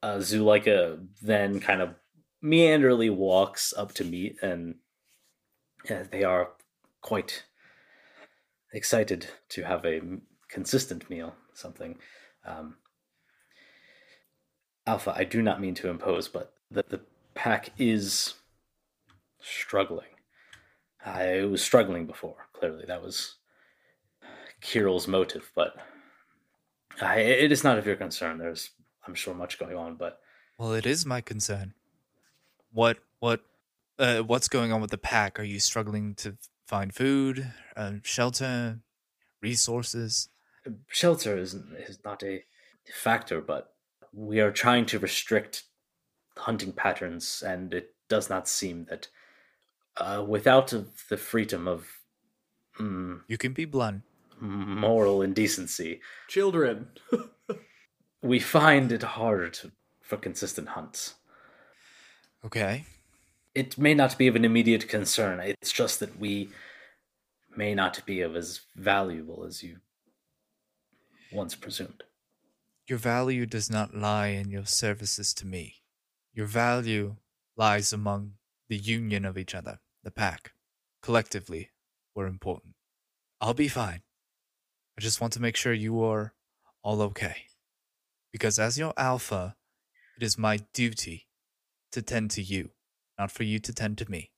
uh, 0.03 0.19
Zuleika 0.19 1.07
then 1.23 1.61
kind 1.61 1.81
of 1.81 1.95
meanderly 2.43 3.11
walks 3.11 3.73
up 3.77 3.93
to 3.95 4.05
meet, 4.05 4.37
and 4.43 4.77
yeah, 5.89 6.05
they 6.11 6.25
are 6.25 6.51
quite 7.01 7.45
excited 8.73 9.27
to 9.51 9.63
have 9.63 9.85
a 9.85 10.01
consistent 10.55 11.11
meal. 11.11 11.35
Something. 11.53 11.99
Um, 12.47 12.77
Alpha, 14.87 15.13
I 15.17 15.25
do 15.25 15.43
not 15.43 15.61
mean 15.61 15.75
to 15.75 15.89
impose, 15.89 16.29
but 16.29 16.55
the, 16.71 16.85
the 16.89 17.01
pack 17.35 17.71
is 17.77 18.35
struggling. 19.41 20.07
I 21.05 21.45
was 21.45 21.63
struggling 21.63 22.07
before. 22.07 22.49
Clearly, 22.53 22.85
that 22.87 23.03
was 23.03 23.37
Kiril's 24.63 25.09
motive, 25.09 25.51
but 25.55 25.77
I, 27.01 27.19
it 27.21 27.53
is 27.53 27.65
not 27.65 27.79
of 27.79 27.87
your 27.87 27.97
concern. 27.97 28.39
There's, 28.39 28.71
I'm 29.07 29.15
sure, 29.15 29.35
much 29.35 29.59
going 29.59 29.77
on, 29.77 29.97
but 29.97 30.21
well, 30.59 30.73
it 30.73 30.87
is 30.87 31.05
my 31.05 31.21
concern. 31.21 31.75
What 32.73 32.99
what 33.19 33.41
uh, 33.99 34.21
what's 34.21 34.49
going 34.49 34.73
on 34.73 34.81
with 34.81 34.91
the 34.91 34.99
pack? 34.99 35.41
Are 35.41 35.45
you 35.45 35.61
struggling 35.61 36.15
to 36.17 36.37
find 36.67 36.95
food, 36.95 37.53
uh, 37.77 37.95
shelter, 38.03 38.81
resources? 39.43 40.29
Shelter 40.89 41.37
is 41.37 41.55
is 41.89 41.99
not 42.05 42.23
a 42.23 42.45
factor, 42.93 43.41
but 43.41 43.73
we 44.13 44.41
are 44.41 44.53
trying 44.53 44.87
to 44.87 44.99
restrict 44.99 45.65
hunting 46.37 46.73
patterns, 46.73 47.43
and 47.47 47.73
it 47.75 47.95
does 48.09 48.29
not 48.29 48.49
seem 48.49 48.87
that 48.91 49.09
uh, 49.97 50.25
without 50.27 50.73
the 51.09 51.17
freedom 51.17 51.69
of 51.69 51.87
mm, 52.79 53.21
You 53.29 53.39
can 53.39 53.53
be 53.53 53.65
blunt. 53.65 54.03
moral 54.41 55.23
indecency, 55.23 56.01
Children. 56.29 56.89
we 58.23 58.41
find 58.41 58.91
it 58.93 59.03
harder 59.03 59.51
to, 59.51 59.73
for 60.03 60.17
consistent 60.17 60.71
hunts. 60.71 61.15
Okay. 62.45 62.85
It 63.55 63.79
may 63.79 63.95
not 63.95 64.19
be 64.19 64.27
of 64.27 64.37
an 64.37 64.45
immediate 64.45 64.89
concern. 64.89 65.41
It's 65.41 65.73
just 65.73 66.01
that 66.01 66.19
we 66.19 66.51
may 67.57 67.75
not 67.75 68.05
be 68.05 68.21
of 68.21 68.35
as 68.35 68.63
valuable 68.75 69.45
as 69.47 69.63
you 69.63 69.79
once 71.35 71.55
presumed. 71.55 72.05
Your 72.87 72.99
value 72.99 73.47
does 73.47 73.71
not 73.71 73.95
lie 73.95 74.29
in 74.29 74.51
your 74.51 74.67
services 74.67 75.35
to 75.35 75.47
me. 75.47 75.77
Your 76.33 76.47
value 76.47 77.17
lies 77.57 77.93
among 77.93 78.35
the 78.69 78.77
union 78.77 79.25
of 79.25 79.39
each 79.39 79.55
other, 79.55 79.81
the 80.03 80.11
pack. 80.11 80.53
Collectively, 81.03 81.71
we're 82.15 82.27
important. 82.27 82.75
I'll 83.41 83.55
be 83.55 83.69
fine. 83.69 84.03
I 84.97 85.01
just 85.01 85.21
want 85.21 85.33
to 85.35 85.43
make 85.43 85.57
sure 85.57 85.73
you 85.73 86.03
are 86.03 86.35
all 86.83 87.03
okay. 87.03 87.47
Because 88.33 88.59
as 88.59 88.79
your 88.79 88.93
alpha, 88.97 89.57
it 90.17 90.23
is 90.23 90.39
my 90.39 90.59
duty 90.73 91.27
to 91.93 92.03
tend 92.03 92.31
to 92.33 92.43
you, 92.43 92.71
not 93.19 93.31
for 93.31 93.43
you 93.45 93.59
to 93.61 93.73
tend 93.73 93.99
to 93.99 94.11
me. 94.11 94.31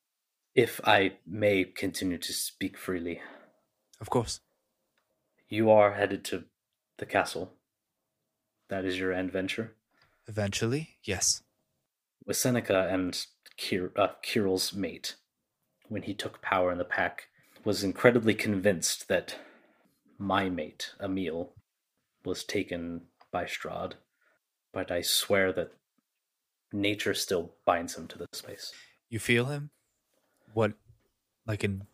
If 0.54 0.80
I 0.84 1.18
may 1.26 1.64
continue 1.64 2.18
to 2.18 2.32
speak 2.32 2.78
freely, 2.78 3.20
Of 4.00 4.08
course. 4.10 4.40
you 5.48 5.70
are 5.70 5.92
headed 5.94 6.24
to 6.26 6.44
the 6.98 7.06
castle. 7.06 7.52
That 8.68 8.84
is 8.84 8.98
your 8.98 9.12
end 9.12 9.32
venture. 9.32 9.74
Eventually, 10.26 10.96
yes. 11.04 11.42
With 12.24 12.36
Seneca 12.36 12.88
and 12.90 13.26
Kir- 13.56 13.92
uh, 13.96 14.08
Kiril's 14.22 14.74
mate, 14.74 15.14
when 15.88 16.02
he 16.02 16.14
took 16.14 16.42
power 16.42 16.72
in 16.72 16.78
the 16.78 16.84
pack, 16.84 17.28
was 17.64 17.84
incredibly 17.84 18.34
convinced 18.34 19.08
that 19.08 19.36
my 20.18 20.48
mate, 20.48 20.92
Emil, 21.00 21.52
was 22.24 22.44
taken 22.44 23.02
by 23.30 23.44
Strahd. 23.44 23.94
But 24.72 24.90
I 24.90 25.02
swear 25.02 25.52
that 25.52 25.72
nature 26.72 27.14
still 27.14 27.52
binds 27.64 27.96
him 27.96 28.08
to 28.08 28.18
this 28.18 28.42
place. 28.42 28.72
You 29.08 29.18
feel 29.18 29.46
him? 29.46 29.70
What, 30.52 30.72
like 31.46 31.62
in, 31.62 31.86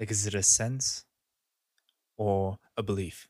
like 0.00 0.10
is 0.10 0.26
it 0.26 0.34
a 0.34 0.42
sense 0.42 1.04
or 2.16 2.58
a 2.76 2.82
belief? 2.82 3.28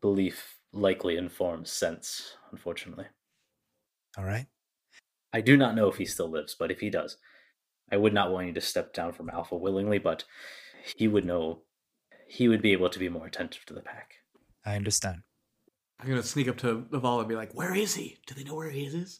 Belief 0.00 0.56
likely 0.72 1.16
informs 1.16 1.70
sense, 1.70 2.36
unfortunately. 2.52 3.06
All 4.16 4.24
right. 4.24 4.46
I 5.32 5.40
do 5.40 5.56
not 5.56 5.74
know 5.74 5.88
if 5.88 5.96
he 5.96 6.04
still 6.04 6.28
lives, 6.28 6.56
but 6.58 6.70
if 6.70 6.80
he 6.80 6.90
does, 6.90 7.16
I 7.90 7.96
would 7.96 8.14
not 8.14 8.30
want 8.30 8.46
you 8.48 8.52
to 8.54 8.60
step 8.60 8.92
down 8.92 9.12
from 9.12 9.30
Alpha 9.30 9.56
willingly, 9.56 9.98
but 9.98 10.24
he 10.96 11.08
would 11.08 11.24
know. 11.24 11.62
He 12.28 12.48
would 12.48 12.62
be 12.62 12.72
able 12.72 12.88
to 12.90 12.98
be 12.98 13.08
more 13.08 13.26
attentive 13.26 13.64
to 13.66 13.74
the 13.74 13.80
pack. 13.80 14.14
I 14.64 14.76
understand. 14.76 15.22
I'm 15.98 16.08
gonna 16.08 16.22
sneak 16.22 16.48
up 16.48 16.56
to 16.58 16.86
Naval 16.90 17.20
and 17.20 17.28
be 17.28 17.34
like, 17.34 17.52
"Where 17.52 17.74
is 17.74 17.94
he? 17.94 18.20
Do 18.26 18.34
they 18.34 18.44
know 18.44 18.54
where 18.54 18.70
he 18.70 18.86
is?" 18.86 19.18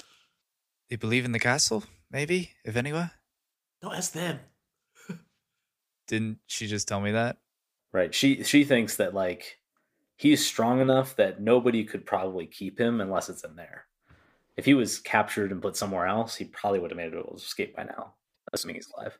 They 0.88 0.96
believe 0.96 1.24
in 1.24 1.32
the 1.32 1.38
castle, 1.38 1.84
maybe, 2.10 2.56
if 2.64 2.76
anywhere. 2.76 3.12
Don't 3.82 3.94
ask 3.94 4.12
them. 4.12 4.40
Didn't 6.06 6.38
she 6.46 6.66
just 6.66 6.88
tell 6.88 7.00
me 7.00 7.12
that? 7.12 7.38
Right? 7.92 8.14
She 8.14 8.42
she 8.44 8.64
thinks 8.64 8.96
that 8.96 9.14
like 9.14 9.59
he's 10.20 10.44
strong 10.44 10.82
enough 10.82 11.16
that 11.16 11.40
nobody 11.40 11.82
could 11.82 12.04
probably 12.04 12.44
keep 12.44 12.78
him 12.78 13.00
unless 13.00 13.30
it's 13.30 13.42
in 13.42 13.56
there. 13.56 13.86
If 14.54 14.66
he 14.66 14.74
was 14.74 14.98
captured 14.98 15.50
and 15.50 15.62
put 15.62 15.78
somewhere 15.78 16.06
else, 16.06 16.36
he 16.36 16.44
probably 16.44 16.78
would 16.78 16.90
have 16.90 16.98
made 16.98 17.14
it 17.14 17.16
able 17.18 17.30
to 17.30 17.36
escape 17.36 17.74
by 17.74 17.84
now, 17.84 18.12
assuming 18.52 18.74
he's 18.74 18.92
alive. 18.94 19.18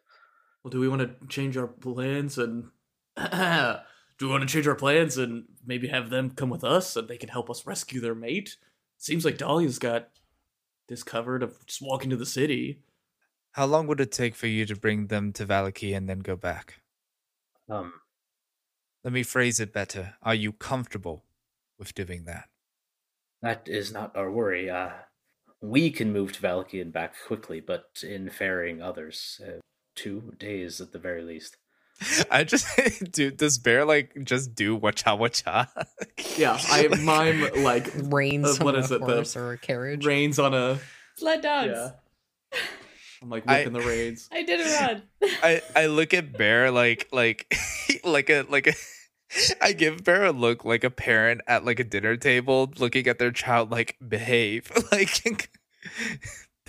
Well, 0.63 0.71
do 0.71 0.79
we 0.79 0.89
want 0.89 1.01
to 1.01 1.27
change 1.29 1.57
our 1.57 1.69
plans 1.69 2.37
and 2.37 2.65
do 3.17 4.27
we 4.27 4.27
want 4.27 4.43
to 4.43 4.47
change 4.47 4.69
our 4.69 4.75
plans 4.75 5.17
and 5.17 5.45
maybe 5.65 5.89
have 5.89 6.11
them 6.11 6.33
come 6.33 6.51
with 6.51 6.65
us 6.65 6.95
and 6.97 7.09
they 7.09 7.17
can 7.17 7.31
help 7.31 7.49
us 7.49 7.65
rescue 7.65 8.03
their 8.03 8.15
mate? 8.15 8.59
Seems 8.99 9.25
like 9.25 9.39
Dahlia's 9.39 9.79
got 9.79 10.11
this 10.89 11.03
covered 11.03 11.43
of 11.43 11.65
just 11.65 11.81
walking 11.81 12.11
to 12.11 12.17
the 12.17 12.27
city. 12.27 12.83
How 13.53 13.65
long 13.65 13.87
would 13.87 14.03
it 14.03 14.13
take 14.13 14.35
for 14.35 14.49
you 14.49 14.67
to 14.67 14.77
bring 14.77 15.07
them 15.07 15.33
to 15.33 15.47
Vallaki 15.47 15.97
and 15.97 16.07
then 16.07 16.19
go 16.19 16.37
back? 16.37 16.83
Um, 17.71 17.95
Let 19.05 19.13
me 19.13 19.23
phrase 19.23 19.61
it 19.61 19.73
better. 19.73 20.15
Are 20.23 20.35
you 20.35 20.53
comfortable 20.53 21.25
with 21.79 21.95
doing 21.95 22.25
that? 22.25 22.45
that 23.43 23.67
is 23.67 23.91
not 23.91 24.15
our 24.15 24.31
worry. 24.31 24.69
Uh, 24.69 24.91
we 25.63 25.91
can 25.91 26.13
move 26.13 26.33
to 26.33 26.43
Vallaki 26.43 26.81
and 26.83 26.93
back 26.93 27.15
quickly, 27.27 27.59
but 27.61 27.87
in 28.03 28.29
ferrying 28.29 28.83
others, 28.83 29.41
uh, 29.43 29.61
two 29.97 30.35
days 30.39 30.79
at 30.83 30.93
the 30.93 30.99
very 30.99 31.23
least. 31.23 31.57
I 32.31 32.45
just 32.45 32.67
dude, 33.13 33.39
does 33.39 33.57
bear 33.59 33.87
like 33.87 34.15
just 34.25 34.55
do 34.55 34.79
wacha 34.79 35.19
wacha? 35.19 35.69
Yeah, 36.39 36.59
I 36.69 36.89
mime 37.03 37.63
like 37.65 37.91
Reins 37.95 38.61
Uh, 38.61 38.65
what 38.65 38.75
on 38.75 38.83
is 38.83 38.91
a 38.91 38.97
it, 38.97 39.07
the 39.07 39.41
or 39.41 39.53
a 39.53 39.59
carriage. 39.59 40.05
reins 40.05 40.39
on 40.39 40.53
a. 40.53 40.79
Sled 41.17 41.41
dogs. 41.43 41.73
Yeah. 41.75 42.59
I'm 43.23 43.29
like 43.29 43.45
I- 43.47 43.65
the 43.65 43.81
reins. 43.81 44.29
I 44.33 44.43
did 44.43 44.61
a 44.61 44.65
run. 44.65 45.03
I 45.43 45.63
I 45.77 45.87
look 45.87 46.15
at 46.15 46.37
bear 46.37 46.71
like 46.71 47.09
like 47.13 47.53
like 48.05 48.31
a 48.31 48.43
like 48.49 48.67
a 48.67 48.73
I 49.63 49.73
give 49.73 50.03
Bear 50.05 50.25
a 50.25 50.33
look 50.33 50.65
like 50.65 50.83
a 50.85 50.91
parent 50.91 51.43
at 51.47 51.65
like 51.65 51.79
a 51.79 51.85
dinner 51.85 52.17
table 52.17 52.73
looking 52.79 53.07
at 53.07 53.19
their 53.19 53.31
child 53.31 53.71
like 53.71 53.97
behave 54.07 54.71
like 54.91 55.51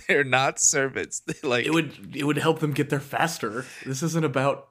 they're 0.08 0.24
not 0.24 0.60
servants 0.60 1.22
they 1.22 1.48
like 1.48 1.66
It 1.66 1.74
would 1.74 2.16
it 2.16 2.24
would 2.24 2.38
help 2.38 2.60
them 2.60 2.72
get 2.72 2.90
there 2.90 3.00
faster. 3.00 3.66
This 3.86 4.04
isn't 4.04 4.24
about 4.26 4.68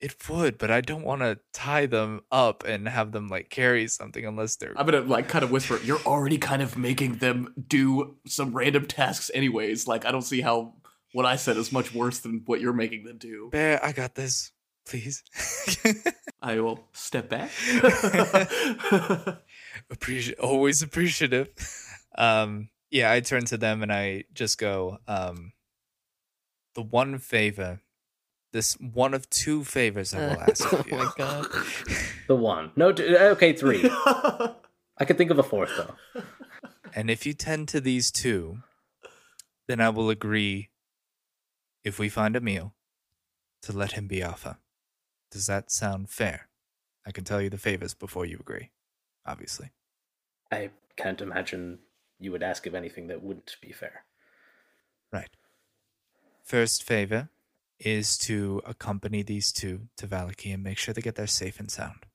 it 0.00 0.14
would 0.28 0.58
but 0.58 0.70
I 0.70 0.82
don't 0.82 1.02
want 1.04 1.22
to 1.22 1.38
tie 1.52 1.86
them 1.86 2.20
up 2.30 2.62
and 2.64 2.86
have 2.86 3.12
them 3.12 3.28
like 3.28 3.48
carry 3.48 3.88
something 3.88 4.24
unless 4.24 4.56
they're 4.56 4.74
I'm 4.76 4.86
gonna 4.86 5.00
like 5.00 5.26
kind 5.28 5.42
of 5.42 5.50
whisper. 5.50 5.80
You're 5.82 6.00
already 6.00 6.38
kind 6.38 6.62
of 6.62 6.76
making 6.76 7.16
them 7.16 7.54
do 7.66 8.16
some 8.26 8.52
random 8.54 8.86
tasks, 8.86 9.30
anyways. 9.34 9.88
Like 9.88 10.04
I 10.04 10.12
don't 10.12 10.22
see 10.22 10.42
how 10.42 10.74
what 11.16 11.24
I 11.24 11.36
said 11.36 11.56
is 11.56 11.72
much 11.72 11.94
worse 11.94 12.18
than 12.18 12.42
what 12.44 12.60
you're 12.60 12.74
making 12.74 13.04
them 13.04 13.16
do. 13.16 13.48
Bear 13.50 13.82
I 13.82 13.92
got 13.92 14.14
this 14.16 14.52
please 14.86 15.24
I 16.42 16.60
will 16.60 16.84
step 16.92 17.30
back. 17.30 17.50
appreciate 19.90 20.38
always 20.38 20.82
appreciative 20.82 21.48
um 22.16 22.68
yeah 22.90 23.10
i 23.10 23.20
turn 23.20 23.44
to 23.44 23.56
them 23.56 23.82
and 23.82 23.92
i 23.92 24.24
just 24.32 24.58
go 24.58 24.98
um 25.08 25.52
the 26.74 26.82
one 26.82 27.18
favor 27.18 27.80
this 28.52 28.74
one 28.74 29.12
of 29.12 29.28
two 29.28 29.64
favors 29.64 30.14
i 30.14 30.18
will 30.18 30.40
ask 30.40 30.72
oh 30.72 30.78
of 30.78 30.86
you 30.86 30.96
my 30.98 31.10
god. 31.16 31.46
The 32.28 32.36
one. 32.36 32.72
No, 32.76 32.92
t- 32.92 33.16
okay, 33.16 33.52
three. 33.52 33.84
I 33.84 35.04
could 35.06 35.18
think 35.18 35.30
of 35.30 35.38
a 35.38 35.42
fourth 35.42 35.70
though. 35.76 36.22
and 36.94 37.10
if 37.10 37.26
you 37.26 37.32
tend 37.32 37.68
to 37.68 37.80
these 37.80 38.10
two 38.10 38.58
then 39.66 39.80
i 39.80 39.88
will 39.88 40.10
agree 40.10 40.70
if 41.86 41.98
we 41.98 42.08
find 42.08 42.36
a 42.36 42.40
meal 42.40 42.74
to 43.62 43.72
let 43.72 43.92
him 43.92 44.06
be 44.06 44.22
alpha 44.22 44.58
does 45.30 45.46
that 45.46 45.70
sound 45.70 46.10
fair 46.10 46.48
i 47.06 47.10
can 47.10 47.24
tell 47.24 47.40
you 47.40 47.50
the 47.50 47.66
favors 47.68 47.94
before 47.94 48.26
you 48.26 48.36
agree 48.38 48.70
obviously 49.24 49.70
I 50.50 50.70
can't 50.96 51.20
imagine 51.20 51.80
you 52.18 52.32
would 52.32 52.42
ask 52.42 52.66
of 52.66 52.74
anything 52.74 53.08
that 53.08 53.22
wouldn't 53.22 53.56
be 53.60 53.72
fair. 53.72 54.04
Right. 55.12 55.30
First 56.44 56.82
favor 56.82 57.28
is 57.78 58.16
to 58.18 58.62
accompany 58.64 59.22
these 59.22 59.52
two 59.52 59.88
to 59.96 60.06
Vallaki 60.06 60.54
and 60.54 60.62
make 60.62 60.78
sure 60.78 60.94
they 60.94 61.02
get 61.02 61.16
there 61.16 61.26
safe 61.26 61.60
and 61.60 61.70
sound. 61.70 62.06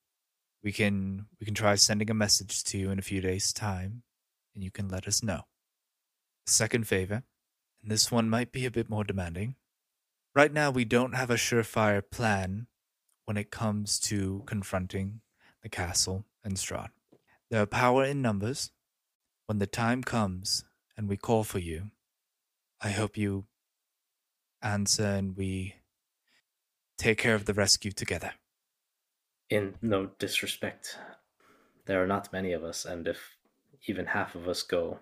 We 0.64 0.72
can 0.72 1.26
we 1.40 1.46
can 1.46 1.56
try 1.56 1.76
sending 1.76 2.10
a 2.10 2.16
message 2.16 2.64
to 2.66 2.78
you 2.78 2.92
in 2.92 3.00
a 3.00 3.04
few 3.04 3.20
days' 3.20 3.52
time, 3.52 4.04
and 4.54 4.64
you 4.64 4.72
can 4.72 4.88
let 4.88 5.08
us 5.08 5.24
know. 5.24 5.42
Second 6.46 6.88
favor, 6.88 7.24
and 7.82 7.92
this 7.92 8.12
one 8.12 8.30
might 8.30 8.52
be 8.52 8.66
a 8.66 8.72
bit 8.72 8.90
more 8.90 9.04
demanding. 9.04 9.56
Right 10.34 10.54
now 10.54 10.72
we 10.72 10.86
don't 10.86 11.14
have 11.14 11.30
a 11.30 11.36
surefire 11.36 12.02
plan 12.10 12.68
when 13.26 13.36
it 13.36 13.52
comes 13.52 14.00
to 14.02 14.44
confronting 14.46 15.22
the 15.62 15.70
castle 15.70 16.26
and 16.44 16.56
Strahd. 16.56 16.90
There 17.50 17.62
are 17.62 17.66
power 17.66 18.06
in 18.06 18.22
numbers. 18.22 18.72
When 19.48 19.60
the 19.60 19.68
time 19.68 20.04
comes 20.04 20.64
and 20.96 21.10
we 21.10 21.18
call 21.18 21.44
for 21.44 21.60
you, 21.60 21.92
I 22.80 22.92
hope 22.92 23.18
you 23.18 23.48
answer 24.62 25.04
and 25.04 25.36
we 25.36 25.76
take 26.98 27.18
care 27.18 27.36
of 27.36 27.46
the 27.46 27.54
rescue 27.54 27.92
together. 27.92 28.32
In 29.50 29.76
no 29.82 30.12
disrespect, 30.18 30.98
there 31.86 32.02
are 32.02 32.08
not 32.08 32.32
many 32.32 32.54
of 32.54 32.64
us, 32.64 32.86
and 32.86 33.06
if 33.06 33.36
even 33.86 34.06
half 34.06 34.36
of 34.36 34.48
us 34.48 34.64
go, 34.64 35.00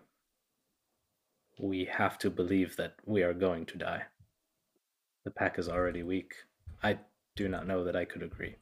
we 1.59 1.85
have 1.85 2.17
to 2.19 2.31
believe 2.31 2.77
that 2.77 2.95
we 3.05 3.21
are 3.21 3.33
going 3.33 3.67
to 3.67 3.77
die. 3.77 4.05
The 5.29 5.35
pack 5.35 5.59
is 5.59 5.69
already 5.69 6.01
weak. 6.01 6.33
I 6.81 6.97
do 7.35 7.47
not 7.47 7.67
know 7.67 7.83
that 7.83 7.95
I 7.95 8.03
could 8.03 8.23
agree. 8.23 8.55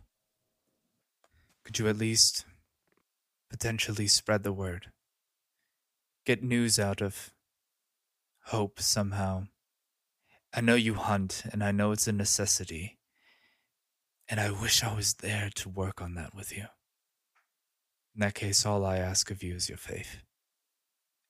Could 1.64 1.80
you 1.80 1.88
at 1.88 1.98
least 1.98 2.44
potentially 3.50 4.08
spread 4.08 4.44
the 4.44 4.52
word? 4.52 4.88
Get 6.26 6.44
news 6.44 6.78
out 6.78 7.02
of 7.02 7.32
hope 8.48 8.82
somehow. 8.82 9.48
I 10.54 10.60
know 10.60 10.76
you 10.76 10.96
hunt, 10.96 11.44
and 11.54 11.64
I 11.64 11.72
know 11.72 11.94
it's 11.94 12.06
a 12.06 12.12
necessity. 12.12 12.98
And 14.28 14.42
I 14.42 14.52
wish 14.52 14.84
I 14.84 14.94
was 14.94 15.14
there 15.14 15.50
to 15.56 15.70
work 15.70 16.02
on 16.02 16.16
that 16.16 16.36
with 16.36 16.52
you. 16.52 16.66
In 18.14 18.20
that 18.20 18.36
case, 18.36 18.66
all 18.66 18.86
I 18.86 18.98
ask 18.98 19.32
of 19.32 19.42
you 19.42 19.56
is 19.56 19.70
your 19.70 19.78
faith 19.78 20.18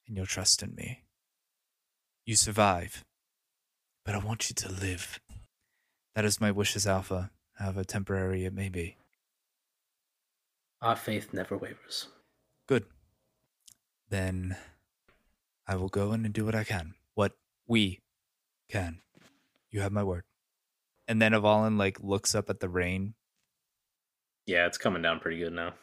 and 0.07 0.17
your 0.17 0.25
trust 0.25 0.63
in 0.63 0.73
me. 0.73 1.03
You 2.25 2.35
survive, 2.35 3.05
but 4.03 4.15
I 4.15 4.17
want 4.17 4.49
you 4.49 4.55
to 4.55 4.71
live. 4.71 5.19
That 6.17 6.25
is 6.25 6.41
my 6.41 6.49
wish 6.49 6.75
as 6.75 6.87
Alpha, 6.87 7.29
however 7.59 7.83
temporary 7.83 8.43
it 8.43 8.51
may 8.51 8.69
be. 8.69 8.97
Our 10.81 10.95
faith 10.95 11.31
never 11.31 11.55
wavers. 11.55 12.07
Good. 12.67 12.85
Then 14.09 14.57
I 15.67 15.75
will 15.75 15.89
go 15.89 16.13
in 16.13 16.25
and 16.25 16.33
do 16.33 16.43
what 16.43 16.55
I 16.55 16.63
can. 16.63 16.95
What 17.13 17.33
we 17.67 17.99
can. 18.67 19.01
You 19.69 19.81
have 19.81 19.91
my 19.91 20.01
word. 20.01 20.23
And 21.07 21.21
then 21.21 21.35
Avalon 21.35 21.77
like 21.77 21.99
looks 21.99 22.33
up 22.33 22.49
at 22.49 22.61
the 22.61 22.67
rain. 22.67 23.13
Yeah, 24.47 24.65
it's 24.65 24.79
coming 24.79 25.03
down 25.03 25.19
pretty 25.19 25.37
good 25.37 25.53
now. 25.53 25.75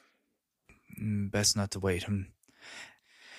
Mm, 1.01 1.31
best 1.31 1.57
not 1.57 1.71
to 1.71 1.79
wait. 1.79 2.03
Hmm. 2.03 2.23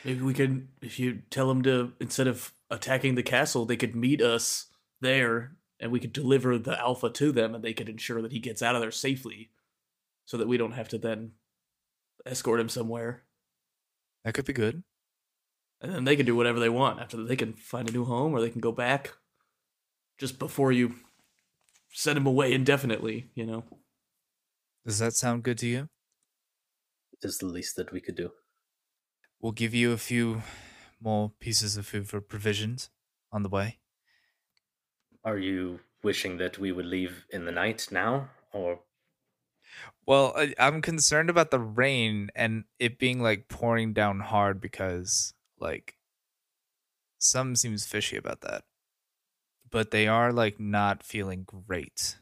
Maybe 0.06 0.22
we 0.22 0.34
could, 0.34 0.70
if 0.82 0.98
you 0.98 1.24
tell 1.30 1.50
them 1.50 1.62
to, 1.64 1.92
instead 2.00 2.28
of 2.28 2.54
attacking 2.70 3.16
the 3.16 3.22
castle, 3.22 3.66
they 3.66 3.76
could 3.76 3.98
meet 3.98 4.22
us 4.22 4.68
there 5.02 5.58
and 5.80 5.92
we 5.92 6.00
could 6.00 6.14
deliver 6.14 6.58
the 6.58 6.80
alpha 6.80 7.10
to 7.10 7.32
them 7.32 7.54
and 7.54 7.64
they 7.64 7.74
could 7.74 7.90
ensure 7.90 8.22
that 8.22 8.32
he 8.32 8.40
gets 8.40 8.62
out 8.62 8.76
of 8.76 8.82
there 8.82 8.92
safely 8.92 9.52
so 10.26 10.38
that 10.38 10.48
we 10.48 10.58
don't 10.58 10.72
have 10.72 10.90
to 10.90 10.98
then 10.98 11.32
escort 12.26 12.60
him 12.60 12.70
somewhere. 12.70 13.24
That 14.24 14.34
could 14.34 14.46
be 14.46 14.54
good. 14.54 14.84
And 15.82 15.94
then 15.94 16.04
they 16.06 16.16
can 16.16 16.26
do 16.26 16.36
whatever 16.36 16.60
they 16.60 16.70
want 16.70 17.00
after 17.00 17.18
that. 17.18 17.28
They 17.28 17.36
can 17.36 17.54
find 17.54 17.90
a 17.90 17.92
new 17.92 18.06
home 18.06 18.34
or 18.34 18.42
they 18.42 18.50
can 18.50 18.62
go 18.62 18.72
back 18.72 19.14
just 20.18 20.40
before 20.40 20.72
you 20.72 20.96
send 21.92 22.18
him 22.18 22.26
away 22.26 22.54
indefinitely, 22.54 23.30
you 23.36 23.46
know? 23.46 23.64
Does 24.86 25.00
that 25.00 25.14
sound 25.14 25.44
good 25.44 25.58
to 25.60 25.68
you? 25.68 25.90
It 27.14 27.28
is 27.28 27.38
the 27.38 27.48
least 27.48 27.76
that 27.76 27.92
we 27.92 28.02
could 28.02 28.16
do. 28.16 28.32
We'll 29.40 29.52
give 29.52 29.74
you 29.74 29.92
a 29.92 29.98
few 29.98 30.42
more 31.02 31.32
pieces 31.40 31.78
of 31.78 31.86
food 31.86 32.08
for 32.08 32.22
provisions 32.22 32.90
on 33.32 33.44
the 33.44 33.50
way. 33.50 33.80
Are 35.26 35.38
you 35.38 35.82
wishing 36.04 36.38
that 36.38 36.58
we 36.58 36.72
would 36.72 36.86
leave 36.86 37.26
in 37.30 37.44
the 37.44 37.52
night 37.52 37.90
now, 37.92 38.30
or 38.54 38.86
Well, 40.06 40.34
I, 40.36 40.54
I'm 40.60 40.82
concerned 40.82 41.30
about 41.30 41.52
the 41.52 41.60
rain 41.60 42.30
and 42.36 42.66
it 42.80 43.00
being 43.00 43.22
like 43.22 43.48
pouring 43.48 43.94
down 43.94 44.20
hard 44.20 44.62
because 44.62 45.34
like 45.60 45.98
some 47.18 47.56
seems 47.58 47.86
fishy 47.86 48.16
about 48.16 48.40
that. 48.42 48.64
but 49.70 49.92
they 49.92 50.08
are 50.08 50.32
like 50.32 50.60
not 50.60 51.04
feeling 51.04 51.44
great. 51.44 52.18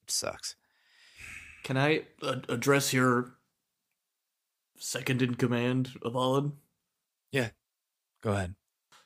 Which 0.00 0.10
sucks. 0.10 0.56
Can 1.62 1.76
I 1.76 2.06
uh, 2.22 2.40
address 2.48 2.92
your 2.92 3.38
second 4.78 5.22
in 5.22 5.34
command, 5.34 5.98
Avalon? 6.04 6.58
Yeah. 7.32 7.50
Go 8.22 8.32
ahead. 8.32 8.54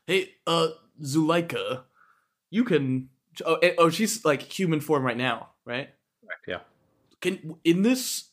Hey, 0.07 0.35
uh, 0.47 0.69
Zuleika, 1.03 1.85
you 2.53 2.65
can. 2.65 3.09
Oh, 3.45 3.55
eh, 3.57 3.73
oh, 3.79 3.89
she's 3.89 4.25
like 4.25 4.43
human 4.43 4.81
form 4.81 5.03
right 5.03 5.17
now, 5.17 5.49
right? 5.65 5.89
Yeah. 6.47 6.61
Can 7.21 7.57
in 7.65 7.83
this 7.83 8.29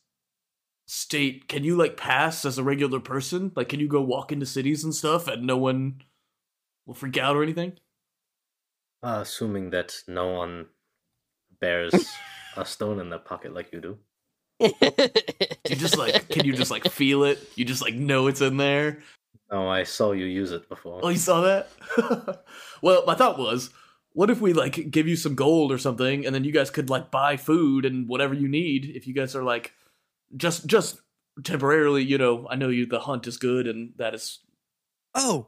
state, 0.88 1.48
can 1.48 1.64
you 1.64 1.78
like 1.78 1.96
pass 1.96 2.44
as 2.44 2.58
a 2.58 2.64
regular 2.64 3.00
person? 3.00 3.52
Like, 3.56 3.70
can 3.70 3.80
you 3.80 3.88
go 3.88 4.02
walk 4.02 4.32
into 4.32 4.46
cities 4.46 4.84
and 4.84 4.94
stuff, 4.94 5.28
and 5.28 5.48
no 5.48 5.58
one 5.58 6.02
will 6.86 6.96
freak 6.96 7.18
out 7.18 7.36
or 7.36 7.44
anything? 7.44 7.74
Uh, 9.02 9.20
assuming 9.22 9.70
that 9.70 9.96
no 10.08 10.34
one 10.34 10.68
bears 11.62 11.94
a 12.58 12.66
stone 12.66 13.00
in 13.00 13.10
their 13.10 13.20
pocket 13.20 13.54
like 13.54 13.72
you 13.72 13.80
do. 13.80 13.98
You 14.60 15.76
just 15.78 15.98
like, 15.98 16.28
can 16.28 16.46
you 16.46 16.52
just 16.52 16.72
like 16.72 16.84
feel 16.90 17.24
it? 17.24 17.40
You 17.56 17.64
just 17.64 17.82
like 17.82 17.94
know 17.94 18.28
it's 18.28 18.42
in 18.42 18.58
there. 18.58 19.02
Oh, 19.50 19.68
I 19.68 19.84
saw 19.84 20.12
you 20.12 20.26
use 20.26 20.52
it 20.52 20.68
before. 20.68 21.00
Oh, 21.02 21.10
you 21.10 21.18
saw 21.18 21.42
that? 21.42 21.70
well, 22.82 23.04
my 23.08 23.16
thought 23.16 23.40
was, 23.40 23.70
what 24.20 24.30
if 24.30 24.42
we 24.42 24.52
like 24.52 24.92
give 24.92 25.08
you 25.08 25.16
some 25.16 25.34
gold 25.34 25.72
or 25.72 25.78
something, 25.78 26.26
and 26.26 26.36
then 26.36 26.44
you 26.44 26.52
guys 26.52 26.70
could 26.70 26.90
like 26.90 27.10
buy 27.10 27.38
food 27.38 27.86
and 27.86 28.06
whatever 28.10 28.34
you 28.34 28.50
need 28.50 28.92
if 28.94 29.08
you 29.08 29.14
guys 29.14 29.34
are 29.34 29.44
like 29.44 29.72
just 30.36 30.68
just 30.68 31.00
temporarily. 31.46 32.04
You 32.04 32.18
know, 32.18 32.46
I 32.50 32.58
know 32.58 32.68
you 32.68 32.86
the 32.86 33.00
hunt 33.00 33.28
is 33.28 33.38
good 33.38 33.66
and 33.66 33.94
that 33.96 34.14
is 34.14 34.40
Oh, 35.16 35.48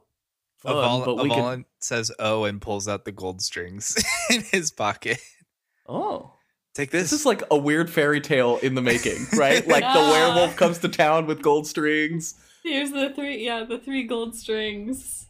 fun, 0.62 0.72
Aval- 0.74 1.04
but 1.04 1.22
we 1.22 1.28
could. 1.28 1.66
Says 1.80 2.10
oh 2.18 2.44
and 2.44 2.62
pulls 2.62 2.88
out 2.88 3.04
the 3.04 3.12
gold 3.12 3.42
strings 3.42 4.02
in 4.30 4.40
his 4.40 4.70
pocket. 4.70 5.18
Oh, 5.86 6.32
Take 6.74 6.92
this 6.92 7.10
this. 7.10 7.20
is 7.20 7.26
like 7.26 7.42
a 7.50 7.58
weird 7.58 7.90
fairy 7.90 8.22
tale 8.22 8.56
in 8.62 8.74
the 8.74 8.80
making, 8.80 9.26
right? 9.36 9.68
Like 9.68 9.84
the 9.84 10.00
werewolf 10.12 10.56
comes 10.56 10.78
to 10.78 10.88
town 10.88 11.26
with 11.26 11.42
gold 11.42 11.66
strings. 11.66 12.40
Here's 12.62 12.90
the 12.90 13.10
three, 13.10 13.44
yeah, 13.44 13.64
the 13.64 13.78
three 13.78 14.04
gold 14.04 14.34
strings. 14.34 15.26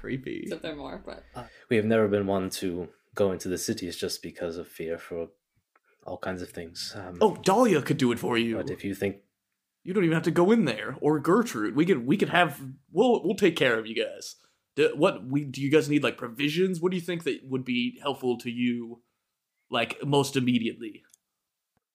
Creepy. 0.00 0.40
Except 0.44 0.62
they're 0.62 0.76
more, 0.76 1.02
but 1.04 1.24
We 1.68 1.76
have 1.76 1.84
never 1.86 2.08
been 2.08 2.26
one 2.26 2.50
to 2.50 2.88
go 3.14 3.32
into 3.32 3.48
the 3.48 3.58
cities 3.58 3.96
just 3.96 4.22
because 4.22 4.56
of 4.56 4.68
fear 4.68 4.96
for 4.98 5.28
all 6.06 6.18
kinds 6.18 6.40
of 6.42 6.50
things. 6.50 6.94
Um, 6.96 7.18
Oh, 7.20 7.36
Dahlia 7.42 7.82
could 7.82 7.98
do 7.98 8.12
it 8.12 8.18
for 8.18 8.38
you. 8.38 8.56
but 8.56 8.70
if 8.70 8.84
you 8.84 8.94
think 8.94 9.16
You 9.84 9.94
don't 9.94 10.04
even 10.04 10.14
have 10.14 10.24
to 10.24 10.30
go 10.42 10.50
in 10.52 10.64
there, 10.64 10.96
or 11.00 11.18
Gertrude. 11.20 11.74
We 11.76 11.84
could 11.86 12.06
we 12.06 12.16
could 12.16 12.28
have 12.30 12.60
we'll 12.92 13.22
we'll 13.24 13.36
take 13.36 13.56
care 13.56 13.78
of 13.78 13.86
you 13.86 13.94
guys. 14.04 14.36
Do, 14.76 14.92
what 14.96 15.24
we 15.26 15.44
do 15.44 15.60
you 15.62 15.70
guys 15.70 15.88
need 15.88 16.02
like 16.04 16.16
provisions? 16.18 16.80
What 16.80 16.90
do 16.92 16.96
you 16.96 17.02
think 17.02 17.24
that 17.24 17.40
would 17.44 17.64
be 17.64 17.98
helpful 18.02 18.38
to 18.38 18.50
you, 18.50 19.02
like 19.70 19.98
most 20.04 20.36
immediately? 20.36 21.02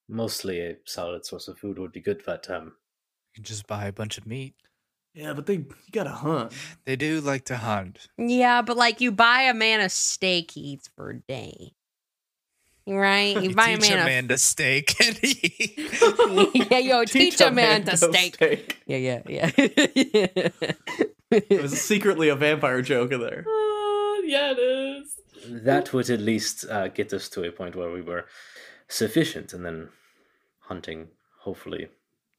mostly 0.10 0.60
a 0.60 0.76
solid 0.86 1.26
source 1.26 1.47
of 1.47 1.58
food 1.58 1.80
would 1.80 1.91
be 1.93 2.01
good, 2.01 2.22
but 2.26 2.49
um, 2.49 2.66
You 2.66 3.36
can 3.36 3.43
just 3.45 3.66
buy 3.68 3.86
a 3.86 3.93
bunch 3.93 4.18
of 4.18 4.28
meat. 4.28 4.54
Yeah, 5.14 5.34
but 5.34 5.45
they 5.45 5.55
you 5.55 5.66
gotta 5.91 6.09
hunt. 6.09 6.53
They 6.86 6.95
do 6.95 7.22
like 7.22 7.45
to 7.45 7.57
hunt. 7.57 8.07
yeah, 8.18 8.61
but 8.61 8.78
like 8.78 8.99
you 9.01 9.11
buy 9.11 9.43
a 9.43 9.53
man 9.53 9.80
a 9.80 9.89
steak 9.89 10.51
he 10.51 10.61
eats 10.61 10.89
for 10.95 11.11
a 11.11 11.20
day. 11.20 11.74
Right? 12.88 13.36
You, 13.36 13.49
You 13.49 13.55
buy 13.55 13.70
a 13.70 13.80
man 13.80 13.99
a 13.99 14.01
a 14.01 14.05
man 14.05 14.28
to 14.30 14.38
steak 14.38 14.99
and 15.05 15.16
he. 15.18 15.74
yeah, 16.72 16.80
yo, 16.80 17.05
teach, 17.05 17.39
a 17.41 17.51
man 17.51 17.84
to 17.86 17.91
no 17.91 17.95
steak. 18.11 18.36
steak. 18.36 18.82
Yeah, 18.88 18.97
yeah, 18.97 19.22
yeah. 19.28 19.51
It 21.32 21.61
was 21.61 21.80
secretly 21.82 22.30
a 22.30 22.36
vampire 22.36 22.82
joke 22.82 23.11
in 23.11 23.20
there. 23.20 23.43
oh, 23.47 24.22
yeah, 24.26 24.51
it 24.51 24.59
is. 24.59 25.16
that 25.64 25.91
would 25.93 26.09
at 26.09 26.20
least 26.22 26.66
uh, 26.70 26.88
get 26.89 27.11
us 27.14 27.28
to 27.30 27.43
a 27.43 27.51
point 27.51 27.76
where 27.76 27.91
we 27.91 28.01
were 28.01 28.26
sufficient, 28.88 29.53
and 29.53 29.66
then 29.66 29.89
hunting, 30.61 31.07
hopefully, 31.41 31.84
Yeah, 31.84 31.88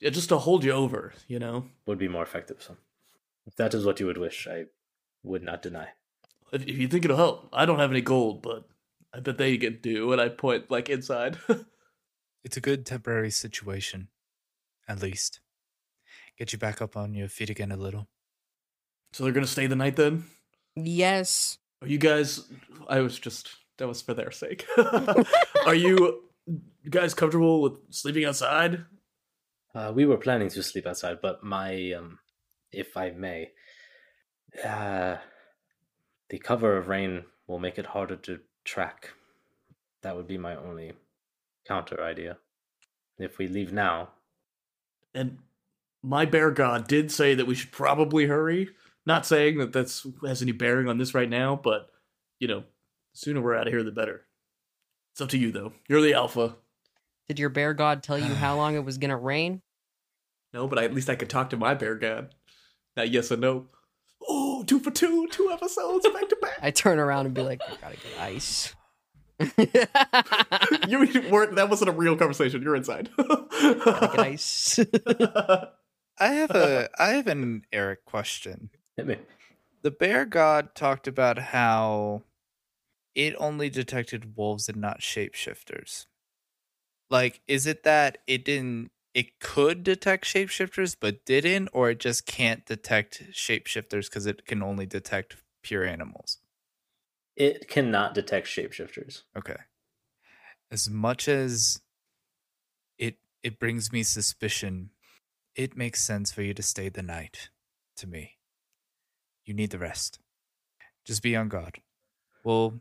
just 0.03 0.29
to 0.31 0.39
hold 0.39 0.65
you 0.65 0.73
over, 0.73 1.13
you 1.29 1.39
know. 1.39 1.67
would 1.87 1.99
be 1.99 2.09
more 2.09 2.23
effective. 2.23 2.63
So, 2.63 2.77
if 3.47 3.57
that 3.57 3.75
is 3.75 3.85
what 3.85 4.01
you 4.01 4.07
would 4.07 4.19
wish, 4.19 4.47
I 4.51 4.65
would 5.23 5.43
not 5.43 5.63
deny. 5.63 5.89
If, 6.53 6.63
if 6.63 6.77
you 6.79 6.89
think 6.89 7.05
it'll 7.05 7.17
help, 7.17 7.49
I 7.53 7.65
don't 7.67 7.79
have 7.79 7.91
any 7.91 8.01
gold, 8.01 8.43
but 8.43 8.69
I 9.13 9.21
bet 9.21 9.39
they 9.39 9.57
can 9.57 9.79
do. 9.81 10.13
And 10.13 10.21
I 10.21 10.29
point 10.29 10.71
like 10.71 10.89
inside. 10.89 11.39
It's 12.45 12.59
a 12.59 12.61
good 12.61 12.85
temporary 12.85 13.31
situation, 13.31 14.09
at 14.87 15.01
least. 15.01 15.41
Get 16.39 16.53
you 16.53 16.59
back 16.59 16.83
up 16.83 16.95
on 16.95 17.15
your 17.15 17.29
feet 17.29 17.49
again 17.49 17.73
a 17.73 17.77
little. 17.77 18.07
so 19.15 19.25
they're 19.25 19.33
gonna 19.33 19.47
stay 19.47 19.67
the 19.67 19.77
night 19.77 19.97
then. 19.97 20.25
yes. 20.77 21.57
Are 21.81 21.89
you 21.89 21.97
guys? 21.97 22.43
I 22.87 23.01
was 23.01 23.19
just 23.19 23.49
that 23.79 23.89
was 23.89 24.03
for 24.03 24.13
their 24.13 24.31
sake. 24.31 24.67
Are 25.67 25.75
you 25.75 26.25
guys 26.91 27.15
comfortable 27.15 27.63
with 27.63 27.79
sleeping 27.91 28.27
outside? 28.27 28.85
Uh, 29.75 29.93
we 29.95 30.07
were 30.07 30.17
planning 30.17 30.49
to 30.49 30.63
sleep 30.63 30.87
outside, 30.87 31.19
but 31.21 31.43
my, 31.43 31.93
um, 31.93 32.19
if 32.71 32.97
I 32.97 33.11
may, 33.11 33.51
uh, 34.65 35.17
the 36.31 36.39
cover 36.39 36.77
of 36.77 36.89
rain 36.89 37.25
will 37.47 37.59
make 37.59 37.79
it 37.79 37.87
harder 37.87 38.17
to 38.17 38.41
track. 38.65 39.11
That 40.03 40.17
would 40.17 40.29
be 40.29 40.39
my 40.39 40.55
only 40.57 40.93
counter 41.67 42.03
idea. 42.03 42.39
If 43.19 43.39
we 43.39 43.49
leave 43.49 43.73
now, 43.73 44.11
And 45.15 45.39
my 46.03 46.25
bear 46.25 46.51
god 46.51 46.89
did 46.89 47.11
say 47.11 47.35
that 47.35 47.47
we 47.47 47.55
should 47.55 47.73
probably 47.73 48.27
hurry. 48.27 48.71
Not 49.07 49.27
saying 49.27 49.59
that 49.59 49.73
that's 49.73 50.07
has 50.27 50.43
any 50.43 50.53
bearing 50.53 50.89
on 50.89 50.99
this 50.99 51.15
right 51.15 51.29
now, 51.29 51.61
but 51.63 51.91
you 52.39 52.49
know, 52.49 52.65
sooner 53.13 53.41
we're 53.41 53.55
out 53.55 53.67
of 53.67 53.73
here, 53.73 53.83
the 53.83 53.93
better. 53.93 54.27
It's 55.13 55.21
up 55.21 55.29
to 55.31 55.39
you 55.39 55.53
though. 55.53 55.73
You're 55.89 56.03
the 56.03 56.15
alpha. 56.15 56.57
Did 57.29 57.39
your 57.39 57.49
bear 57.49 57.75
god 57.75 58.03
tell 58.03 58.19
you 58.19 58.35
how 58.35 58.57
long 58.57 58.75
it 58.75 58.85
was 58.85 58.99
gonna 58.99 59.17
rain? 59.17 59.63
No, 60.53 60.69
but 60.69 60.79
I, 60.79 60.85
at 60.85 60.95
least 60.95 61.11
I 61.11 61.17
could 61.17 61.29
talk 61.29 61.51
to 61.51 61.57
my 61.57 61.75
bear 61.75 61.97
god. 61.97 62.33
Not 62.97 63.11
yes 63.11 63.33
or 63.33 63.37
no. 63.37 63.67
Oh, 64.23 64.63
two 64.63 64.79
for 64.79 64.93
two, 64.93 65.27
two 65.33 65.51
episodes 65.51 66.09
back 66.09 66.29
to 66.29 66.37
back. 66.41 66.59
I 66.63 66.71
turn 66.71 67.01
around 67.01 67.27
and 67.27 67.35
be 67.35 67.43
like, 67.43 67.61
I 67.69 67.75
gotta 67.81 67.97
get 67.97 68.21
ice. 68.21 68.73
you 70.89 71.29
weren't. 71.29 71.57
That 71.57 71.69
wasn't 71.69 71.91
a 71.91 71.93
real 71.93 72.17
conversation. 72.17 72.63
You're 72.63 72.77
inside. 72.77 73.11
gotta 73.17 74.11
get 74.13 74.21
ice. 74.21 74.79
I 76.21 76.29
have 76.29 76.53
a 76.53 76.89
I 77.01 77.09
have 77.15 77.27
an 77.27 77.63
Eric 77.73 78.05
question. 78.05 78.71
hit 78.97 79.09
me. 79.09 79.17
The 79.83 79.91
bear 79.91 80.25
god 80.25 80.77
talked 80.77 81.09
about 81.09 81.39
how 81.39 82.23
it 83.17 83.35
only 83.39 83.71
detected 83.71 84.37
wolves 84.37 84.69
and 84.69 84.79
not 84.79 85.01
shapeshifters. 85.01 86.07
Like, 87.15 87.43
is 87.47 87.69
it 87.69 87.85
that 87.85 88.19
it 88.27 88.45
didn't 88.45 88.91
it 89.15 89.39
could 89.39 89.85
detect 89.85 90.25
shapeshifters 90.25 90.97
but 90.99 91.25
didn't, 91.25 91.69
or 91.73 91.91
it 91.91 92.01
just 92.01 92.27
can't 92.27 92.67
detect 92.67 93.31
shapeshifters 93.31 94.11
because 94.11 94.27
it 94.27 94.47
can 94.47 94.65
only 94.65 94.85
detect 94.85 95.37
pure 95.63 95.85
animals? 95.85 96.39
It 97.37 97.69
cannot 97.69 98.15
detect 98.15 98.49
shapeshifters. 98.49 99.23
Okay. 99.39 99.59
As 100.73 100.91
much 100.91 101.29
as 101.29 101.81
it 102.99 103.19
it 103.45 103.61
brings 103.61 103.93
me 103.93 104.03
suspicion, 104.03 104.91
it 105.55 105.77
makes 105.77 106.03
sense 106.03 106.33
for 106.33 106.43
you 106.43 106.53
to 106.53 106.65
stay 106.65 106.89
the 106.89 107.05
night 107.05 107.51
to 107.99 108.09
me. 108.09 108.39
You 109.45 109.55
need 109.55 109.71
the 109.71 109.79
rest. 109.79 110.19
Just 111.05 111.23
be 111.23 111.37
on 111.37 111.49
guard. 111.49 111.81
We'll 112.43 112.81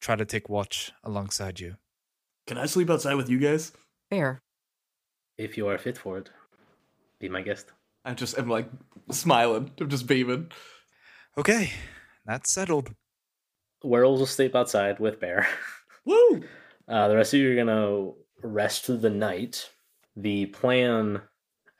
try 0.00 0.14
to 0.14 0.24
take 0.24 0.48
watch 0.48 0.92
alongside 1.02 1.58
you. 1.58 1.78
Can 2.46 2.58
I 2.58 2.66
sleep 2.66 2.90
outside 2.90 3.14
with 3.14 3.28
you 3.28 3.38
guys? 3.38 3.72
Fair. 4.08 4.40
If 5.36 5.56
you 5.56 5.68
are 5.68 5.78
fit 5.78 5.98
for 5.98 6.18
it, 6.18 6.30
be 7.18 7.28
my 7.28 7.42
guest. 7.42 7.72
I 8.04 8.14
just 8.14 8.38
am 8.38 8.48
like 8.48 8.68
smiling. 9.10 9.70
I'm 9.80 9.88
just 9.88 10.06
beaming. 10.06 10.50
Okay, 11.36 11.72
that's 12.24 12.52
settled. 12.52 12.94
Werewolves 13.82 14.20
will 14.20 14.26
sleep 14.26 14.54
outside 14.54 15.00
with 15.00 15.20
Bear. 15.20 15.46
Woo! 16.04 16.42
Uh, 16.88 17.08
the 17.08 17.16
rest 17.16 17.34
of 17.34 17.40
you 17.40 17.52
are 17.52 17.56
gonna 17.56 18.12
rest 18.42 18.84
through 18.84 18.98
the 18.98 19.10
night. 19.10 19.70
The 20.14 20.46
plan, 20.46 21.20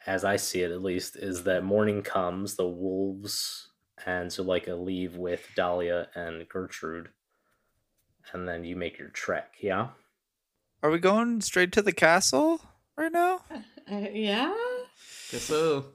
as 0.06 0.24
I 0.24 0.36
see 0.36 0.62
it 0.62 0.72
at 0.72 0.82
least, 0.82 1.16
is 1.16 1.44
that 1.44 1.64
morning 1.64 2.02
comes, 2.02 2.56
the 2.56 2.68
wolves 2.68 3.70
and 4.04 4.30
Zuleika 4.30 4.76
leave 4.84 5.16
with 5.16 5.48
Dahlia 5.56 6.08
and 6.14 6.46
Gertrude, 6.48 7.08
and 8.32 8.46
then 8.48 8.64
you 8.64 8.76
make 8.76 8.98
your 8.98 9.08
trek. 9.08 9.54
Yeah. 9.60 9.88
Are 10.82 10.90
we 10.90 10.98
going 10.98 11.40
straight 11.40 11.72
to 11.72 11.82
the 11.82 11.92
castle 11.92 12.60
right 12.96 13.12
now? 13.12 13.40
Uh, 13.50 13.60
yeah. 14.12 14.52
Guess 15.30 15.42
so. 15.42 15.86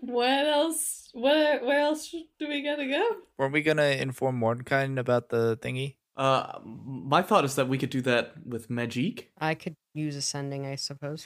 What 0.00 0.46
else? 0.46 1.10
Where 1.12 1.64
where 1.64 1.80
else 1.80 2.10
do 2.38 2.48
we 2.48 2.62
gotta 2.62 2.86
go? 2.86 3.16
Weren't 3.36 3.52
we 3.52 3.62
gonna 3.62 3.82
inform 3.98 4.40
Mordkind 4.40 4.98
about 4.98 5.28
the 5.30 5.56
thingy? 5.56 5.96
Uh, 6.16 6.58
my 6.64 7.22
thought 7.22 7.44
is 7.44 7.54
that 7.56 7.68
we 7.68 7.78
could 7.78 7.90
do 7.90 8.00
that 8.02 8.34
with 8.44 8.70
magic. 8.70 9.30
I 9.38 9.54
could 9.54 9.74
use 9.94 10.16
ascending, 10.16 10.66
I 10.66 10.74
suppose. 10.74 11.24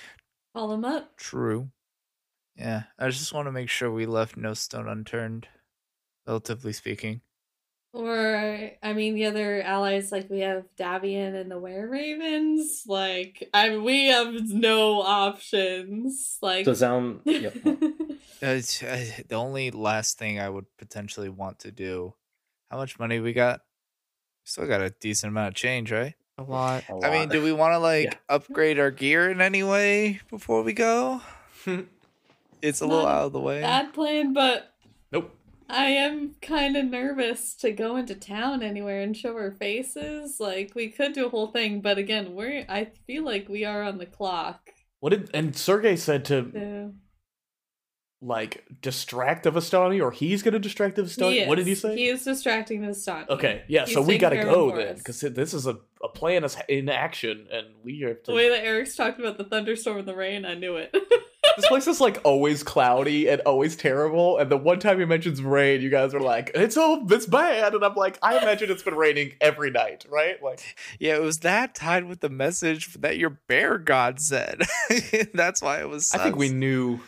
Call 0.55 0.73
him 0.73 0.85
up. 0.85 1.17
True. 1.17 1.71
Yeah, 2.57 2.85
I 2.99 3.09
just 3.09 3.33
want 3.33 3.47
to 3.47 3.53
make 3.53 3.71
sure 3.71 3.91
we 3.91 4.05
left 4.05 4.37
no 4.37 4.53
stone 4.53 4.89
unturned, 4.89 5.49
relatively 6.27 6.73
speaking. 6.75 7.23
Or 7.95 8.71
I 8.83 8.93
mean, 8.95 9.15
the 9.15 9.27
other 9.27 9.61
allies 9.63 10.11
like 10.11 10.31
we 10.31 10.41
have 10.41 10.65
Davian 10.79 11.39
and 11.39 11.51
the 11.51 11.59
Were 11.59 11.87
Ravens. 11.89 12.85
Like 12.87 13.49
I 13.53 13.69
mean, 13.69 13.85
we 13.85 14.07
have 14.07 14.33
no 14.49 15.03
options. 15.03 16.39
Like 16.41 16.65
So 16.65 16.73
sound 16.75 17.21
yep. 17.27 17.55
Uh, 18.43 18.47
uh, 18.47 18.61
the 19.29 19.35
only 19.35 19.71
last 19.71 20.19
thing 20.19 20.41
I 20.41 20.49
would 20.49 20.67
potentially 20.79 21.29
want 21.29 21.61
to 21.61 21.71
do. 21.71 22.15
How 22.71 22.79
much 22.79 22.99
money 22.99 23.21
we 23.21 23.33
got? 23.35 23.61
Still 24.45 24.67
got 24.67 24.81
a 24.81 24.91
decent 25.01 25.31
amount 25.31 25.49
of 25.49 25.55
change, 25.55 25.93
right? 25.93 26.15
A 26.39 26.43
lot. 26.43 26.85
a 26.89 27.07
I 27.07 27.11
mean, 27.11 27.29
do 27.29 27.43
we 27.43 27.53
want 27.53 27.75
to 27.75 27.79
like 27.79 28.05
Yeah. 28.05 28.15
upgrade 28.29 28.79
our 28.79 28.91
gear 28.91 29.31
in 29.31 29.41
any 29.43 29.63
way 29.63 30.21
before 30.31 30.63
we 30.63 30.73
go? 30.73 31.21
it's 32.63 32.81
a 32.81 32.87
little 32.87 33.07
out 33.07 33.27
of 33.27 33.33
the 33.33 33.41
way. 33.41 33.61
bad 33.61 33.93
plan, 33.93 34.33
but 34.33 34.61
Nope. 34.63 34.72
I 35.73 35.87
am 35.87 36.35
kind 36.43 36.77
of 36.77 36.85
nervous 36.85 37.55
to 37.57 37.73
go 37.73 37.97
into 37.97 38.15
town 38.15 38.63
anywhere 38.63 39.01
and 39.01 39.17
show 39.17 39.35
our 39.35 39.51
faces. 39.51 40.39
Like 40.39 40.73
we 40.75 40.89
could 40.89 41.15
do 41.15 41.27
a 41.27 41.31
whole 41.31 41.47
thing, 41.47 41.81
but 41.81 41.97
again, 41.97 42.35
we're 42.35 42.67
I 42.69 42.89
feel 43.07 43.25
like 43.25 43.49
we 43.49 43.65
are 43.65 43.83
on 43.83 43.97
the 43.97 44.07
clock. 44.07 44.71
What 45.01 45.11
did 45.11 45.31
and 45.33 45.57
Sergey 45.57 45.97
said 45.97 46.25
to 46.27 46.51
So. 46.53 46.95
Like 48.23 48.65
distract 48.81 49.47
of 49.47 49.55
Astani, 49.55 50.01
or 50.01 50.13
he's 50.13 50.43
gonna 50.43 50.61
distract 50.61 50.99
of 50.99 51.07
Astani? 51.07 51.47
What 51.47 51.57
did 51.57 51.67
he 51.67 51.75
say? 51.75 51.97
He 51.97 52.07
is 52.07 52.25
distracting 52.25 52.87
the 52.87 52.95
stunt. 52.95 53.29
Okay, 53.29 53.63
yeah, 53.69 53.85
He's 53.85 53.95
so 53.95 54.03
we 54.03 54.17
gotta 54.17 54.37
go 54.37 54.75
then, 54.75 54.97
because 54.97 55.21
this 55.21 55.53
is 55.53 55.67
a, 55.67 55.79
a 56.03 56.09
plan 56.09 56.45
is 56.45 56.57
in 56.69 56.89
action, 56.89 57.49
and 57.53 57.67
we 57.83 58.01
have 58.01 58.23
to. 58.23 58.31
The 58.31 58.37
way 58.37 58.49
that 58.49 58.65
Eric's 58.65 58.95
talked 58.95 59.19
about 59.19 59.39
the 59.39 59.45
thunderstorm 59.45 59.99
and 59.99 60.09
the 60.09 60.15
rain, 60.15 60.45
I 60.45 60.55
knew 60.55 60.77
it. 60.77 60.95
this 61.57 61.67
place 61.67 61.87
is 61.87 62.01
like 62.01 62.21
always 62.25 62.63
cloudy 62.63 63.29
and 63.29 63.41
always 63.43 63.77
terrible. 63.77 64.39
And 64.39 64.51
the 64.51 64.57
one 64.57 64.79
time 64.79 64.99
he 64.99 65.05
mentions 65.05 65.43
rain, 65.43 65.81
you 65.81 65.91
guys 65.91 66.15
are 66.15 66.21
like, 66.21 66.53
"It's 66.55 66.77
all 66.77 67.05
it's 67.13 67.27
bad," 67.27 67.75
and 67.75 67.85
I'm 67.85 67.95
like, 67.95 68.19
"I 68.23 68.39
imagine 68.39 68.71
it's 68.71 68.83
been 68.83 68.95
raining 68.95 69.35
every 69.41 69.71
night, 69.71 70.07
right?" 70.09 70.43
Like, 70.43 70.63
yeah, 71.01 71.17
it 71.17 71.23
was 71.23 71.39
that 71.39 71.75
tied 71.75 72.05
with 72.05 72.21
the 72.21 72.31
message 72.31 72.95
that 72.95 73.19
your 73.19 73.31
bear 73.31 73.79
god 73.79 74.21
said. 74.21 74.63
That's 75.35 75.61
why 75.61 75.81
it 75.81 75.89
was. 75.89 76.15
I 76.15 76.19
think 76.19 76.37
we 76.37 76.51
knew 76.51 77.01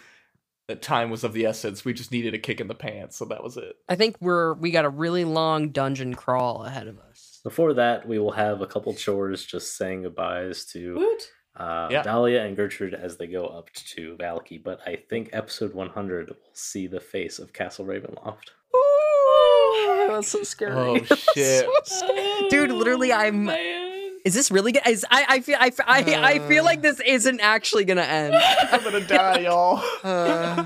that 0.68 0.80
time 0.82 1.10
was 1.10 1.24
of 1.24 1.32
the 1.32 1.44
essence. 1.46 1.84
We 1.84 1.92
just 1.92 2.10
needed 2.12 2.34
a 2.34 2.38
kick 2.38 2.60
in 2.60 2.68
the 2.68 2.74
pants, 2.74 3.16
so 3.16 3.24
that 3.26 3.42
was 3.44 3.56
it. 3.56 3.76
I 3.88 3.96
think 3.96 4.16
we're 4.20 4.54
we 4.54 4.70
got 4.70 4.84
a 4.84 4.88
really 4.90 5.24
long 5.24 5.70
dungeon 5.70 6.14
crawl 6.14 6.64
ahead 6.64 6.86
of 6.88 6.98
us. 6.98 7.40
Before 7.44 7.74
that, 7.74 8.08
we 8.08 8.18
will 8.18 8.32
have 8.32 8.60
a 8.62 8.66
couple 8.66 8.94
chores 8.94 9.44
just 9.44 9.76
saying 9.76 10.02
goodbyes 10.02 10.64
to 10.72 10.94
Woot. 10.94 11.22
uh, 11.56 11.88
Yeah. 11.90 12.02
Dahlia 12.02 12.42
and 12.44 12.56
Gertrude 12.56 12.94
as 12.94 13.18
they 13.18 13.26
go 13.26 13.44
up 13.46 13.70
to 13.94 14.16
Valky. 14.16 14.62
But 14.62 14.80
I 14.86 14.96
think 15.10 15.28
episode 15.34 15.74
100 15.74 16.28
will 16.30 16.36
see 16.54 16.86
the 16.86 17.00
face 17.00 17.38
of 17.38 17.52
Castle 17.52 17.84
Ravenloft. 17.84 18.48
Ooh, 18.74 20.06
that 20.08 20.16
was 20.16 20.28
so 20.28 20.42
scary. 20.42 20.72
Oh, 20.74 20.96
shit. 21.34 21.66
so 21.66 21.72
scary. 21.84 22.48
Dude, 22.48 22.70
literally, 22.70 23.12
I'm- 23.12 23.44
man. 23.44 23.83
Is 24.24 24.32
this 24.34 24.50
really 24.50 24.72
good? 24.72 24.82
Is, 24.88 25.04
I 25.10 25.26
I 25.28 25.40
feel 25.40 25.56
I, 25.60 25.70
I, 25.86 25.98
I 26.34 26.38
feel 26.48 26.62
Uh. 26.62 26.64
like 26.64 26.80
this 26.82 26.98
isn't 27.00 27.40
actually 27.40 27.84
gonna 27.84 28.02
end. 28.02 28.34
I'm 28.72 28.82
gonna 28.82 29.06
die, 29.06 29.40
y'all. 29.40 29.82
Uh, 30.02 30.64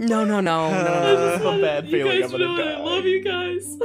No, 0.00 0.24
no, 0.24 0.40
no, 0.40 0.70
no, 0.70 0.70
no, 0.70 1.34
I 1.34 1.38
no. 1.38 1.58
a 1.58 1.60
bad 1.60 1.86
you 1.86 1.90
feeling 1.90 2.20
guys 2.20 2.32
I'm 2.32 2.38
gonna 2.40 2.56
know 2.56 2.64
die. 2.64 2.72
I 2.72 2.80
love 2.84 3.04
you 3.04 3.20
guys. 3.22 3.78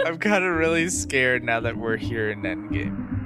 I'm 0.06 0.18
kind 0.18 0.44
of 0.44 0.54
really 0.54 0.88
scared 0.88 1.42
now 1.42 1.58
that 1.60 1.76
we're 1.76 1.96
here 1.96 2.30
in 2.30 2.42
Endgame. 2.42 3.19